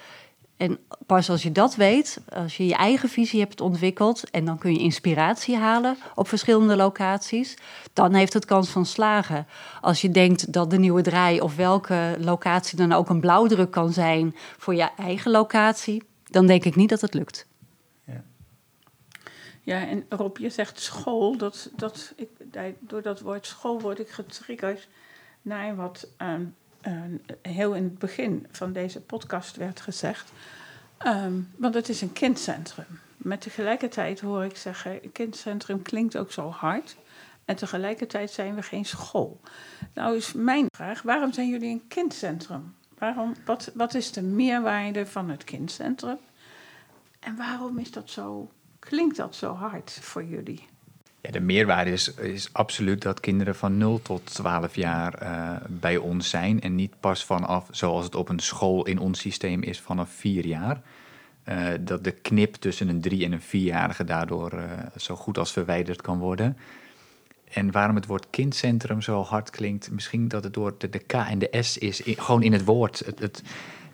En 0.63 0.79
pas 1.07 1.31
als 1.31 1.43
je 1.43 1.53
dat 1.53 1.75
weet, 1.75 2.21
als 2.29 2.57
je 2.57 2.67
je 2.67 2.75
eigen 2.75 3.09
visie 3.09 3.41
hebt 3.41 3.61
ontwikkeld 3.61 4.31
en 4.31 4.45
dan 4.45 4.59
kun 4.59 4.73
je 4.73 4.79
inspiratie 4.79 5.57
halen 5.57 5.97
op 6.15 6.29
verschillende 6.29 6.77
locaties, 6.77 7.57
dan 7.93 8.15
heeft 8.15 8.33
het 8.33 8.45
kans 8.45 8.69
van 8.69 8.87
slagen. 8.87 9.47
Als 9.81 10.01
je 10.01 10.11
denkt 10.11 10.53
dat 10.53 10.71
de 10.71 10.79
nieuwe 10.79 11.03
draai 11.03 11.41
of 11.41 11.57
welke 11.57 12.17
locatie 12.19 12.77
dan 12.77 12.93
ook 12.93 13.09
een 13.09 13.21
blauwdruk 13.21 13.71
kan 13.71 13.93
zijn 13.93 14.35
voor 14.59 14.75
je 14.75 14.89
eigen 14.97 15.31
locatie, 15.31 16.03
dan 16.25 16.47
denk 16.47 16.65
ik 16.65 16.77
niet 16.77 16.89
dat 16.89 17.01
het 17.01 17.15
lukt. 17.15 17.47
Ja, 19.65 19.87
en 19.89 20.05
Rob, 20.09 20.37
je 20.37 20.51
zegt 20.51 20.81
school. 20.81 21.37
Dat, 21.37 21.71
dat, 21.77 22.13
ik, 22.17 22.29
door 22.81 23.03
dat 23.03 23.21
woord 23.21 23.47
school 23.47 23.81
word 23.81 23.99
ik 23.99 24.09
getriggerd 24.09 24.89
naar 25.43 25.77
wat 25.77 26.09
um, 26.19 26.29
um, 26.29 26.55
heel 27.43 27.75
in 27.75 27.83
het 27.83 27.99
begin 27.99 28.47
van 28.51 28.73
deze 28.73 29.01
podcast 29.01 29.57
werd 29.57 29.81
gezegd. 29.81 30.33
Um, 31.07 31.49
want 31.57 31.75
het 31.75 31.89
is 31.89 32.01
een 32.01 32.13
kindcentrum. 32.13 32.87
Met 33.17 33.41
tegelijkertijd 33.41 34.21
hoor 34.21 34.45
ik 34.45 34.57
zeggen, 34.57 35.13
kindcentrum 35.13 35.83
klinkt 35.83 36.17
ook 36.17 36.33
zo 36.33 36.51
hard. 36.51 36.97
En 37.45 37.57
tegelijkertijd 37.57 38.31
zijn 38.31 38.55
we 38.55 38.63
geen 38.63 38.85
school. 38.85 39.41
Nou 39.95 40.17
is 40.17 40.33
mijn 40.33 40.67
vraag, 40.75 41.03
waarom 41.03 41.33
zijn 41.33 41.49
jullie 41.49 41.71
een 41.71 41.89
kindcentrum? 41.89 42.75
Waarom, 42.99 43.35
wat, 43.45 43.71
wat 43.75 43.95
is 43.95 44.13
de 44.13 44.23
meerwaarde 44.23 45.07
van 45.07 45.31
het 45.31 45.45
kindcentrum? 45.45 46.19
En 47.21 47.37
waarom 47.37 47.79
is 47.79 47.91
dat 47.91 48.11
zo, 48.11 48.51
klinkt 48.79 49.17
dat 49.17 49.35
zo 49.35 49.53
hard 49.55 49.91
voor 49.91 50.25
jullie? 50.25 50.69
Ja, 51.23 51.31
de 51.31 51.41
meerwaarde 51.41 51.91
is, 51.91 52.15
is 52.15 52.49
absoluut 52.53 53.03
dat 53.03 53.21
kinderen 53.21 53.55
van 53.55 53.77
0 53.77 54.03
tot 54.03 54.35
12 54.35 54.75
jaar 54.75 55.23
uh, 55.23 55.57
bij 55.69 55.97
ons 55.97 56.31
zijn. 56.31 56.61
En 56.61 56.75
niet 56.75 56.95
pas 57.01 57.25
vanaf, 57.25 57.69
zoals 57.71 58.05
het 58.05 58.15
op 58.15 58.29
een 58.29 58.39
school 58.39 58.87
in 58.87 58.99
ons 58.99 59.21
systeem 59.21 59.63
is, 59.63 59.81
vanaf 59.81 60.11
4 60.11 60.47
jaar. 60.47 60.81
Uh, 61.49 61.67
dat 61.81 62.05
de 62.05 62.11
knip 62.11 62.55
tussen 62.55 62.89
een 62.89 63.05
3- 63.09 63.23
en 63.23 63.33
een 63.33 63.41
4-jarige 63.41 64.05
daardoor 64.05 64.55
uh, 64.55 64.63
zo 64.97 65.17
goed 65.17 65.39
als 65.39 65.53
verwijderd 65.53 66.03
kan 66.03 66.19
worden. 66.19 66.57
En 67.53 67.71
waarom 67.71 67.97
het 67.97 68.07
woord 68.07 68.27
kindcentrum 68.31 69.03
zo 69.03 69.23
hard 69.23 69.51
klinkt, 69.51 69.91
misschien 69.91 70.29
dat 70.29 70.45
het 70.45 70.55
door 70.55 70.75
de, 70.79 70.89
de 70.89 70.99
K 70.99 71.13
en 71.13 71.39
de 71.39 71.59
S 71.61 71.79
is, 71.79 72.01
in, 72.01 72.17
gewoon 72.17 72.43
in 72.43 72.53
het 72.53 72.65
woord. 72.65 73.03
Het, 73.07 73.19
het, 73.19 73.43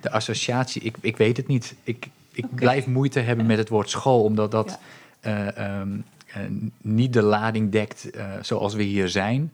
de 0.01 0.11
associatie, 0.11 0.83
ik, 0.83 0.97
ik 1.01 1.17
weet 1.17 1.37
het 1.37 1.47
niet. 1.47 1.75
Ik, 1.83 2.09
ik 2.33 2.45
okay. 2.45 2.57
blijf 2.57 2.87
moeite 2.87 3.21
hebben 3.21 3.47
met 3.47 3.59
het 3.59 3.69
woord 3.69 3.91
school, 3.91 4.23
omdat 4.23 4.51
dat. 4.51 4.79
Ja. 5.23 5.81
Um, 5.81 5.93
uh, 5.93 6.03
niet 6.81 7.13
de 7.13 7.23
lading 7.23 7.73
dekt 7.73 8.17
uh, 8.17 8.33
zoals 8.43 8.75
we 8.75 8.83
hier 8.83 9.09
zijn. 9.09 9.53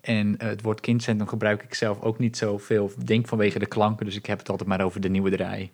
En 0.00 0.26
uh, 0.26 0.38
het 0.38 0.62
woord 0.62 0.80
kindcentrum 0.80 1.28
gebruik 1.28 1.62
ik 1.62 1.74
zelf 1.74 2.00
ook 2.00 2.18
niet 2.18 2.36
zoveel, 2.36 2.92
denk 3.04 3.28
vanwege 3.28 3.58
de 3.58 3.66
klanken, 3.66 4.06
dus 4.06 4.16
ik 4.16 4.26
heb 4.26 4.38
het 4.38 4.48
altijd 4.48 4.68
maar 4.68 4.80
over 4.80 5.00
de 5.00 5.08
nieuwe 5.08 5.30
draai. 5.30 5.70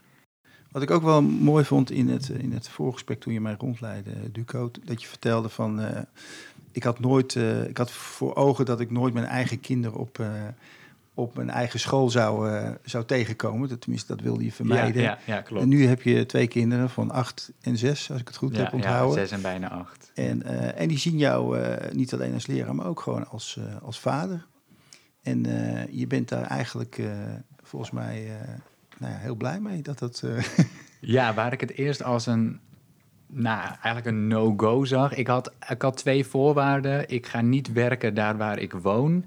Wat 0.71 0.83
ik 0.83 0.91
ook 0.91 1.03
wel 1.03 1.23
mooi 1.23 1.65
vond 1.65 1.91
in 1.91 2.09
het, 2.09 2.29
in 2.29 2.53
het 2.53 2.69
voorgesprek 2.69 3.21
toen 3.21 3.33
je 3.33 3.41
mij 3.41 3.57
rondleidde, 3.59 4.11
Duco, 4.33 4.71
dat 4.85 5.03
je 5.03 5.09
vertelde 5.09 5.49
van, 5.49 5.81
ik 6.73 6.83
had 6.83 7.01
nooit, 7.01 7.35
ik 7.69 7.77
had 7.77 7.91
voor 7.91 8.35
ogen 8.35 8.65
dat 8.65 8.81
ik 8.81 8.91
nooit 8.91 9.15
mijn 9.15 9.27
eigen 9.27 9.61
kinderen 9.61 9.99
op 9.99 10.25
op 11.15 11.37
mijn 11.37 11.51
eigen 11.51 11.81
school 11.81 12.11
zou, 12.11 12.51
uh, 12.51 12.71
zou 12.85 13.05
tegenkomen. 13.05 13.69
Dat, 13.69 13.81
tenminste, 13.81 14.15
dat 14.15 14.25
wilde 14.25 14.45
je 14.45 14.53
vermijden. 14.53 15.03
Ja, 15.03 15.19
ja, 15.27 15.35
ja, 15.35 15.41
klopt. 15.41 15.63
En 15.63 15.69
nu 15.69 15.87
heb 15.87 16.03
je 16.03 16.27
twee 16.27 16.47
kinderen 16.47 16.91
van 16.91 17.11
acht 17.11 17.53
en 17.61 17.77
zes, 17.77 18.11
als 18.11 18.21
ik 18.21 18.29
het 18.29 18.37
goed 18.37 18.57
heb 18.57 18.73
onthouden. 18.73 19.21
Ja, 19.21 19.27
zes 19.27 19.37
en 19.37 19.43
bijna 19.43 19.71
acht. 19.71 20.11
En, 20.15 20.43
uh, 20.47 20.81
en 20.81 20.89
die 20.89 20.99
zien 20.99 21.19
jou 21.19 21.59
uh, 21.59 21.75
niet 21.93 22.13
alleen 22.13 22.35
als 22.35 22.47
leraar, 22.47 22.75
maar 22.75 22.87
ook 22.87 23.01
gewoon 23.01 23.29
als, 23.29 23.59
als 23.83 24.01
vader. 24.01 24.47
En 25.23 25.43
je 25.91 26.07
bent 26.07 26.29
daar 26.29 26.43
eigenlijk 26.43 27.03
volgens 27.63 27.91
mij 27.91 28.31
nou 28.99 29.13
ja, 29.13 29.19
heel 29.19 29.35
blij 29.35 29.61
mee 29.61 29.83
dat 29.83 29.99
dat... 29.99 30.25
ja, 31.01 31.35
waar 31.35 31.53
ik 31.53 31.61
het 31.61 31.71
eerst 31.71 32.03
als 32.03 32.27
een 32.27 32.61
nou, 33.27 33.67
eigenlijk 33.67 34.07
een 34.07 34.27
no-go 34.27 34.85
zag. 34.85 35.15
Ik 35.15 35.27
had, 35.27 35.53
ik 35.69 35.83
had 35.83 35.97
twee 35.97 36.25
voorwaarden. 36.25 37.09
Ik 37.09 37.27
ga 37.27 37.41
niet 37.41 37.73
werken 37.73 38.15
daar 38.15 38.37
waar 38.37 38.59
ik 38.59 38.73
woon. 38.73 39.25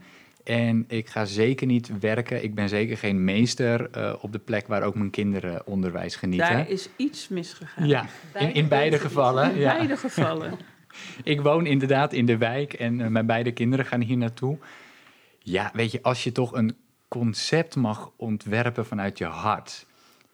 En 0.48 0.86
ik 0.88 1.10
ga 1.10 1.26
zeker 1.26 1.68
niet 1.68 2.00
werken. 2.00 2.43
Ik 2.43 2.56
ben 2.56 2.70
zeker 2.70 2.98
geen 2.98 3.24
meester 3.24 3.89
eh, 3.91 4.14
op 4.22 4.32
de 4.32 4.39
plek 4.39 4.68
waar 4.68 4.84
ook 4.84 4.95
mijn 4.95 5.10
kinderen 5.10 5.66
onderwijs 5.66 6.16
genieten. 6.16 6.50
Daar 6.50 6.70
is 6.70 6.89
iets 6.95 7.28
misgegaan. 7.28 7.88
Ja, 7.88 8.06
in, 8.34 8.54
in 8.54 8.68
beide 8.68 9.00
gevallen. 9.00 9.54
In 9.54 9.60
ja. 9.60 9.76
beide 9.76 9.98
gevallen. 9.98 10.54
Ik 11.24 11.41
woon 11.41 11.66
inderdaad 11.66 12.14
in 12.14 12.26
de 12.26 12.38
wijk 12.38 12.74
en 12.74 13.02
eh, 13.02 13.08
mijn 13.08 13.26
beide 13.26 13.52
kinderen 13.52 13.86
gaan 13.86 14.02
hier 14.02 14.18
naartoe. 14.18 14.58
Ja, 15.39 15.72
weet 15.74 15.91
je, 15.91 16.02
als 16.02 16.24
je 16.24 16.32
toch 16.32 16.54
een 16.54 16.76
concept 17.08 17.76
mag 17.76 18.12
ontwerpen 18.16 18.86
vanuit 18.86 19.18
je 19.18 19.26
hart. 19.26 19.86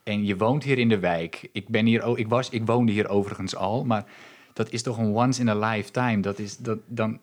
En 0.04 0.26
je 0.26 0.38
woont 0.38 0.64
hier 0.64 0.78
in 0.78 0.90
de 0.90 1.00
wijk. 1.00 1.50
Ik, 1.52 1.68
ben 1.68 1.86
hier, 1.86 2.18
ik, 2.18 2.28
was, 2.28 2.50
ik 2.50 2.66
woonde 2.66 2.92
hier 2.92 3.10
overigens 3.10 3.56
al, 3.56 3.86
maar 3.86 4.06
dat 4.54 4.72
is 4.72 4.82
toch 4.82 4.98
een 4.98 5.16
once 5.16 5.42
in 5.42 5.50
a 5.50 5.56
lifetime. 5.56 6.20
Dat 6.20 6.40
is, 6.40 6.58
dat, 6.58 6.78
dan 6.86 7.20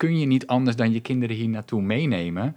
kun 0.00 0.18
je 0.18 0.26
niet 0.26 0.46
anders 0.46 0.76
dan 0.76 0.92
je 0.92 1.00
kinderen 1.00 1.36
hier 1.36 1.48
naartoe 1.48 1.82
meenemen. 1.82 2.56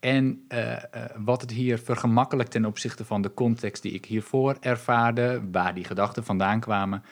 En 0.00 0.44
eh, 0.48 0.72
eh, 0.72 0.80
wat 1.16 1.40
het 1.40 1.50
hier 1.50 1.78
vergemakkelijkt 1.78 2.50
ten 2.50 2.64
opzichte 2.64 3.04
van 3.04 3.22
de 3.22 3.34
context 3.34 3.82
die 3.82 3.92
ik 3.92 4.04
hiervoor 4.04 4.56
ervaarde, 4.60 5.42
waar 5.52 5.74
die 5.74 5.84
gedachten 5.84 6.24
vandaan 6.24 6.60
kwamen, 6.60 7.02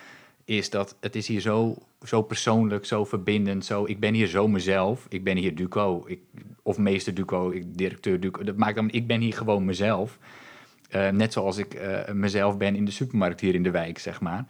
is 0.45 0.71
dat 0.71 0.97
het 1.01 1.17
is 1.17 1.27
hier 1.27 1.41
zo, 1.41 1.77
zo 2.03 2.23
persoonlijk, 2.23 2.85
zo 2.85 3.05
verbindend. 3.05 3.65
Zo, 3.65 3.85
ik 3.85 4.01
ben 4.01 4.15
hier 4.15 4.27
zo 4.27 4.49
mezelf. 4.49 5.07
Ik 5.09 5.25
ben 5.25 5.37
hier 5.37 5.55
Duco, 5.55 6.05
ik, 6.07 6.21
of 6.63 6.79
meester 6.79 7.15
Duco, 7.15 7.51
ik, 7.51 7.79
directeur 7.79 8.21
Duco. 8.21 8.45
Dat 8.45 8.57
maakt 8.57 8.75
dan, 8.75 8.91
ik 8.91 9.07
ben 9.07 9.21
hier 9.21 9.35
gewoon 9.35 9.65
mezelf. 9.65 10.19
Eh, 10.89 11.09
net 11.09 11.33
zoals 11.33 11.57
ik 11.57 11.81
mezelf 12.13 12.57
ben 12.57 12.77
in 12.77 12.85
de 12.85 12.91
supermarkt 12.91 13.41
hier 13.41 13.55
in 13.55 13.63
de 13.63 13.71
wijk, 13.71 13.99
zeg 13.99 14.21
maar. 14.21 14.47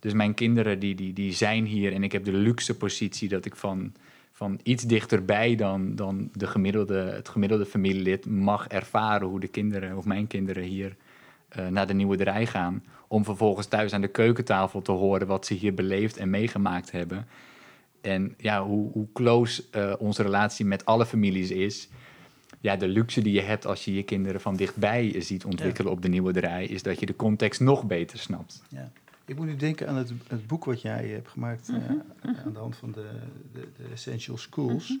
Dus 0.00 0.12
mijn 0.12 0.34
kinderen 0.34 0.78
die, 0.78 0.94
die, 0.94 1.12
die 1.12 1.32
zijn 1.32 1.64
hier 1.64 1.92
en 1.92 2.02
ik 2.02 2.12
heb 2.12 2.24
de 2.24 2.32
luxe 2.32 2.76
positie 2.76 3.28
dat 3.28 3.44
ik 3.44 3.56
van, 3.56 3.92
van 4.42 4.60
iets 4.62 4.82
dichterbij 4.82 5.56
dan, 5.56 5.94
dan 5.94 6.30
de 6.32 6.46
gemiddelde, 6.46 6.94
het 6.94 7.28
gemiddelde 7.28 7.66
familielid 7.66 8.26
mag 8.26 8.66
ervaren 8.66 9.28
hoe 9.28 9.40
de 9.40 9.48
kinderen 9.48 9.96
of 9.96 10.04
mijn 10.04 10.26
kinderen 10.26 10.62
hier 10.62 10.96
eh, 11.48 11.66
naar 11.66 11.86
de 11.86 11.94
nieuwe 11.94 12.16
draai 12.16 12.46
gaan. 12.46 12.84
Om 13.08 13.24
vervolgens 13.24 13.66
thuis 13.66 13.92
aan 13.92 14.00
de 14.00 14.08
keukentafel 14.08 14.82
te 14.82 14.92
horen 14.92 15.26
wat 15.26 15.46
ze 15.46 15.54
hier 15.54 15.74
beleefd 15.74 16.16
en 16.16 16.30
meegemaakt 16.30 16.90
hebben. 16.90 17.26
En 18.00 18.34
ja, 18.36 18.64
hoe, 18.64 18.90
hoe 18.92 19.06
close 19.12 19.64
eh, 19.70 19.92
onze 19.98 20.22
relatie 20.22 20.64
met 20.64 20.84
alle 20.84 21.06
families 21.06 21.50
is. 21.50 21.88
Ja, 22.60 22.76
de 22.76 22.88
luxe 22.88 23.22
die 23.22 23.32
je 23.32 23.42
hebt 23.42 23.66
als 23.66 23.84
je 23.84 23.94
je 23.94 24.02
kinderen 24.02 24.40
van 24.40 24.56
dichtbij 24.56 25.14
ziet 25.20 25.44
ontwikkelen 25.44 25.92
op 25.92 26.02
de 26.02 26.08
nieuwe 26.08 26.32
draai, 26.32 26.66
is 26.68 26.82
dat 26.82 27.00
je 27.00 27.06
de 27.06 27.16
context 27.16 27.60
nog 27.60 27.84
beter 27.84 28.18
snapt. 28.18 28.62
Ja. 28.68 28.90
Ik 29.24 29.36
moet 29.36 29.46
nu 29.46 29.56
denken 29.56 29.88
aan 29.88 29.96
het, 29.96 30.12
het 30.26 30.46
boek 30.46 30.64
wat 30.64 30.80
jij 30.80 31.08
hebt 31.08 31.28
gemaakt 31.28 31.68
eh, 31.68 31.76
Mhm, 31.76 32.36
aan 32.44 32.52
de 32.52 32.58
hand 32.58 32.76
van 32.76 32.92
de, 32.92 33.10
de, 33.52 33.68
de 33.76 33.84
Essential 33.92 34.36
Schools. 34.36 34.98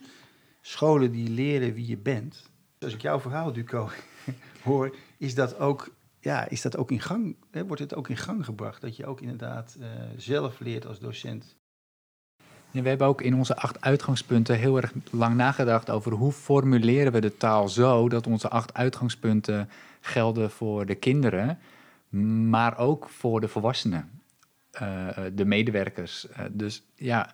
Scholen 0.60 1.12
die 1.12 1.28
leren 1.28 1.74
wie 1.74 1.86
je 1.86 1.96
bent. 1.96 2.50
Als 2.78 2.94
ik 2.94 3.02
jouw 3.02 3.20
verhaal, 3.20 3.52
Duco, 3.52 3.90
hoor, 4.64 4.94
is 5.18 5.34
dat 5.34 5.58
ook, 5.58 5.94
ja, 6.20 6.48
is 6.48 6.62
dat 6.62 6.76
ook 6.76 6.90
in 6.90 7.00
gang, 7.00 7.36
hè, 7.50 7.66
wordt 7.66 7.82
het 7.82 7.94
ook 7.94 8.08
in 8.08 8.16
gang 8.16 8.44
gebracht? 8.44 8.80
Dat 8.80 8.96
je 8.96 9.06
ook 9.06 9.20
inderdaad 9.20 9.76
eh, 9.80 9.88
zelf 10.16 10.60
leert 10.60 10.86
als 10.86 10.98
docent. 10.98 11.56
Ja, 12.70 12.82
we 12.82 12.88
hebben 12.88 13.06
ook 13.06 13.22
in 13.22 13.34
onze 13.34 13.56
acht 13.56 13.80
uitgangspunten 13.80 14.58
heel 14.58 14.76
erg 14.76 14.92
lang 15.10 15.36
nagedacht 15.36 15.90
over 15.90 16.12
hoe 16.12 16.32
formuleren 16.32 17.12
we 17.12 17.20
de 17.20 17.36
taal 17.36 17.68
zo 17.68 18.08
dat 18.08 18.26
onze 18.26 18.48
acht 18.48 18.74
uitgangspunten 18.74 19.68
gelden 20.00 20.50
voor 20.50 20.86
de 20.86 20.94
kinderen, 20.94 21.58
maar 22.20 22.78
ook 22.78 23.08
voor 23.08 23.40
de 23.40 23.48
volwassenen, 23.48 24.10
eh, 24.70 25.08
de 25.34 25.44
medewerkers. 25.44 26.28
Eh, 26.28 26.44
dus 26.50 26.82
ja, 26.94 27.30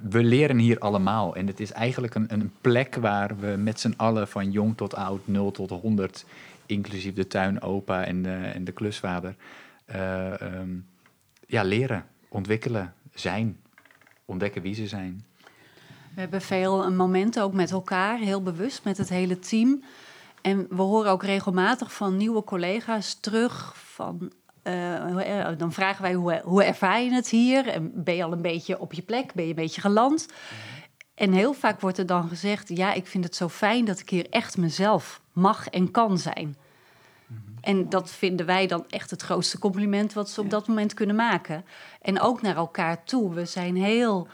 we 0.00 0.24
leren 0.24 0.58
hier 0.58 0.78
allemaal 0.78 1.36
en 1.36 1.46
het 1.46 1.60
is 1.60 1.72
eigenlijk 1.72 2.14
een, 2.14 2.32
een 2.32 2.52
plek 2.60 2.94
waar 2.94 3.38
we 3.38 3.54
met 3.58 3.80
z'n 3.80 3.94
allen 3.96 4.28
van 4.28 4.50
jong 4.50 4.76
tot 4.76 4.94
oud, 4.94 5.20
0 5.24 5.50
tot 5.50 5.70
100, 5.70 6.24
inclusief 6.66 7.14
de 7.14 7.26
tuinopa 7.26 8.04
en 8.04 8.22
de, 8.22 8.34
en 8.54 8.64
de 8.64 8.72
klusvader, 8.72 9.34
eh, 9.84 10.40
ehm, 10.40 10.70
ja, 11.46 11.62
leren, 11.62 12.06
ontwikkelen, 12.28 12.94
zijn 13.14 13.60
ontdekken 14.24 14.62
wie 14.62 14.74
ze 14.74 14.86
zijn. 14.86 15.24
We 16.14 16.20
hebben 16.20 16.40
veel 16.40 16.90
momenten 16.90 17.42
ook 17.42 17.52
met 17.52 17.70
elkaar, 17.70 18.18
heel 18.18 18.42
bewust 18.42 18.84
met 18.84 18.98
het 18.98 19.08
hele 19.08 19.38
team. 19.38 19.82
En 20.40 20.66
we 20.70 20.82
horen 20.82 21.10
ook 21.10 21.22
regelmatig 21.22 21.94
van 21.94 22.16
nieuwe 22.16 22.44
collega's 22.44 23.14
terug 23.20 23.76
van... 23.94 24.32
eh, 24.62 25.48
eh, 25.48 25.58
dan 25.58 25.72
vragen 25.72 26.02
wij, 26.02 26.14
hoe, 26.14 26.40
hoe 26.44 26.64
ervaar 26.64 27.00
je 27.00 27.12
het 27.12 27.28
hier? 27.28 27.68
En 27.68 28.04
ben 28.04 28.14
je 28.14 28.24
al 28.24 28.32
een 28.32 28.42
beetje 28.42 28.78
op 28.80 28.92
je 28.92 29.02
plek? 29.02 29.34
Ben 29.34 29.44
je 29.44 29.50
een 29.50 29.56
beetje 29.56 29.80
geland? 29.80 30.28
En 31.14 31.32
heel 31.32 31.52
vaak 31.52 31.80
wordt 31.80 31.98
er 31.98 32.06
dan 32.06 32.28
gezegd... 32.28 32.68
ja, 32.68 32.92
ik 32.92 33.06
vind 33.06 33.24
het 33.24 33.36
zo 33.36 33.48
fijn 33.48 33.84
dat 33.84 33.98
ik 33.98 34.10
hier 34.10 34.30
echt 34.30 34.56
mezelf 34.56 35.20
mag 35.32 35.68
en 35.68 35.90
kan 35.90 36.18
zijn. 36.18 36.56
En 37.60 37.88
dat 37.88 38.10
vinden 38.10 38.46
wij 38.46 38.66
dan 38.66 38.84
echt 38.88 39.10
het 39.10 39.22
grootste 39.22 39.58
compliment 39.58 40.12
wat 40.12 40.30
ze 40.30 40.40
op 40.40 40.50
dat 40.50 40.68
moment 40.68 40.94
kunnen 40.94 41.16
maken. 41.16 41.64
En 42.00 42.20
ook 42.20 42.42
naar 42.42 42.56
elkaar 42.56 43.04
toe. 43.04 43.34
We 43.34 43.44
zijn 43.44 43.76
heel 43.76 44.28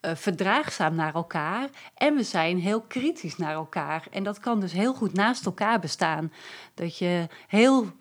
eh, 0.00 0.14
verdraagzaam 0.14 0.94
naar 0.94 1.14
elkaar 1.14 1.68
en 1.94 2.14
we 2.14 2.22
zijn 2.22 2.58
heel 2.58 2.80
kritisch 2.80 3.36
naar 3.36 3.52
elkaar. 3.52 4.06
En 4.10 4.22
dat 4.22 4.40
kan 4.40 4.60
dus 4.60 4.72
heel 4.72 4.94
goed 4.94 5.12
naast 5.12 5.46
elkaar 5.46 5.80
bestaan. 5.80 6.32
Dat 6.74 6.98
je 6.98 7.26
heel 7.46 7.92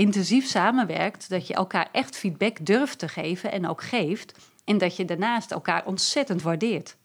intensief 0.00 0.46
samenwerkt, 0.46 1.28
dat 1.28 1.46
je 1.46 1.54
elkaar 1.54 1.88
echt 1.92 2.16
feedback 2.16 2.66
durft 2.66 2.98
te 2.98 3.08
geven 3.08 3.52
en 3.52 3.68
ook 3.68 3.82
geeft. 3.82 4.50
En 4.64 4.78
dat 4.78 4.96
je 4.96 5.04
daarnaast 5.04 5.50
elkaar 5.50 5.86
ontzettend 5.86 6.42
waardeert. 6.42 6.96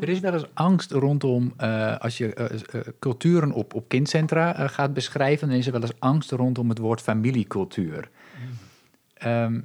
Er 0.00 0.08
is 0.08 0.20
wel 0.20 0.32
eens 0.32 0.46
angst 0.54 0.90
rondom, 0.90 1.52
eh, 1.56 1.96
als 1.98 2.18
je 2.18 2.34
eh, 2.34 2.44
eh, 2.44 2.86
culturen 2.98 3.52
op, 3.52 3.74
op 3.74 3.88
kindcentra 3.88 4.68
gaat 4.68 4.94
beschrijven, 4.94 5.48
dan 5.48 5.56
is 5.56 5.66
er 5.66 5.72
wel 5.72 5.80
eens 5.80 6.00
angst 6.00 6.30
rondom 6.30 6.68
het 6.68 6.78
woord 6.78 7.00
familiecultuur. 7.00 8.10
Ehm, 9.14 9.60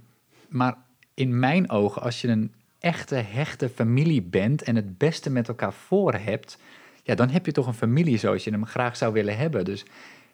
maar 0.49 0.77
in 1.13 1.39
mijn 1.39 1.69
ogen, 1.69 2.01
als 2.01 2.21
je 2.21 2.27
een 2.27 2.53
echte, 2.79 3.15
hechte 3.15 3.69
familie 3.69 4.21
bent 4.21 4.61
en 4.61 4.75
het 4.75 4.97
beste 4.97 5.29
met 5.29 5.47
elkaar 5.47 5.73
voor 5.73 6.13
hebt, 6.13 6.57
ja, 7.03 7.15
dan 7.15 7.29
heb 7.29 7.45
je 7.45 7.51
toch 7.51 7.67
een 7.67 7.73
familie 7.73 8.17
zoals 8.17 8.43
je 8.43 8.51
hem 8.51 8.65
graag 8.65 8.97
zou 8.97 9.13
willen 9.13 9.37
hebben. 9.37 9.65
Dus 9.65 9.85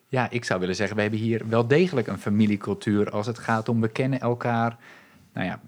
ja, 0.09 0.29
ik 0.29 0.45
zou 0.45 0.59
willen 0.59 0.75
zeggen, 0.75 0.95
we 0.95 1.01
hebben 1.01 1.19
hier 1.19 1.47
wel 1.47 1.67
degelijk 1.67 2.07
een 2.07 2.19
familiecultuur 2.19 3.09
als 3.09 3.27
het 3.27 3.39
gaat 3.39 3.69
om 3.69 3.81
we 3.81 3.87
kennen 3.87 4.19
elkaar, 4.19 4.77
nou 5.33 5.45
ja, 5.45 5.59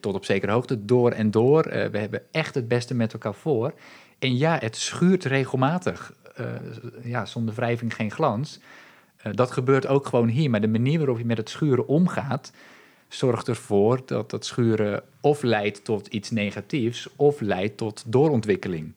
tot 0.00 0.14
op 0.14 0.24
zekere 0.24 0.52
hoogte 0.52 0.84
door 0.84 1.10
en 1.10 1.30
door. 1.30 1.64
Eh, 1.64 1.88
we 1.90 1.98
hebben 1.98 2.22
echt 2.30 2.54
het 2.54 2.68
beste 2.68 2.94
met 2.94 3.12
elkaar 3.12 3.34
voor. 3.34 3.74
En 4.18 4.36
ja, 4.36 4.58
het 4.58 4.76
schuurt 4.76 5.24
regelmatig. 5.24 6.14
Eh, 6.34 6.46
ja, 7.02 7.26
zonder 7.26 7.54
wrijving 7.54 7.94
geen 7.94 8.10
glans. 8.10 8.60
Eh, 9.16 9.32
dat 9.32 9.50
gebeurt 9.50 9.86
ook 9.86 10.06
gewoon 10.06 10.28
hier. 10.28 10.50
Maar 10.50 10.60
de 10.60 10.68
manier 10.68 10.98
waarop 10.98 11.18
je 11.18 11.24
met 11.24 11.36
het 11.36 11.50
schuren 11.50 11.86
omgaat, 11.86 12.52
zorgt 13.08 13.48
ervoor 13.48 14.02
dat 14.06 14.30
dat 14.30 14.44
schuren 14.44 15.02
of 15.20 15.42
leidt 15.42 15.84
tot 15.84 16.06
iets 16.06 16.30
negatiefs, 16.30 17.08
of 17.16 17.40
leidt 17.40 17.76
tot 17.76 18.04
doorontwikkeling. 18.06 18.94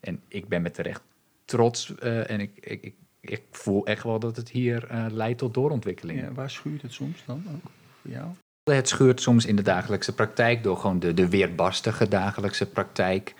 En 0.00 0.20
ik 0.28 0.48
ben 0.48 0.62
met 0.62 0.74
terecht 0.74 1.02
trots 1.44 1.94
en 1.98 2.40
ik, 2.40 2.50
ik, 2.60 2.94
ik 3.22 3.42
voel 3.50 3.86
echt 3.86 4.02
wel 4.02 4.18
dat 4.18 4.36
het 4.36 4.48
hier 4.48 4.86
eh, 4.86 5.04
leidt 5.10 5.38
tot 5.38 5.54
doorontwikkeling. 5.54 6.20
Ja, 6.20 6.32
waar 6.32 6.50
schuurt 6.50 6.82
het 6.82 6.92
soms 6.92 7.22
dan 7.26 7.44
ook 7.54 7.70
voor 8.00 8.10
jou? 8.10 8.26
Het 8.64 8.88
scheurt 8.88 9.20
soms 9.20 9.46
in 9.46 9.56
de 9.56 9.62
dagelijkse 9.62 10.14
praktijk 10.14 10.62
door 10.62 10.76
gewoon 10.76 10.98
de, 10.98 11.14
de 11.14 11.28
weerbarstige 11.28 12.08
dagelijkse 12.08 12.66
praktijk. 12.66 13.34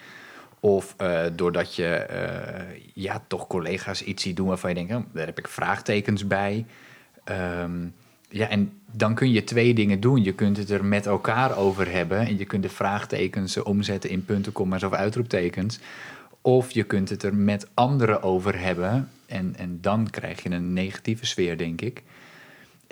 Of 0.60 0.94
eh, 0.96 1.24
doordat 1.32 1.74
je 1.74 1.86
eh, 1.86 2.80
ja, 2.94 3.22
toch 3.26 3.46
collega's 3.46 4.02
iets 4.02 4.22
ziet 4.22 4.36
doen 4.36 4.46
waarvan 4.46 4.70
je 4.70 4.76
denkt, 4.76 4.94
oh, 4.94 5.14
daar 5.14 5.26
heb 5.26 5.38
ik 5.38 5.48
vraagtekens 5.48 6.26
bij. 6.26 6.66
Ehm, 7.24 7.86
ja, 8.28 8.48
en 8.48 8.80
dan 8.92 9.14
kun 9.14 9.32
je 9.32 9.44
twee 9.44 9.74
dingen 9.74 10.00
doen. 10.00 10.22
Je 10.22 10.34
kunt 10.34 10.56
het 10.56 10.70
er 10.70 10.84
met 10.84 11.06
elkaar 11.06 11.56
over 11.56 11.92
hebben 11.92 12.18
en 12.18 12.38
je 12.38 12.44
kunt 12.44 12.62
de 12.62 12.68
vraagtekens 12.68 13.62
omzetten 13.62 14.10
in 14.10 14.24
punten, 14.24 14.52
komma's 14.52 14.82
of 14.82 14.92
uitroeptekens. 14.92 15.78
Of 16.42 16.70
je 16.70 16.82
kunt 16.82 17.08
het 17.08 17.22
er 17.22 17.34
met 17.34 17.68
anderen 17.74 18.22
over 18.22 18.60
hebben 18.60 19.08
en, 19.26 19.54
en 19.56 19.78
dan 19.80 20.10
krijg 20.10 20.42
je 20.42 20.50
een 20.50 20.72
negatieve 20.72 21.26
sfeer, 21.26 21.58
denk 21.58 21.80
ik 21.80 22.02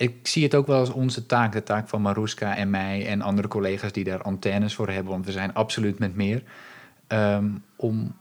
ik 0.00 0.14
zie 0.22 0.42
het 0.42 0.54
ook 0.54 0.66
wel 0.66 0.78
als 0.78 0.90
onze 0.90 1.26
taak, 1.26 1.52
de 1.52 1.62
taak 1.62 1.88
van 1.88 2.02
Maruska 2.02 2.56
en 2.56 2.70
mij 2.70 3.06
en 3.06 3.20
andere 3.20 3.48
collega's 3.48 3.92
die 3.92 4.04
daar 4.04 4.22
antennes 4.22 4.74
voor 4.74 4.88
hebben, 4.88 5.12
want 5.12 5.26
we 5.26 5.32
zijn 5.32 5.54
absoluut 5.54 5.98
met 5.98 6.16
meer, 6.16 6.42
ehm, 7.06 7.48
om 7.76 8.14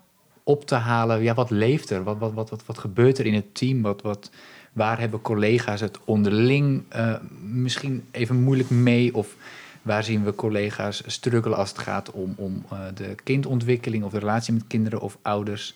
op 0.44 0.66
te 0.66 0.76
halen, 0.76 1.22
ja, 1.22 1.34
wat 1.34 1.50
leeft 1.50 1.90
er? 1.90 2.04
Wat, 2.04 2.18
wat, 2.18 2.34
wat, 2.34 2.50
wat, 2.50 2.66
wat 2.66 2.78
gebeurt 2.78 3.18
er 3.18 3.26
in 3.26 3.34
het 3.34 3.56
team? 3.56 3.82
Wat, 3.82 4.02
wat, 4.02 4.32
waar 4.74 5.00
hebben 5.00 5.22
collega's 5.22 5.82
het 5.82 6.00
onderling 6.06 6.84
eh, 6.90 7.16
misschien 7.42 8.04
even 8.12 8.36
moeilijk 8.36 8.70
mee? 8.70 9.16
Of 9.16 9.36
waar 9.82 10.04
zien 10.04 10.24
we 10.24 10.36
collega's 10.36 11.04
struggelen 11.06 11.58
als 11.58 11.70
het 11.70 11.80
gaat 11.80 12.12
om, 12.12 12.34
om 12.38 12.66
eh, 12.72 12.80
de 12.94 13.16
kindontwikkeling 13.24 14.04
of 14.04 14.12
de 14.12 14.20
relatie 14.20 14.54
met 14.54 14.68
kinderen 14.68 15.02
of 15.02 15.18
ouders? 15.22 15.76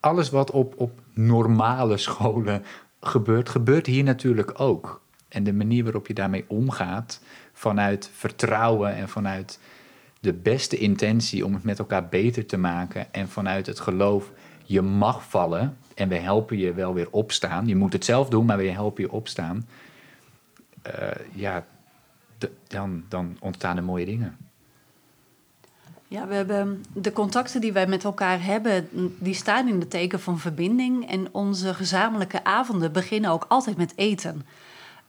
Alles 0.00 0.30
wat 0.30 0.50
op, 0.50 0.74
op 0.76 1.00
normale 1.12 1.96
scholen 1.96 2.64
gebeurt, 3.00 3.48
gebeurt 3.48 3.86
hier 3.86 4.04
natuurlijk 4.04 4.60
ook. 4.60 5.00
En 5.28 5.44
de 5.44 5.52
manier 5.52 5.84
waarop 5.84 6.06
je 6.06 6.14
daarmee 6.14 6.44
omgaat, 6.46 7.20
vanuit 7.52 8.10
vertrouwen 8.12 8.94
en 8.94 9.08
vanuit 9.08 9.58
de 10.20 10.32
beste 10.32 10.76
intentie 10.76 11.44
om 11.44 11.54
het 11.54 11.64
met 11.64 11.78
elkaar 11.78 12.08
beter 12.08 12.46
te 12.46 12.56
maken 12.56 13.12
en 13.12 13.28
vanuit 13.28 13.66
het 13.66 13.80
geloof, 13.80 14.32
je 14.64 14.82
mag 14.82 15.28
vallen 15.28 15.76
en 15.94 16.08
we 16.08 16.16
helpen 16.16 16.58
je 16.58 16.72
wel 16.72 16.94
weer 16.94 17.08
opstaan. 17.10 17.66
Je 17.66 17.76
moet 17.76 17.92
het 17.92 18.04
zelf 18.04 18.28
doen, 18.28 18.46
maar 18.46 18.56
we 18.56 18.68
helpen 18.68 19.02
je 19.02 19.12
opstaan. 19.12 19.66
Eh, 20.82 21.10
ja, 21.34 21.64
dan, 22.66 23.04
dan 23.08 23.36
ontstaan 23.40 23.76
er 23.76 23.84
mooie 23.84 24.04
dingen. 24.04 24.36
Ja, 26.10 26.26
we 26.26 26.34
hebben 26.34 26.84
de 26.92 27.12
contacten 27.12 27.60
die 27.60 27.72
wij 27.72 27.86
met 27.86 28.04
elkaar 28.04 28.44
hebben, 28.44 28.88
die 29.18 29.34
staan 29.34 29.68
in 29.68 29.80
het 29.80 29.90
teken 29.90 30.20
van 30.20 30.38
verbinding. 30.38 31.10
En 31.10 31.28
onze 31.32 31.74
gezamenlijke 31.74 32.44
avonden 32.44 32.92
beginnen 32.92 33.30
ook 33.30 33.44
altijd 33.48 33.76
met 33.76 33.92
eten. 33.96 34.46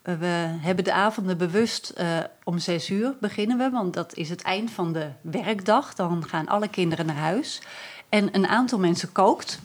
Eh, 0.02 0.16
We 0.16 0.58
hebben 0.62 0.84
de 0.84 0.94
avonden 0.94 1.38
bewust 1.38 1.90
eh, 1.90 2.18
om 2.44 2.60
zes 2.60 2.90
uur 2.90 3.16
beginnen 3.20 3.58
we, 3.58 3.70
want 3.70 3.94
dat 3.94 4.16
is 4.16 4.30
het 4.30 4.42
eind 4.42 4.72
van 4.72 4.94
de 4.94 5.10
werkdag. 5.22 5.96
Dan 5.96 6.28
gaan 6.28 6.48
alle 6.48 6.68
kinderen 6.68 7.06
naar 7.06 7.16
huis. 7.16 7.62
En 8.10 8.36
een 8.36 8.48
aantal 8.48 8.80
mensen 8.80 9.12
kookt. 9.12 9.60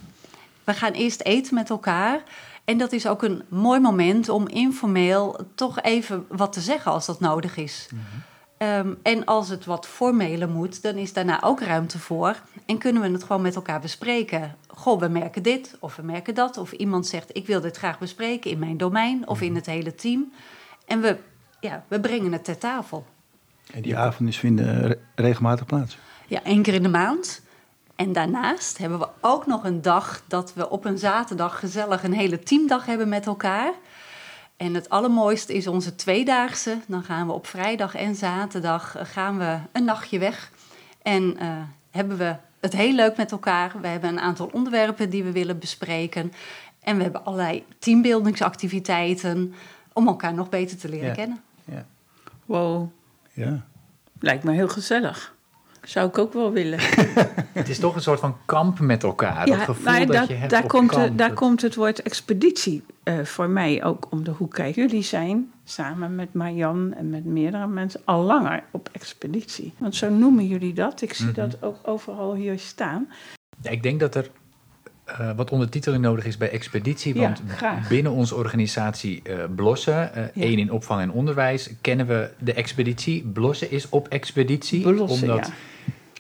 We 0.64 0.74
gaan 0.74 0.92
eerst 0.92 1.20
eten 1.20 1.54
met 1.54 1.70
elkaar. 1.70 2.22
En 2.64 2.78
dat 2.78 2.92
is 2.92 3.06
ook 3.06 3.22
een 3.22 3.42
mooi 3.48 3.80
moment 3.80 4.28
om 4.28 4.48
informeel 4.48 5.46
toch 5.54 5.80
even 5.82 6.26
wat 6.28 6.52
te 6.52 6.60
zeggen 6.60 6.92
als 6.92 7.06
dat 7.06 7.20
nodig 7.20 7.56
is. 7.56 7.88
Ehm, 8.56 8.94
en 9.02 9.24
als 9.24 9.48
het 9.48 9.64
wat 9.64 9.86
formeler 9.86 10.48
moet, 10.48 10.82
dan 10.82 10.94
is 10.94 11.12
daarna 11.12 11.42
ook 11.42 11.60
ruimte 11.60 11.98
voor. 11.98 12.36
En 12.66 12.78
kunnen 12.78 13.02
we 13.02 13.08
het 13.10 13.22
gewoon 13.24 13.42
met 13.42 13.54
elkaar 13.54 13.80
bespreken. 13.80 14.56
Goh, 14.66 15.00
we 15.00 15.08
merken 15.08 15.42
dit 15.42 15.76
of 15.80 15.96
we 15.96 16.02
merken 16.02 16.34
dat. 16.34 16.56
Of 16.56 16.72
iemand 16.72 17.06
zegt, 17.06 17.36
ik 17.36 17.46
wil 17.46 17.60
dit 17.60 17.76
graag 17.76 17.98
bespreken 17.98 18.50
in 18.50 18.58
mijn 18.58 18.76
domein 18.76 19.28
of 19.28 19.40
in 19.40 19.54
het 19.54 19.66
hele 19.66 19.94
team. 19.94 20.32
En 20.86 21.00
we, 21.00 21.16
ja, 21.60 21.84
we 21.88 22.00
brengen 22.00 22.32
het 22.32 22.44
ter 22.44 22.58
tafel. 22.58 23.06
En 23.72 23.82
die 23.82 23.96
avonden 23.96 24.34
vinden 24.34 24.86
re- 24.86 24.98
regelmatig 25.14 25.66
plaats. 25.66 25.98
Ja, 26.26 26.42
één 26.44 26.62
keer 26.62 26.74
in 26.74 26.82
de 26.82 26.88
maand. 26.88 27.42
En 27.96 28.12
daarnaast 28.12 28.78
hebben 28.78 28.98
we 28.98 29.08
ook 29.20 29.46
nog 29.46 29.64
een 29.64 29.82
dag 29.82 30.22
dat 30.26 30.54
we 30.54 30.70
op 30.70 30.84
een 30.84 30.98
zaterdag 30.98 31.58
gezellig 31.58 32.02
een 32.04 32.12
hele 32.12 32.38
teamdag 32.38 32.86
hebben 32.86 33.08
met 33.08 33.26
elkaar. 33.26 33.72
En 34.56 34.74
het 34.74 34.88
allermooiste 34.88 35.54
is 35.54 35.66
onze 35.66 35.94
tweedaagse. 35.94 36.78
Dan 36.86 37.02
gaan 37.02 37.26
we 37.26 37.32
op 37.32 37.46
vrijdag 37.46 37.94
en 37.94 38.14
zaterdag 38.14 38.96
eh, 38.96 39.04
gaan 39.04 39.38
we 39.38 39.58
een 39.72 39.84
nachtje 39.84 40.18
weg. 40.18 40.50
En 41.02 41.36
eh, 41.38 41.48
hebben 41.90 42.16
we 42.16 42.36
het 42.60 42.72
heel 42.72 42.92
leuk 42.92 43.16
met 43.16 43.32
elkaar. 43.32 43.72
We 43.80 43.86
hebben 43.86 44.10
een 44.10 44.20
aantal 44.20 44.50
onderwerpen 44.52 45.10
die 45.10 45.24
we 45.24 45.32
willen 45.32 45.58
bespreken. 45.58 46.32
En 46.80 46.96
we 46.96 47.02
hebben 47.02 47.24
allerlei 47.24 47.64
teambuildingsactiviteiten 47.78 49.54
om 49.92 50.06
elkaar 50.06 50.34
nog 50.34 50.48
beter 50.48 50.76
te 50.76 50.88
leren 50.88 51.08
Ja. 51.08 51.14
kennen. 51.14 51.40
Ja. 51.64 51.86
Wow, 52.44 52.90
ja. 53.32 53.64
lijkt 54.20 54.44
me 54.44 54.52
heel 54.52 54.68
gezellig. 54.68 55.34
Zou 55.84 56.08
ik 56.08 56.18
ook 56.18 56.32
wel 56.32 56.52
willen. 56.52 56.78
Het 57.52 57.68
is 57.68 57.78
toch 57.78 57.94
een 57.94 58.02
soort 58.02 58.20
van 58.20 58.36
kamp 58.44 58.78
met 58.80 59.02
elkaar. 59.02 59.46
dat 59.46 59.58
gevoel 59.58 59.92
ja, 59.92 59.98
dat 59.98 60.08
dat- 60.16 60.28
je 60.28 60.34
hebt 60.34 60.50
daar, 60.50 60.62
op 60.62 60.68
komt, 60.68 60.90
kamp. 60.90 61.02
de- 61.08 61.14
daar 61.14 61.28
Dat- 61.28 61.36
komt 61.38 61.62
het 61.62 61.74
woord 61.74 62.02
expeditie 62.02 62.82
eh, 63.02 63.18
voor 63.24 63.48
mij 63.48 63.84
ook 63.84 64.06
om 64.10 64.24
de 64.24 64.30
hoek 64.30 64.52
kijken. 64.54 64.82
Jullie 64.82 65.02
zijn 65.02 65.52
samen 65.64 66.14
met 66.14 66.32
Marjan 66.34 66.94
en 66.94 67.10
met 67.10 67.24
meerdere 67.24 67.66
mensen 67.66 68.00
al 68.04 68.22
langer 68.22 68.62
op 68.70 68.88
expeditie. 68.92 69.72
Want 69.78 69.94
zo 69.94 70.10
noemen 70.10 70.46
jullie 70.46 70.72
dat. 70.74 71.02
Ik 71.02 71.12
zie 71.14 71.26
Mhm. 71.26 71.34
dat 71.34 71.56
ook 71.62 71.76
overal 71.82 72.34
hier 72.34 72.58
staan. 72.58 73.08
Ja, 73.62 73.70
ik 73.70 73.82
denk 73.82 74.00
dat 74.00 74.14
er 74.14 74.30
eh, 75.04 75.30
wat 75.36 75.50
ondertiteling 75.50 76.02
nodig 76.02 76.24
is 76.24 76.36
bij 76.36 76.50
expeditie. 76.50 77.14
Want 77.14 77.42
binnen 77.88 78.12
onze 78.12 78.34
organisatie 78.34 79.22
eh, 79.22 79.38
Blossen, 79.54 79.94
Ja. 79.94 80.30
één 80.34 80.58
in 80.58 80.72
opvang 80.72 81.00
en 81.00 81.10
onderwijs, 81.10 81.70
kennen 81.80 82.06
we 82.06 82.30
de 82.38 82.52
expeditie. 82.52 83.22
Blossen 83.22 83.70
is 83.70 83.88
op 83.88 84.08
expeditie. 84.08 84.80
Blossen, 84.82 85.30
omdat 85.30 85.52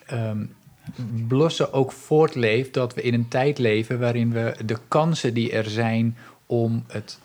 ja. 0.06 0.14
ehm, 0.16 0.44
Blossen 1.28 1.72
ook 1.72 1.92
voortleeft 1.92 2.74
dat 2.74 2.94
we 2.94 3.02
in 3.02 3.14
een 3.14 3.28
tijd 3.28 3.58
leven 3.58 3.98
waarin 4.00 4.32
we 4.32 4.56
de 4.64 4.76
kansen 4.88 5.34
die 5.34 5.52
er 5.52 5.64
zijn 5.64 6.16
om 6.46 6.84
het 6.86 7.18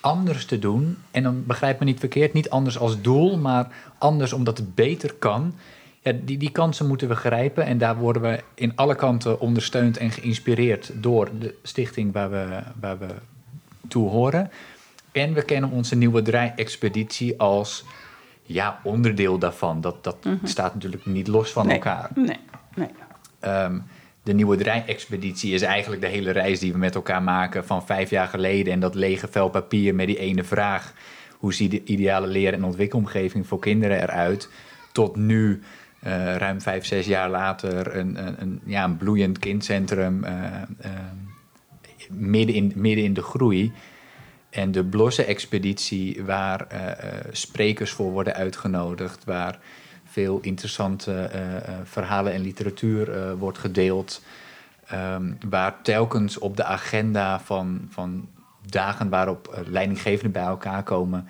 anders 0.00 0.44
te 0.44 0.58
doen, 0.58 0.96
en 1.10 1.22
dan 1.22 1.46
begrijp 1.46 1.78
me 1.78 1.84
niet 1.84 1.98
verkeerd, 1.98 2.32
niet 2.32 2.50
anders 2.50 2.78
als 2.78 3.00
doel, 3.00 3.38
maar 3.38 3.68
anders 3.98 4.32
omdat 4.32 4.58
het 4.58 4.74
beter 4.74 5.14
kan. 5.14 5.54
Ja, 6.08 6.14
die, 6.22 6.38
die 6.38 6.50
kansen 6.50 6.86
moeten 6.86 7.08
we 7.08 7.14
grijpen 7.14 7.64
en 7.64 7.78
daar 7.78 7.96
worden 7.96 8.22
we 8.22 8.40
in 8.54 8.72
alle 8.74 8.94
kanten 8.94 9.40
ondersteund 9.40 9.96
en 9.96 10.10
geïnspireerd 10.10 10.90
door 10.94 11.30
de 11.38 11.54
stichting 11.62 12.12
waar 12.12 12.30
we, 12.30 12.62
waar 12.80 12.98
we 12.98 13.06
toe 13.88 14.08
horen. 14.08 14.50
En 15.12 15.32
we 15.34 15.42
kennen 15.42 15.70
onze 15.70 15.96
nieuwe 15.96 16.22
draai-expeditie 16.22 17.40
als 17.40 17.84
ja, 18.42 18.80
onderdeel 18.82 19.38
daarvan. 19.38 19.80
Dat, 19.80 20.04
dat 20.04 20.16
staat 20.42 20.74
natuurlijk 20.74 21.06
niet 21.06 21.28
los 21.28 21.50
van 21.50 21.66
Nee. 21.66 21.74
elkaar. 21.74 22.10
Nee, 22.14 22.36
nee. 22.74 22.88
Ehm, 23.40 23.78
de 24.22 24.32
nieuwe 24.32 24.56
draai-expeditie 24.56 25.54
is 25.54 25.62
eigenlijk 25.62 26.02
de 26.02 26.08
hele 26.08 26.30
reis 26.30 26.58
die 26.60 26.72
we 26.72 26.78
met 26.78 26.94
elkaar 26.94 27.22
maken 27.22 27.66
van 27.66 27.86
vijf 27.86 28.10
jaar 28.10 28.28
geleden. 28.28 28.72
En 28.72 28.80
dat 28.80 28.94
lege 28.94 29.28
vel 29.28 29.48
papier 29.48 29.94
met 29.94 30.06
die 30.06 30.18
ene 30.18 30.44
vraag. 30.44 30.92
Hoe 31.38 31.54
ziet 31.54 31.70
de 31.70 31.84
ideale 31.84 32.26
leer- 32.26 32.52
en 32.52 32.64
ontwikkelomgeving 32.64 33.46
voor 33.46 33.58
kinderen 33.58 34.02
eruit? 34.02 34.48
Tot 34.92 35.16
nu, 35.16 35.62
eh, 36.00 36.36
ruim 36.36 36.60
vijf, 36.60 36.84
zes 36.84 37.06
jaar 37.06 37.30
later, 37.30 37.96
een, 37.96 38.26
een, 38.26 38.42
een, 38.42 38.60
ja, 38.64 38.84
een 38.84 38.96
bloeiend 38.96 39.38
kindcentrum 39.38 40.24
eh, 40.24 40.62
eh, 40.62 40.90
midden, 42.10 42.54
in, 42.54 42.72
midden 42.74 43.04
in 43.04 43.14
de 43.14 43.22
groei. 43.22 43.72
En 44.50 44.72
de 44.72 44.84
Blossen-expeditie, 44.84 46.24
waar 46.24 46.66
eh, 46.66 46.90
eh, 46.90 47.24
sprekers 47.32 47.90
voor 47.90 48.10
worden 48.10 48.34
uitgenodigd, 48.34 49.24
waar 49.24 49.58
veel 50.04 50.38
interessante 50.40 51.30
verhalen 51.84 52.32
en 52.32 52.40
literatuur 52.40 53.36
wordt 53.36 53.58
gedeeld. 53.58 54.22
Ehm, 54.86 55.32
waar 55.48 55.82
telkens 55.82 56.38
op 56.38 56.56
de 56.56 56.64
agenda 56.64 57.40
van, 57.40 57.86
van 57.90 58.28
dagen 58.66 59.08
waarop 59.08 59.62
leidinggevenden 59.66 60.32
bij 60.32 60.42
elkaar 60.42 60.82
komen, 60.82 61.28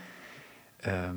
ehm, 0.81 1.17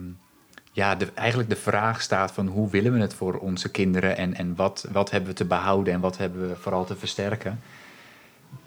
ja, 0.72 0.96
de, 0.96 1.12
eigenlijk 1.14 1.50
de 1.50 1.56
vraag 1.56 2.02
staat 2.02 2.32
van 2.32 2.48
hoe 2.48 2.70
willen 2.70 2.94
we 2.94 3.00
het 3.00 3.14
voor 3.14 3.34
onze 3.34 3.70
kinderen 3.70 4.18
en, 4.18 4.34
en 4.34 4.56
wat, 4.56 4.88
wat 4.92 5.12
hebben 5.12 5.30
we 5.30 5.36
te 5.36 5.46
behouden 5.46 5.94
en 5.94 6.00
wat 6.00 6.18
hebben 6.18 6.50
we 6.50 6.56
vooral 6.56 6.86
te 6.86 6.96
versterken. 6.96 7.60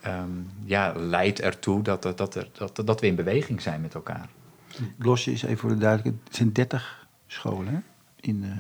Ehm, 0.01 0.31
ja, 0.65 0.93
leidt 0.97 1.41
ertoe 1.41 1.83
dat, 1.83 2.03
dat, 2.03 2.19
dat, 2.19 2.35
er, 2.35 2.49
dat, 2.53 2.83
dat 2.85 3.01
we 3.01 3.07
in 3.07 3.15
beweging 3.15 3.63
zijn 3.63 3.81
met 3.81 3.95
elkaar. 3.95 4.29
Blossen 4.97 5.33
is 5.33 5.43
even 5.43 5.59
voor 5.59 5.69
de 5.69 5.79
duidelijkheid. 5.79 6.27
Het 6.27 6.37
zijn 6.37 6.53
30 6.53 7.07
scholen 7.27 7.75
hè, 7.75 7.79
in, 8.21 8.45
eh, 8.45 8.59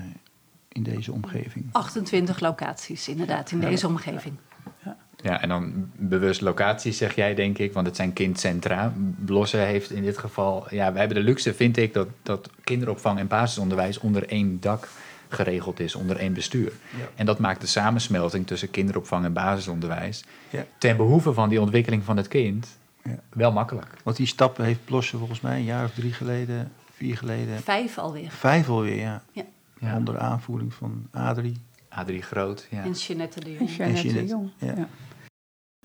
in 0.68 0.82
deze 0.82 1.12
omgeving. 1.12 1.68
28 1.72 2.40
locaties 2.40 3.08
inderdaad 3.08 3.50
in 3.50 3.60
deze 3.60 3.86
omgeving. 3.86 4.36
Ja, 5.16 5.40
en 5.42 5.48
dan 5.48 5.90
bewust 5.96 6.40
locaties 6.40 6.96
zeg 6.96 7.14
jij, 7.14 7.34
denk 7.34 7.58
ik, 7.58 7.72
want 7.72 7.86
het 7.86 7.96
zijn 7.96 8.12
kindcentra. 8.12 8.92
Blossen 9.24 9.66
heeft 9.66 9.90
in 9.90 10.02
dit 10.02 10.18
geval, 10.18 10.66
ja, 10.70 10.92
we 10.92 10.98
hebben 10.98 11.16
de 11.16 11.22
luxe, 11.22 11.54
vind 11.54 11.76
ik, 11.76 11.94
dat, 11.94 12.08
dat 12.22 12.50
kinderopvang 12.64 13.18
en 13.18 13.26
basisonderwijs 13.26 13.98
onder 13.98 14.28
één 14.28 14.60
dak 14.60 14.88
geregeld 15.28 15.80
is, 15.80 15.94
onder 15.94 16.16
één 16.16 16.32
bestuur. 16.32 16.72
Ja. 16.98 17.04
En 17.14 17.26
dat 17.26 17.38
maakt 17.38 17.60
de 17.60 17.66
samensmelting 17.66 18.46
tussen 18.46 18.70
kinderopvang 18.70 19.24
en 19.24 19.32
basisonderwijs 19.32 20.24
Ja. 20.50 20.64
ten 20.78 20.96
behoeve 20.96 21.32
van 21.32 21.48
die 21.48 21.60
ontwikkeling 21.60 22.04
van 22.04 22.16
het 22.16 22.28
kind 22.28 22.66
Ja. 23.02 23.18
wel 23.32 23.52
makkelijk. 23.52 23.86
Want 24.02 24.16
die 24.16 24.26
stappen 24.26 24.64
heeft 24.64 24.84
Blossen 24.84 25.18
volgens 25.18 25.40
mij 25.40 25.56
een 25.56 25.64
jaar 25.64 25.84
of 25.84 25.90
drie 25.94 26.12
geleden, 26.12 26.72
vier 26.94 27.16
geleden, 27.16 27.60
Vijf 27.62 27.98
alweer. 27.98 28.30
vijf 28.30 28.68
alweer, 28.68 28.96
ja. 29.00 29.22
Ja. 29.32 29.96
Onder 29.96 30.18
aanvoering 30.18 30.74
van 30.74 31.06
Adrie. 31.12 31.56
Adrie 31.94 32.22
Groot, 32.22 32.66
ja. 32.70 32.82
En 32.82 32.92
Jeanette 32.92 33.40
de 33.40 33.46
En 33.46 33.52
Jong. 33.52 33.76
Jeannette 33.76 34.02
de 34.02 34.08
Jeannette, 34.08 34.32
Jong. 34.34 34.50
ja. 34.58 34.74
Ja. 34.76 34.88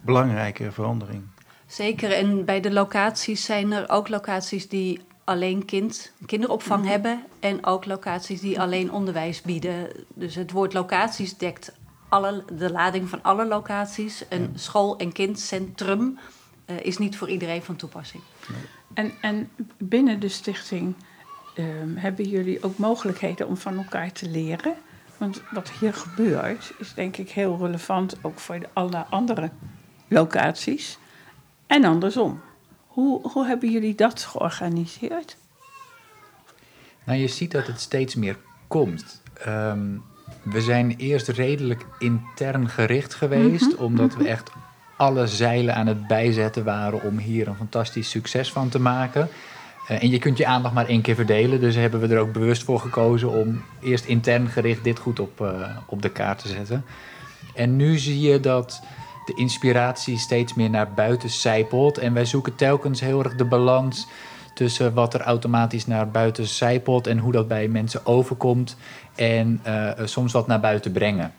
Belangrijke 0.01 0.72
verandering. 0.72 1.24
Zeker, 1.66 2.12
en 2.12 2.45
bij 2.45 2.62
de 2.62 2.72
locaties 2.72 3.45
zijn 3.45 3.72
er 3.72 3.89
ook 3.89 4.07
locaties 4.10 4.70
die 4.70 5.01
alleen 5.24 5.66
kind, 5.66 6.12
kinderopvang 6.26 6.82
Mhm. 6.82 6.91
hebben 6.91 7.24
en 7.39 7.66
ook 7.66 7.86
locaties 7.86 8.41
die 8.41 8.60
alleen 8.60 8.91
onderwijs 8.91 9.41
bieden. 9.41 9.88
Dus 10.14 10.36
het 10.36 10.51
woord 10.51 10.74
locaties 10.74 11.38
dekt 11.38 11.72
alle, 12.10 12.43
de 12.53 12.72
lading 12.72 13.10
van 13.10 13.24
alle 13.24 13.45
locaties. 13.45 14.26
Een 14.30 14.51
school- 14.55 14.97
en 14.97 15.12
kindcentrum 15.12 16.20
eh, 16.66 16.76
is 16.82 16.97
niet 16.97 17.18
voor 17.18 17.30
iedereen 17.30 17.62
van 17.64 17.76
toepassing. 17.76 18.24
En, 18.93 19.12
en 19.22 19.49
binnen 19.78 20.20
de 20.20 20.28
stichting 20.30 20.95
ehm, 21.55 21.95
hebben 21.95 22.26
jullie 22.30 22.64
ook 22.64 22.78
mogelijkheden 22.78 23.47
om 23.47 23.57
van 23.57 23.78
elkaar 23.78 24.12
te 24.12 24.30
leren? 24.30 24.74
Want 25.20 25.41
wat 25.51 25.70
hier 25.70 25.93
gebeurt 25.93 26.72
is 26.78 26.93
denk 26.93 27.17
ik 27.17 27.30
heel 27.30 27.57
relevant 27.57 28.17
ook 28.22 28.39
voor 28.39 28.59
de 28.59 28.67
alle 28.74 29.05
andere 29.09 29.49
locaties. 30.07 30.97
En 31.67 31.86
andersom. 31.86 32.41
Hoe, 32.88 33.30
hoe 33.32 33.45
hebben 33.45 33.72
jullie 33.72 33.95
dat 33.95 34.24
georganiseerd? 34.24 35.38
Nou, 37.03 37.20
je 37.20 37.28
ziet 37.28 37.51
dat 37.51 37.67
het 37.67 37.80
steeds 37.80 38.15
meer 38.15 38.38
komt. 38.67 39.22
Ehm, 39.34 39.97
we 40.43 40.61
zijn 40.61 40.95
eerst 40.97 41.28
redelijk 41.28 41.86
intern 41.97 42.70
gericht 42.70 43.13
geweest, 43.13 43.76
omdat 43.76 44.15
we 44.15 44.28
echt 44.28 44.51
alle 44.97 45.28
zeilen 45.28 45.76
aan 45.76 45.88
het 45.88 46.07
bijzetten 46.07 46.63
waren 46.63 47.03
om 47.03 47.17
hier 47.17 47.47
een 47.47 47.55
fantastisch 47.55 48.09
succes 48.09 48.51
van 48.51 48.70
te 48.70 48.80
maken. 48.80 49.30
Eh, 49.89 50.03
en 50.03 50.09
je 50.09 50.19
kunt 50.19 50.37
je 50.37 50.45
aandacht 50.45 50.73
maar 50.73 50.87
één 50.87 51.01
keer 51.01 51.15
verdelen, 51.15 51.59
dus 51.59 51.75
hebben 51.75 51.99
we 51.99 52.07
er 52.07 52.19
ook 52.19 52.33
bewust 52.33 52.63
voor 52.63 52.79
gekozen 52.79 53.29
om 53.29 53.63
eerst 53.81 54.05
intern 54.05 54.47
gericht 54.47 54.83
dit 54.83 54.99
goed 54.99 55.19
op, 55.19 55.41
eh, 55.41 55.77
op 55.85 56.01
de 56.01 56.09
kaart 56.09 56.39
te 56.39 56.47
zetten. 56.47 56.85
En 57.55 57.75
nu 57.75 57.97
zie 57.97 58.19
je 58.19 58.39
dat 58.39 58.81
de 59.25 59.33
inspiratie 59.33 60.17
steeds 60.17 60.53
meer 60.53 60.69
naar 60.69 60.93
buiten 60.93 61.29
zijpelt. 61.29 61.97
En 61.97 62.13
wij 62.13 62.25
zoeken 62.25 62.55
telkens 62.55 62.99
heel 62.99 63.23
erg 63.23 63.35
de 63.35 63.45
balans 63.45 64.07
tussen 64.53 64.93
wat 64.93 65.13
er 65.13 65.21
automatisch 65.21 65.87
naar 65.87 66.09
buiten 66.09 66.47
zijpelt 66.47 67.07
en 67.07 67.17
hoe 67.17 67.31
dat 67.31 67.47
bij 67.47 67.67
mensen 67.67 68.05
overkomt. 68.05 68.77
En 69.15 69.61
uh, 69.67 69.91
soms 70.03 70.33
wat 70.33 70.47
naar 70.47 70.59
buiten 70.59 70.91
brengen. 70.91 71.33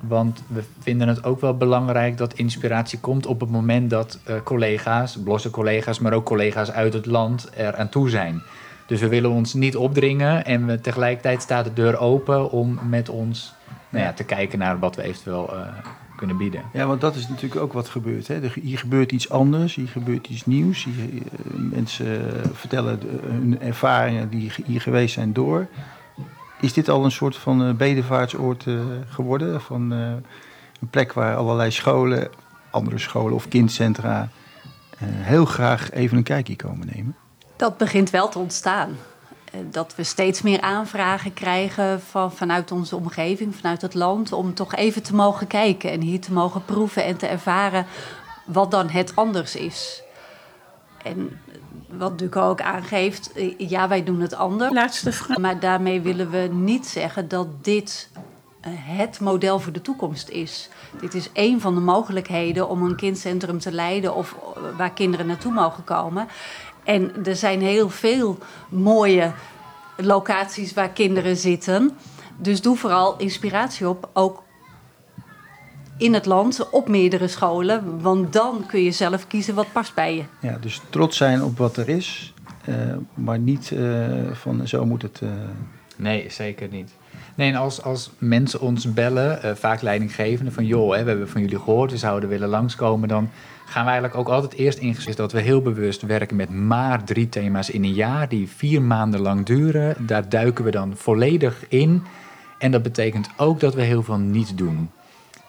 Want 0.00 0.42
we 0.46 0.62
vinden 0.78 1.08
het 1.08 1.24
ook 1.24 1.40
wel 1.40 1.56
belangrijk 1.56 2.18
dat 2.18 2.34
inspiratie 2.34 2.98
komt 2.98 3.26
op 3.26 3.40
het 3.40 3.50
moment 3.50 3.90
dat 3.90 4.18
uh, 4.28 4.34
collega's, 4.44 5.18
blosse 5.24 5.50
collega's, 5.50 5.98
maar 5.98 6.12
ook 6.12 6.24
collega's 6.24 6.70
uit 6.70 6.92
het 6.92 7.06
land 7.06 7.50
er 7.56 7.76
aan 7.76 7.88
toe 7.88 8.10
zijn. 8.10 8.42
Dus 8.86 9.00
we 9.00 9.08
willen 9.08 9.30
ons 9.30 9.54
niet 9.54 9.76
opdringen 9.76 10.44
en 10.44 10.66
we, 10.66 10.80
tegelijkertijd 10.80 11.42
staat 11.42 11.64
de 11.64 11.72
deur 11.72 11.98
open 11.98 12.50
om 12.50 12.78
met 12.88 13.08
ons 13.08 13.54
nou 13.88 14.04
ja, 14.04 14.12
te 14.12 14.24
kijken 14.24 14.58
naar 14.58 14.78
wat 14.78 14.96
we 14.96 15.02
eventueel 15.02 15.54
uh, 15.54 15.60
kunnen 16.16 16.36
bieden. 16.36 16.62
Ja, 16.72 16.86
want 16.86 17.00
dat 17.00 17.14
is 17.14 17.28
natuurlijk 17.28 17.60
ook 17.60 17.72
wat 17.72 17.88
gebeurt. 17.88 18.28
Hè? 18.28 18.40
Hier 18.62 18.78
gebeurt 18.78 19.12
iets 19.12 19.30
anders, 19.30 19.74
hier 19.74 19.88
gebeurt 19.88 20.28
iets 20.28 20.46
nieuws. 20.46 20.84
Hier, 20.84 21.08
uh, 21.12 21.20
mensen 21.54 22.20
vertellen 22.52 23.00
hun 23.26 23.60
ervaringen 23.60 24.28
die 24.28 24.52
hier 24.64 24.80
geweest 24.80 25.14
zijn 25.14 25.32
door. 25.32 25.66
Is 26.60 26.72
dit 26.72 26.88
al 26.88 27.04
een 27.04 27.10
soort 27.10 27.36
van 27.36 27.62
uh, 27.62 27.74
bedevaartsoord 27.74 28.64
geworden? 29.08 29.60
Van 29.60 29.90
een 29.90 30.88
plek 30.90 31.12
waar 31.12 31.36
allerlei 31.36 31.70
scholen, 31.70 32.30
andere 32.70 32.98
scholen 32.98 33.34
of 33.34 33.48
kindcentra 33.48 34.28
heel 35.04 35.44
graag 35.44 35.90
even 35.90 36.16
een 36.16 36.22
kijkje 36.22 36.56
komen 36.56 36.88
nemen? 36.94 37.16
Dat 37.56 37.76
begint 37.76 38.10
wel 38.10 38.28
te 38.28 38.38
ontstaan. 38.38 38.96
Dat 39.70 39.94
we 39.96 40.02
steeds 40.02 40.42
meer 40.42 40.60
aanvragen 40.60 41.34
krijgen 41.34 42.00
van, 42.00 42.32
vanuit 42.32 42.72
onze 42.72 42.96
omgeving, 42.96 43.56
vanuit 43.56 43.82
het 43.82 43.94
land, 43.94 44.32
om 44.32 44.54
toch 44.54 44.74
even 44.74 45.02
te 45.02 45.14
mogen 45.14 45.46
kijken 45.46 45.90
en 45.90 46.00
hier 46.00 46.20
te 46.20 46.32
mogen 46.32 46.64
proeven 46.64 47.04
en 47.04 47.16
te 47.16 47.26
ervaren 47.26 47.86
wat 48.46 48.70
dan 48.70 48.88
het 48.88 49.16
anders 49.16 49.56
is. 49.56 50.02
En 51.02 51.40
wat 51.98 52.18
Duco 52.18 52.48
ook 52.48 52.60
aangeeft, 52.60 53.30
ja, 53.58 53.88
wij 53.88 54.04
doen 54.04 54.20
het 54.20 54.34
anders. 54.34 54.72
Laatste 54.72 55.12
vraag. 55.12 55.38
Maar 55.38 55.60
daarmee 55.60 56.00
willen 56.00 56.30
we 56.30 56.48
niet 56.52 56.86
zeggen 56.86 57.28
dat 57.28 57.64
dit 57.64 58.10
het 58.70 59.20
model 59.20 59.58
voor 59.58 59.72
de 59.72 59.80
toekomst 59.80 60.28
is. 60.28 60.68
Dit 61.00 61.14
is 61.14 61.32
één 61.32 61.60
van 61.60 61.74
de 61.74 61.80
mogelijkheden 61.80 62.68
om 62.68 62.82
een 62.82 62.96
kindcentrum 62.96 63.58
te 63.58 63.72
leiden 63.72 64.14
of 64.14 64.36
waar 64.76 64.92
kinderen 64.92 65.26
naartoe 65.26 65.52
mogen 65.52 65.84
komen. 65.84 66.28
En 66.84 67.24
er 67.24 67.36
zijn 67.36 67.60
heel 67.60 67.90
veel 67.90 68.38
mooie 68.68 69.32
locaties 69.96 70.74
waar 70.74 70.90
kinderen 70.90 71.36
zitten. 71.36 71.96
Dus 72.36 72.62
doe 72.62 72.76
vooral 72.76 73.16
inspiratie 73.18 73.88
op, 73.88 74.08
ook 74.12 74.42
in 76.00 76.14
het 76.14 76.26
land, 76.26 76.70
op 76.70 76.88
meerdere 76.88 77.28
scholen. 77.28 78.00
Want 78.00 78.32
dan 78.32 78.64
kun 78.66 78.82
je 78.82 78.90
zelf 78.90 79.26
kiezen 79.26 79.54
wat 79.54 79.72
past 79.72 79.94
bij 79.94 80.14
je. 80.14 80.22
Ja, 80.40 80.58
dus 80.60 80.80
trots 80.90 81.16
zijn 81.16 81.42
op 81.42 81.58
wat 81.58 81.76
er 81.76 81.88
is, 81.88 82.34
uh, 82.68 82.74
maar 83.14 83.38
niet 83.38 83.70
uh, 83.70 84.06
van 84.32 84.68
zo 84.68 84.86
moet 84.86 85.02
het. 85.02 85.20
Uh... 85.22 85.30
Nee, 85.96 86.26
zeker 86.28 86.68
niet. 86.70 86.90
Nee, 87.34 87.52
en 87.52 87.58
als, 87.58 87.82
als 87.82 88.10
mensen 88.18 88.60
ons 88.60 88.92
bellen, 88.92 89.56
vaak 89.56 89.82
leidinggevende, 89.82 90.50
van 90.50 90.66
joh, 90.66 90.94
hè, 90.94 91.02
we 91.02 91.08
hebben 91.08 91.28
van 91.28 91.40
jullie 91.40 91.58
gehoord, 91.58 91.90
we 91.90 91.96
zouden 91.96 92.28
willen 92.28 92.48
langskomen, 92.48 93.08
dan 93.08 93.30
gaan 93.66 93.84
we 93.84 93.90
eigenlijk 93.90 94.20
ook 94.20 94.28
altijd 94.28 94.52
eerst 94.52 94.78
in 94.78 94.96
dat 95.14 95.32
we 95.32 95.40
heel 95.40 95.62
bewust 95.62 96.02
werken 96.02 96.36
met 96.36 96.50
maar 96.50 97.04
drie 97.04 97.28
thema's 97.28 97.70
in 97.70 97.84
een 97.84 97.94
jaar 97.94 98.28
die 98.28 98.48
vier 98.48 98.82
maanden 98.82 99.20
lang 99.20 99.46
duren. 99.46 100.06
Daar 100.06 100.28
duiken 100.28 100.64
we 100.64 100.70
dan 100.70 100.96
volledig 100.96 101.64
in. 101.68 102.02
En 102.58 102.70
dat 102.70 102.82
betekent 102.82 103.28
ook 103.36 103.60
dat 103.60 103.74
we 103.74 103.82
heel 103.82 104.02
veel 104.02 104.18
niet 104.18 104.58
doen. 104.58 104.90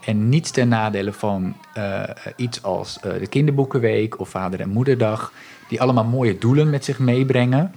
En 0.06 0.30
niets 0.30 0.52
ten 0.52 0.68
nadele 0.68 1.14
van 1.14 1.56
uh, 1.78 2.04
iets 2.36 2.64
als 2.64 3.00
uh, 3.06 3.14
de 3.20 3.28
kinderboekenweek 3.28 4.20
of 4.20 4.30
Vader- 4.30 4.60
en 4.60 4.70
Moederdag, 4.70 5.34
die 5.68 5.82
allemaal 5.82 6.04
mooie 6.04 6.38
doelen 6.38 6.70
met 6.70 6.86
zich 6.86 7.00
meebrengen. 7.00 7.76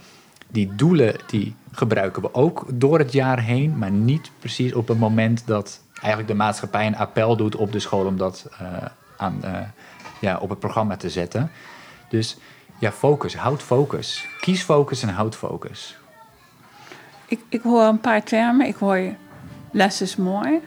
Die 0.48 0.74
doelen 0.74 1.16
die 1.26 1.54
gebruiken 1.72 2.22
we 2.22 2.34
ook 2.34 2.64
door 2.72 2.98
het 2.98 3.12
jaar 3.12 3.40
heen, 3.40 3.78
maar 3.78 3.90
niet 3.90 4.30
precies 4.38 4.72
op 4.72 4.88
het 4.88 4.98
moment 4.98 5.46
dat 5.46 5.80
eigenlijk 5.92 6.28
de 6.28 6.34
maatschappij 6.34 6.86
een 6.86 6.96
appel 6.96 7.36
doet 7.36 7.56
op 7.56 7.72
de 7.72 7.78
school 7.78 8.06
om 8.06 8.16
dat 8.16 8.48
uh, 8.62 8.68
aan 9.16 9.40
ja, 10.20 10.38
op 10.38 10.48
het 10.48 10.58
programma 10.58 10.96
te 10.96 11.10
zetten. 11.10 11.50
Dus 12.08 12.36
ja, 12.78 12.92
focus, 12.92 13.36
houd 13.36 13.62
focus. 13.62 14.28
Kies 14.40 14.62
focus 14.62 15.02
en 15.02 15.08
houd 15.08 15.36
focus. 15.36 15.96
Ik, 17.26 17.40
ik 17.48 17.62
hoor 17.62 17.82
een 17.82 18.00
paar 18.00 18.22
termen. 18.22 18.66
Ik 18.66 18.74
hoor 18.74 19.14
less 19.70 20.00
is 20.00 20.16
more, 20.16 20.60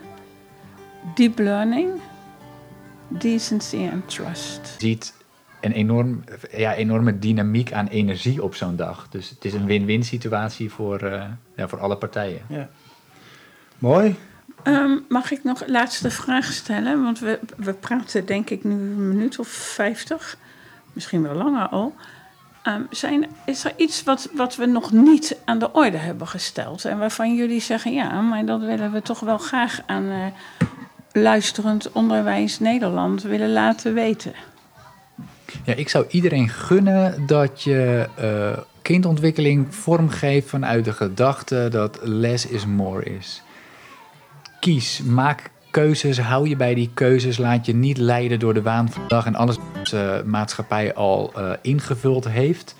deep 1.14 1.38
learning, 1.38 2.00
decency 3.08 3.76
en 3.76 4.02
trust. 4.06 4.74
Je 4.78 4.86
ziet 4.86 5.14
een 5.60 5.72
enorm, 5.72 6.24
ja, 6.50 6.74
enorme 6.74 7.18
dynamiek 7.18 7.72
aan 7.72 7.86
energie 7.86 8.42
op 8.42 8.54
zo'n 8.54 8.76
dag. 8.76 9.06
Dus 9.10 9.30
het 9.30 9.44
is 9.44 9.52
een 9.52 9.66
win-win 9.66 10.04
situatie 10.04 10.70
voor, 10.70 11.02
uh, 11.02 11.24
ja, 11.56 11.68
voor 11.68 11.80
alle 11.80 11.96
partijen. 11.96 12.40
Ja. 12.48 12.68
Mooi. 13.78 14.16
Um, 14.64 15.04
mag 15.08 15.30
ik 15.30 15.44
nog 15.44 15.60
een 15.60 15.70
laatste 15.70 16.10
vraag 16.10 16.52
stellen? 16.52 17.02
Want 17.02 17.18
we, 17.18 17.38
we 17.56 17.72
praten 17.72 18.26
denk 18.26 18.50
ik 18.50 18.64
nu 18.64 18.72
een 18.72 19.08
minuut 19.08 19.38
of 19.38 19.48
vijftig, 19.48 20.36
misschien 20.92 21.22
wel 21.22 21.34
langer 21.34 21.68
al. 21.68 21.94
Um, 22.64 22.86
zijn, 22.90 23.26
is 23.44 23.64
er 23.64 23.72
iets 23.76 24.02
wat, 24.02 24.28
wat 24.34 24.56
we 24.56 24.66
nog 24.66 24.92
niet 24.92 25.36
aan 25.44 25.58
de 25.58 25.72
orde 25.72 25.96
hebben 25.96 26.26
gesteld? 26.26 26.84
En 26.84 26.98
waarvan 26.98 27.34
jullie 27.34 27.60
zeggen, 27.60 27.92
ja, 27.92 28.20
maar 28.20 28.44
dat 28.44 28.60
willen 28.60 28.92
we 28.92 29.02
toch 29.02 29.20
wel 29.20 29.38
graag 29.38 29.80
aan 29.86 30.04
uh, 30.04 30.26
luisterend 31.22 31.92
onderwijs 31.92 32.58
Nederland 32.58 33.22
willen 33.22 33.52
laten 33.52 33.94
weten? 33.94 34.32
Ja, 35.64 35.74
ik 35.74 35.88
zou 35.88 36.04
iedereen 36.08 36.48
gunnen 36.48 37.26
dat 37.26 37.62
je 37.62 38.08
uh, 38.20 38.62
kindontwikkeling 38.82 39.74
vormgeeft 39.74 40.48
vanuit 40.48 40.84
de 40.84 40.92
gedachte 40.92 41.68
dat 41.70 41.98
less 42.02 42.46
is 42.46 42.66
more 42.66 43.04
is 43.04 43.42
kies, 44.60 45.02
maak 45.02 45.50
keuzes, 45.70 46.18
hou 46.18 46.48
je 46.48 46.56
bij 46.56 46.74
die 46.74 46.90
keuzes, 46.94 47.38
laat 47.38 47.66
je 47.66 47.74
niet 47.74 47.98
leiden 47.98 48.38
door 48.38 48.54
de 48.54 48.62
waan 48.62 48.90
van 48.90 49.02
de 49.02 49.08
dag 49.08 49.26
en 49.26 49.34
alles 49.34 49.56
wat 49.56 49.86
de 49.86 50.22
maatschappij 50.24 50.94
al 50.94 51.32
uh, 51.36 51.50
ingevuld 51.62 52.28
heeft. 52.28 52.74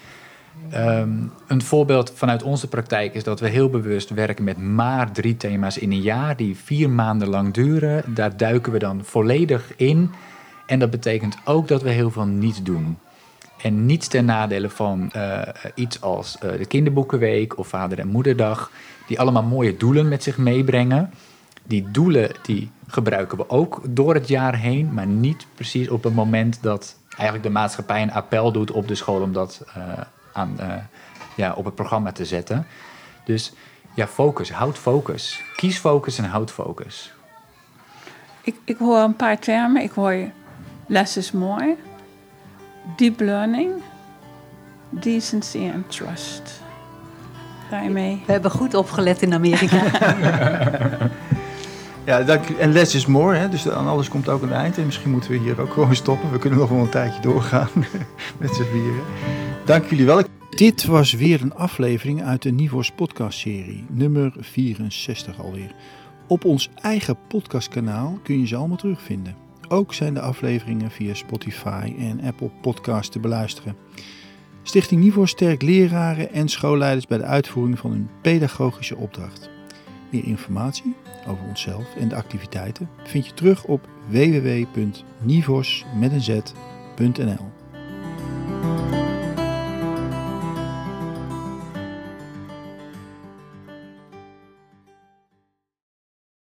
Um, 0.75 1.33
een 1.47 1.63
voorbeeld 1.63 2.13
vanuit 2.15 2.43
onze 2.43 2.69
praktijk 2.69 3.15
is 3.15 3.25
dat 3.25 3.41
we 3.41 3.49
heel 3.49 3.71
bewust 3.71 4.11
werken 4.11 4.45
met 4.45 4.59
maar 4.59 5.13
drie 5.13 5.37
thema's 5.37 5.79
in 5.79 5.93
een 5.93 6.03
jaar, 6.03 6.37
die 6.37 6.57
vier 6.57 6.91
maanden 6.91 7.29
lang 7.29 7.55
duren. 7.55 8.15
Daar 8.15 8.37
duiken 8.37 8.73
we 8.73 8.79
dan 8.79 9.05
volledig 9.05 9.73
in. 9.77 10.11
En 10.67 10.79
dat 10.79 10.91
betekent 10.91 11.37
ook 11.45 11.69
dat 11.69 11.83
we 11.83 11.91
heel 11.91 12.11
veel 12.11 12.27
niet 12.27 12.65
doen. 12.65 12.99
En 13.63 13.87
niets 13.87 14.09
ten 14.09 14.25
nadele 14.25 14.71
van 14.71 15.11
uh, 15.17 15.43
iets 15.75 16.01
als 16.01 16.37
uh, 16.45 16.51
de 16.59 16.67
kinderboekenweek 16.67 17.59
of 17.59 17.69
Vader- 17.69 17.99
en 17.99 18.09
Moederdag, 18.09 18.71
die 19.07 19.21
allemaal 19.21 19.43
mooie 19.43 19.77
doelen 19.77 20.09
met 20.09 20.23
zich 20.23 20.39
meebrengen 20.39 21.11
die 21.69 21.91
doelen 21.91 22.31
die 22.43 22.71
gebruiken 22.87 23.39
we 23.39 23.51
ook 23.51 23.81
door 23.89 24.15
het 24.15 24.29
jaar 24.29 24.57
heen, 24.57 24.95
maar 24.95 25.07
niet 25.07 25.47
precies 25.55 25.89
op 25.89 26.05
het 26.05 26.15
moment 26.15 26.59
dat 26.63 26.97
eigenlijk 27.09 27.43
de 27.43 27.51
maatschappij 27.51 28.03
een 28.03 28.13
appel 28.13 28.53
doet 28.53 28.71
op 28.71 28.89
de 28.89 28.95
school 28.95 29.21
om 29.21 29.33
dat 29.33 29.65
uh, 29.77 29.83
aan, 30.39 30.57
uh, 30.61 30.75
ja, 31.35 31.53
op 31.53 31.65
het 31.65 31.75
programma 31.75 32.13
te 32.13 32.25
zetten. 32.25 32.67
Dus 33.25 33.53
ja, 33.95 34.07
focus, 34.07 34.53
houd 34.53 34.79
focus. 34.79 35.43
Kies 35.57 35.79
focus 35.79 36.19
en 36.19 36.25
houd 36.25 36.51
focus. 36.51 37.13
Ik, 38.43 38.57
ik 38.65 38.77
hoor 38.77 38.99
een 38.99 39.17
paar 39.17 39.39
termen. 39.39 39.83
Ik 39.83 39.91
hoor 39.91 40.31
less 40.87 41.17
is 41.17 41.33
more, 41.33 41.77
deep 42.97 43.21
learning, 43.21 43.71
decency 44.91 45.59
en 45.59 45.85
trust. 45.87 46.61
Ga 47.69 47.81
je 47.81 47.91
mee? 47.91 48.23
We 48.27 48.33
hebben 48.33 48.51
goed 48.51 48.75
opgelet 48.75 49.23
in 49.23 49.35
Amerika. 49.35 49.83
Ja, 52.09 52.23
dank, 52.23 52.49
en 52.49 52.73
less 52.73 52.95
is 52.95 53.07
more, 53.07 53.37
hè, 53.37 53.49
dus 53.49 53.71
aan 53.71 53.87
alles 53.87 54.09
komt 54.09 54.29
ook 54.29 54.43
een 54.43 54.53
eind. 54.53 54.79
En 54.79 54.87
misschien 54.87 55.11
moeten 55.11 55.31
we 55.31 55.37
hier 55.37 55.61
ook 55.61 55.73
gewoon 55.73 55.95
stoppen. 55.95 56.33
We 56.33 56.39
kunnen 56.39 56.59
nog 56.59 56.69
wel 56.69 56.79
een 56.79 56.89
tijdje 56.89 57.21
doorgaan 57.21 57.69
met 58.41 58.55
z'n 58.55 58.63
vieren. 58.63 59.03
Dank 59.69 59.85
jullie 59.85 60.07
wel. 60.07 60.23
Dit 60.51 60.85
was 60.85 61.13
weer 61.13 61.43
een 61.43 61.55
aflevering 61.55 62.23
uit 62.23 62.43
de 62.43 62.51
Nivos 62.51 62.91
podcast-serie, 62.91 63.85
nummer 63.89 64.33
64 64.39 65.41
alweer. 65.41 65.75
Op 66.27 66.45
ons 66.45 66.71
eigen 66.75 67.19
podcastkanaal 67.29 68.19
kun 68.23 68.41
je 68.41 68.47
ze 68.47 68.57
allemaal 68.57 68.77
terugvinden. 68.77 69.37
Ook 69.69 69.95
zijn 69.95 70.15
de 70.15 70.21
afleveringen 70.21 70.91
via 70.91 71.15
Spotify 71.15 71.95
en 71.99 72.21
Apple 72.21 72.51
Podcasts 72.61 73.13
te 73.13 73.19
beluisteren. 73.19 73.77
Stichting 74.63 75.01
Nivos 75.03 75.31
sterkt 75.31 75.63
leraren 75.63 76.33
en 76.33 76.49
schoolleiders 76.49 77.07
bij 77.07 77.19
de 77.19 77.25
uitvoering 77.25 77.79
van 77.79 77.91
hun 77.91 78.09
pedagogische 78.23 78.97
opdracht. 78.97 79.51
Meer 80.11 80.25
informatie 80.25 80.95
over 81.27 81.45
onszelf 81.49 81.95
en 81.97 82.09
de 82.09 82.15
activiteiten 82.15 82.91
vind 83.05 83.27
je 83.27 83.35
terug 83.35 83.65
op 83.65 83.89
www.nivos.nl 84.09 85.07